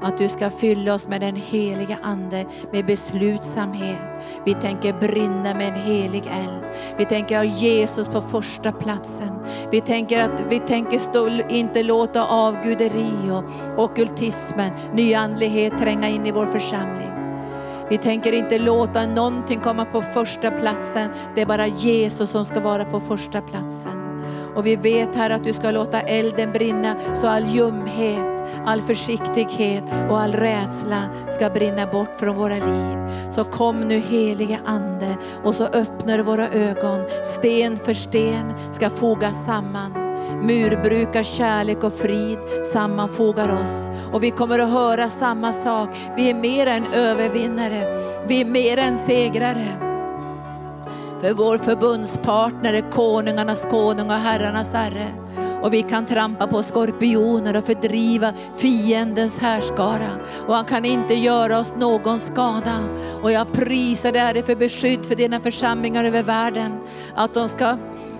Att 0.01 0.17
du 0.17 0.29
ska 0.29 0.49
fylla 0.49 0.93
oss 0.93 1.07
med 1.07 1.21
den 1.21 1.35
heliga 1.35 1.97
Ande, 2.03 2.45
med 2.71 2.85
beslutsamhet. 2.85 3.97
Vi 4.45 4.53
tänker 4.53 4.93
brinna 4.93 5.53
med 5.53 5.67
en 5.67 5.81
helig 5.81 6.23
eld. 6.27 6.63
Vi 6.97 7.05
tänker 7.05 7.37
ha 7.37 7.43
Jesus 7.43 8.07
på 8.07 8.21
första 8.21 8.71
platsen. 8.71 9.39
Vi 9.71 9.81
tänker 9.81 10.21
att 10.21 10.43
vi 10.49 10.59
tänker 10.59 10.99
stå, 10.99 11.29
inte 11.49 11.83
låta 11.83 12.25
avguderi 12.25 13.31
och 13.31 13.83
okultismen, 13.83 14.71
nyandlighet 14.93 15.77
tränga 15.77 16.07
in 16.07 16.25
i 16.25 16.31
vår 16.31 16.45
församling. 16.45 17.11
Vi 17.89 17.97
tänker 17.97 18.31
inte 18.33 18.59
låta 18.59 19.05
någonting 19.07 19.59
komma 19.59 19.85
på 19.85 20.01
första 20.01 20.51
platsen. 20.51 21.09
Det 21.35 21.41
är 21.41 21.45
bara 21.45 21.67
Jesus 21.67 22.29
som 22.29 22.45
ska 22.45 22.59
vara 22.59 22.85
på 22.85 22.99
första 22.99 23.41
platsen. 23.41 24.06
Och 24.57 24.65
vi 24.65 24.75
vet 24.75 25.15
här 25.15 25.29
att 25.29 25.43
du 25.43 25.53
ska 25.53 25.71
låta 25.71 25.99
elden 26.01 26.53
brinna 26.53 26.95
så 27.15 27.27
all 27.27 27.45
ljumhet, 27.45 28.47
all 28.65 28.81
försiktighet 28.81 29.83
och 30.09 30.19
all 30.19 30.31
rädsla 30.31 31.01
ska 31.29 31.49
brinna 31.49 31.87
bort 31.87 32.15
från 32.19 32.35
våra 32.35 32.55
liv. 32.55 32.97
Så 33.29 33.43
kom 33.43 33.79
nu 33.79 33.99
helige 33.99 34.59
Ande 34.65 35.17
och 35.43 35.55
så 35.55 35.63
öppnar 35.63 36.19
våra 36.19 36.49
ögon. 36.49 37.05
Sten 37.23 37.77
för 37.77 37.93
sten 37.93 38.53
ska 38.71 38.89
fogas 38.89 39.45
samman. 39.45 39.91
Murbrukar 40.41 41.23
kärlek 41.23 41.83
och 41.83 41.93
frid 41.93 42.39
sammanfogar 42.73 43.53
oss. 43.53 43.99
Och 44.13 44.23
vi 44.23 44.31
kommer 44.31 44.59
att 44.59 44.69
höra 44.69 45.09
samma 45.09 45.53
sak. 45.53 45.89
Vi 46.15 46.29
är 46.29 46.35
mer 46.35 46.67
än 46.67 46.93
övervinnare. 46.93 47.93
Vi 48.27 48.41
är 48.41 48.45
mer 48.45 48.77
än 48.77 48.97
segrare. 48.97 49.86
För 51.21 51.33
vår 51.33 51.57
förbundspartner 51.57 52.73
är 52.73 52.91
konungarnas 52.91 53.61
konung 53.61 54.09
och 54.09 54.15
herrarnas 54.15 54.73
herre. 54.73 55.07
Och 55.61 55.73
vi 55.73 55.81
kan 55.81 56.05
trampa 56.05 56.47
på 56.47 56.63
skorpioner 56.63 57.57
och 57.57 57.65
fördriva 57.65 58.33
fiendens 58.57 59.37
härskara. 59.37 60.09
Och 60.47 60.55
han 60.55 60.65
kan 60.65 60.85
inte 60.85 61.13
göra 61.13 61.59
oss 61.59 61.73
någon 61.77 62.19
skada. 62.19 62.79
Och 63.21 63.31
jag 63.31 63.53
prisar 63.53 64.11
dig 64.11 64.21
Herre 64.21 64.41
för 64.41 64.55
beskydd 64.55 65.05
för 65.05 65.15
dina 65.15 65.39
församlingar 65.39 66.03
över 66.03 66.23
världen. 66.23 66.79
Att 67.15 67.33
de 67.33 67.49
ska 67.49 67.77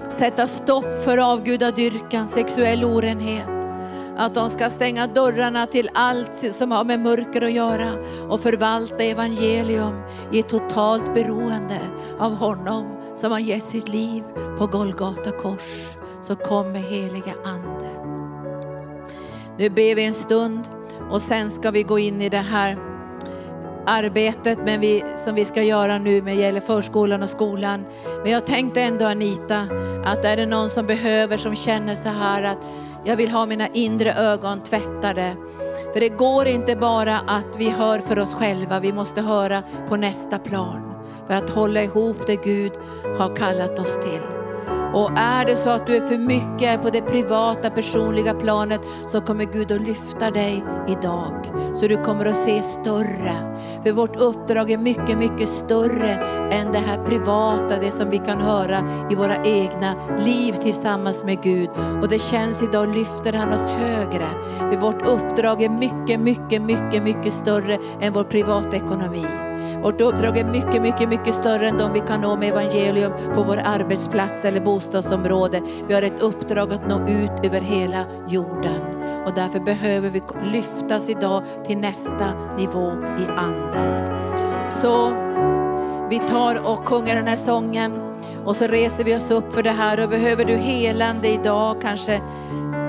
sätta 0.10 0.48
stopp 0.48 1.04
för 1.04 1.18
avgudadyrkan, 1.18 2.28
sexuell 2.28 2.84
orenhet. 2.84 3.57
Att 4.18 4.34
de 4.34 4.50
ska 4.50 4.70
stänga 4.70 5.08
dörrarna 5.08 5.66
till 5.66 5.90
allt 5.94 6.56
som 6.56 6.72
har 6.72 6.84
med 6.84 7.00
mörker 7.00 7.42
att 7.42 7.52
göra 7.52 7.92
och 8.30 8.40
förvalta 8.40 9.04
evangelium 9.04 10.02
i 10.32 10.44
totalt 10.44 11.14
beroende 11.14 11.80
av 12.20 12.36
honom 12.36 12.98
som 13.16 13.32
har 13.32 13.40
gett 13.40 13.64
sitt 13.64 13.88
liv 13.88 14.24
på 14.58 14.68
Golgata 14.68 15.32
kors. 15.32 15.98
Så 16.22 16.36
kom 16.36 16.72
med 16.72 16.82
heliga 16.82 17.34
Ande. 17.46 17.90
Nu 19.60 19.70
ber 19.70 19.96
vi 19.96 20.06
en 20.06 20.14
stund 20.14 20.64
och 21.12 21.22
sen 21.22 21.52
ska 21.52 21.72
vi 21.72 21.84
gå 21.84 22.00
in 22.00 22.22
i 22.22 22.30
det 22.30 22.38
här 22.38 22.78
arbetet 23.86 24.60
men 24.66 24.80
vi, 24.80 25.04
som 25.18 25.36
vi 25.36 25.46
ska 25.46 25.64
göra 25.64 25.98
nu 25.98 26.22
med 26.22 26.36
gäller 26.36 26.62
förskolan 26.62 27.24
och 27.24 27.30
skolan. 27.30 27.86
Men 28.24 28.32
jag 28.32 28.46
tänkte 28.46 28.82
ändå 28.82 29.06
Anita, 29.06 29.60
att 30.06 30.26
är 30.26 30.38
det 30.38 30.46
någon 30.46 30.70
som 30.70 30.86
behöver, 30.86 31.38
som 31.38 31.56
känner 31.56 31.96
så 31.96 32.10
här 32.10 32.44
att 32.44 32.66
jag 33.04 33.16
vill 33.16 33.32
ha 33.32 33.46
mina 33.46 33.68
inre 33.68 34.14
ögon 34.14 34.64
tvättade. 34.64 35.36
För 35.94 36.00
det 36.00 36.10
går 36.10 36.48
inte 36.48 36.76
bara 36.76 37.18
att 37.20 37.56
vi 37.58 37.70
hör 37.70 38.00
för 38.00 38.20
oss 38.20 38.34
själva, 38.34 38.80
vi 38.80 38.94
måste 38.94 39.22
höra 39.22 39.64
på 39.90 39.96
nästa 39.96 40.40
plan. 40.40 40.94
För 41.28 41.34
att 41.34 41.50
hålla 41.50 41.84
ihop 41.84 42.18
det 42.28 42.36
Gud 42.36 42.72
har 43.18 43.36
kallat 43.36 43.80
oss 43.80 44.00
till. 44.02 44.37
Och 44.94 45.12
är 45.16 45.46
det 45.46 45.56
så 45.56 45.70
att 45.70 45.88
du 45.88 45.96
är 45.96 46.02
för 46.02 46.18
mycket 46.18 46.82
på 46.82 46.90
det 46.90 47.02
privata, 47.02 47.70
personliga 47.70 48.34
planet 48.34 48.82
så 49.06 49.22
kommer 49.22 49.46
Gud 49.46 49.72
att 49.72 49.82
lyfta 49.82 50.32
dig 50.32 50.64
idag. 50.88 51.52
Så 51.76 51.88
du 51.88 52.04
kommer 52.04 52.26
att 52.26 52.36
se 52.36 52.62
större. 52.62 53.58
För 53.84 53.92
vårt 53.92 54.16
uppdrag 54.16 54.72
är 54.72 54.78
mycket, 54.78 55.18
mycket 55.18 55.50
större 55.50 56.10
än 56.52 56.72
det 56.72 56.78
här 56.78 57.06
privata, 57.06 57.80
det 57.82 57.92
som 57.92 58.10
vi 58.10 58.18
kan 58.18 58.42
höra 58.42 59.08
i 59.12 59.16
våra 59.16 59.36
egna 59.46 59.94
liv 60.20 60.54
tillsammans 60.54 61.24
med 61.24 61.42
Gud. 61.44 61.70
Och 62.02 62.08
det 62.08 62.22
känns 62.22 62.64
idag 62.64 62.96
lyfter 62.96 63.34
han 63.34 63.54
oss 63.54 63.62
högre. 63.62 64.28
För 64.60 64.78
vårt 64.78 65.08
uppdrag 65.08 65.64
är 65.64 65.70
mycket, 65.70 66.20
mycket, 66.20 66.62
mycket, 66.62 67.04
mycket 67.04 67.34
större 67.34 67.78
än 68.02 68.14
vår 68.14 68.24
privatekonomi. 68.24 69.26
Vårt 69.82 70.02
uppdrag 70.02 70.38
är 70.38 70.46
mycket, 70.46 70.82
mycket, 70.82 71.10
mycket 71.10 71.36
större 71.36 71.68
än 71.68 71.78
de 71.78 71.94
vi 71.94 72.00
kan 72.00 72.22
nå 72.22 72.36
med 72.36 72.50
evangelium 72.50 73.12
på 73.34 73.44
vår 73.44 73.62
arbetsplats 73.66 74.46
eller 74.46 74.62
bostadsområde. 74.62 75.62
Vi 75.88 75.94
har 75.94 76.02
ett 76.02 76.22
uppdrag 76.22 76.74
att 76.74 76.90
nå 76.90 77.08
ut 77.08 77.46
över 77.46 77.62
hela 77.62 78.06
jorden. 78.28 78.82
Och 79.26 79.34
därför 79.36 79.60
behöver 79.60 80.10
vi 80.10 80.22
lyftas 80.44 81.10
idag 81.10 81.44
till 81.66 81.78
nästa 81.78 82.56
nivå 82.58 82.92
i 83.20 83.28
anden. 83.38 84.16
Så 84.70 85.14
vi 86.10 86.20
tar 86.20 86.72
och 86.72 86.88
sjunger 86.88 87.16
den 87.16 87.28
här 87.28 87.36
sången 87.36 87.92
och 88.46 88.56
så 88.56 88.68
reser 88.68 89.04
vi 89.04 89.16
oss 89.16 89.32
upp 89.32 89.54
för 89.54 89.64
det 89.64 89.72
här 89.72 90.04
och 90.04 90.10
behöver 90.10 90.46
du 90.46 90.54
helande 90.54 91.28
idag 91.28 91.82
kanske 91.82 92.22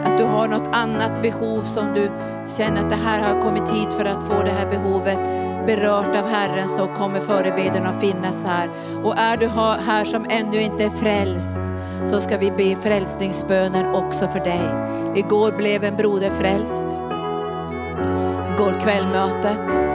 att 0.04 0.18
du 0.18 0.24
har 0.24 0.48
något 0.48 0.68
annat 0.72 1.22
behov 1.22 1.62
som 1.62 1.94
du 1.94 2.10
känner 2.56 2.80
att 2.80 2.90
det 2.90 2.96
här 2.96 3.34
har 3.34 3.42
kommit 3.42 3.68
hit 3.68 3.92
för 3.92 4.04
att 4.04 4.24
få 4.24 4.42
det 4.42 4.50
här 4.50 4.70
behovet 4.70 5.47
berört 5.66 6.16
av 6.16 6.28
Herren 6.28 6.68
så 6.68 6.86
kommer 6.86 7.20
förebeden 7.20 7.86
att 7.86 8.00
finnas 8.00 8.44
här. 8.44 8.68
Och 9.04 9.18
är 9.18 9.36
du 9.36 9.48
här 9.86 10.04
som 10.04 10.26
ännu 10.30 10.61
inte 10.61 10.84
är 10.84 10.90
frälst 10.90 11.52
så 12.06 12.20
ska 12.20 12.38
vi 12.38 12.50
be 12.50 12.76
frälsningsböner 12.82 13.92
också 13.92 14.28
för 14.28 14.40
dig. 14.40 14.61
Igår 15.14 15.52
blev 15.52 15.84
en 15.84 15.96
broder 15.96 16.30
frälst. 16.30 16.84
Igår 18.54 18.80
kvällmötet. 18.80 19.88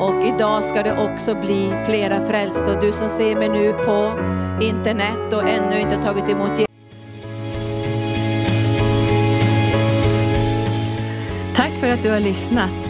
Och 0.00 0.24
idag 0.24 0.64
ska 0.64 0.82
det 0.82 1.04
också 1.04 1.34
bli 1.34 1.72
flera 1.86 2.20
frälsta. 2.20 2.74
Och 2.74 2.82
du 2.82 2.92
som 2.92 3.08
ser 3.08 3.36
mig 3.36 3.48
nu 3.48 3.72
på 3.72 4.12
internet 4.60 5.32
och 5.32 5.48
ännu 5.48 5.80
inte 5.80 5.96
tagit 5.96 6.28
emot 6.28 6.50
Jesus. 6.50 6.66
Tack 11.56 11.72
för 11.80 11.88
att 11.88 12.02
du 12.02 12.10
har 12.10 12.20
lyssnat. 12.20 12.89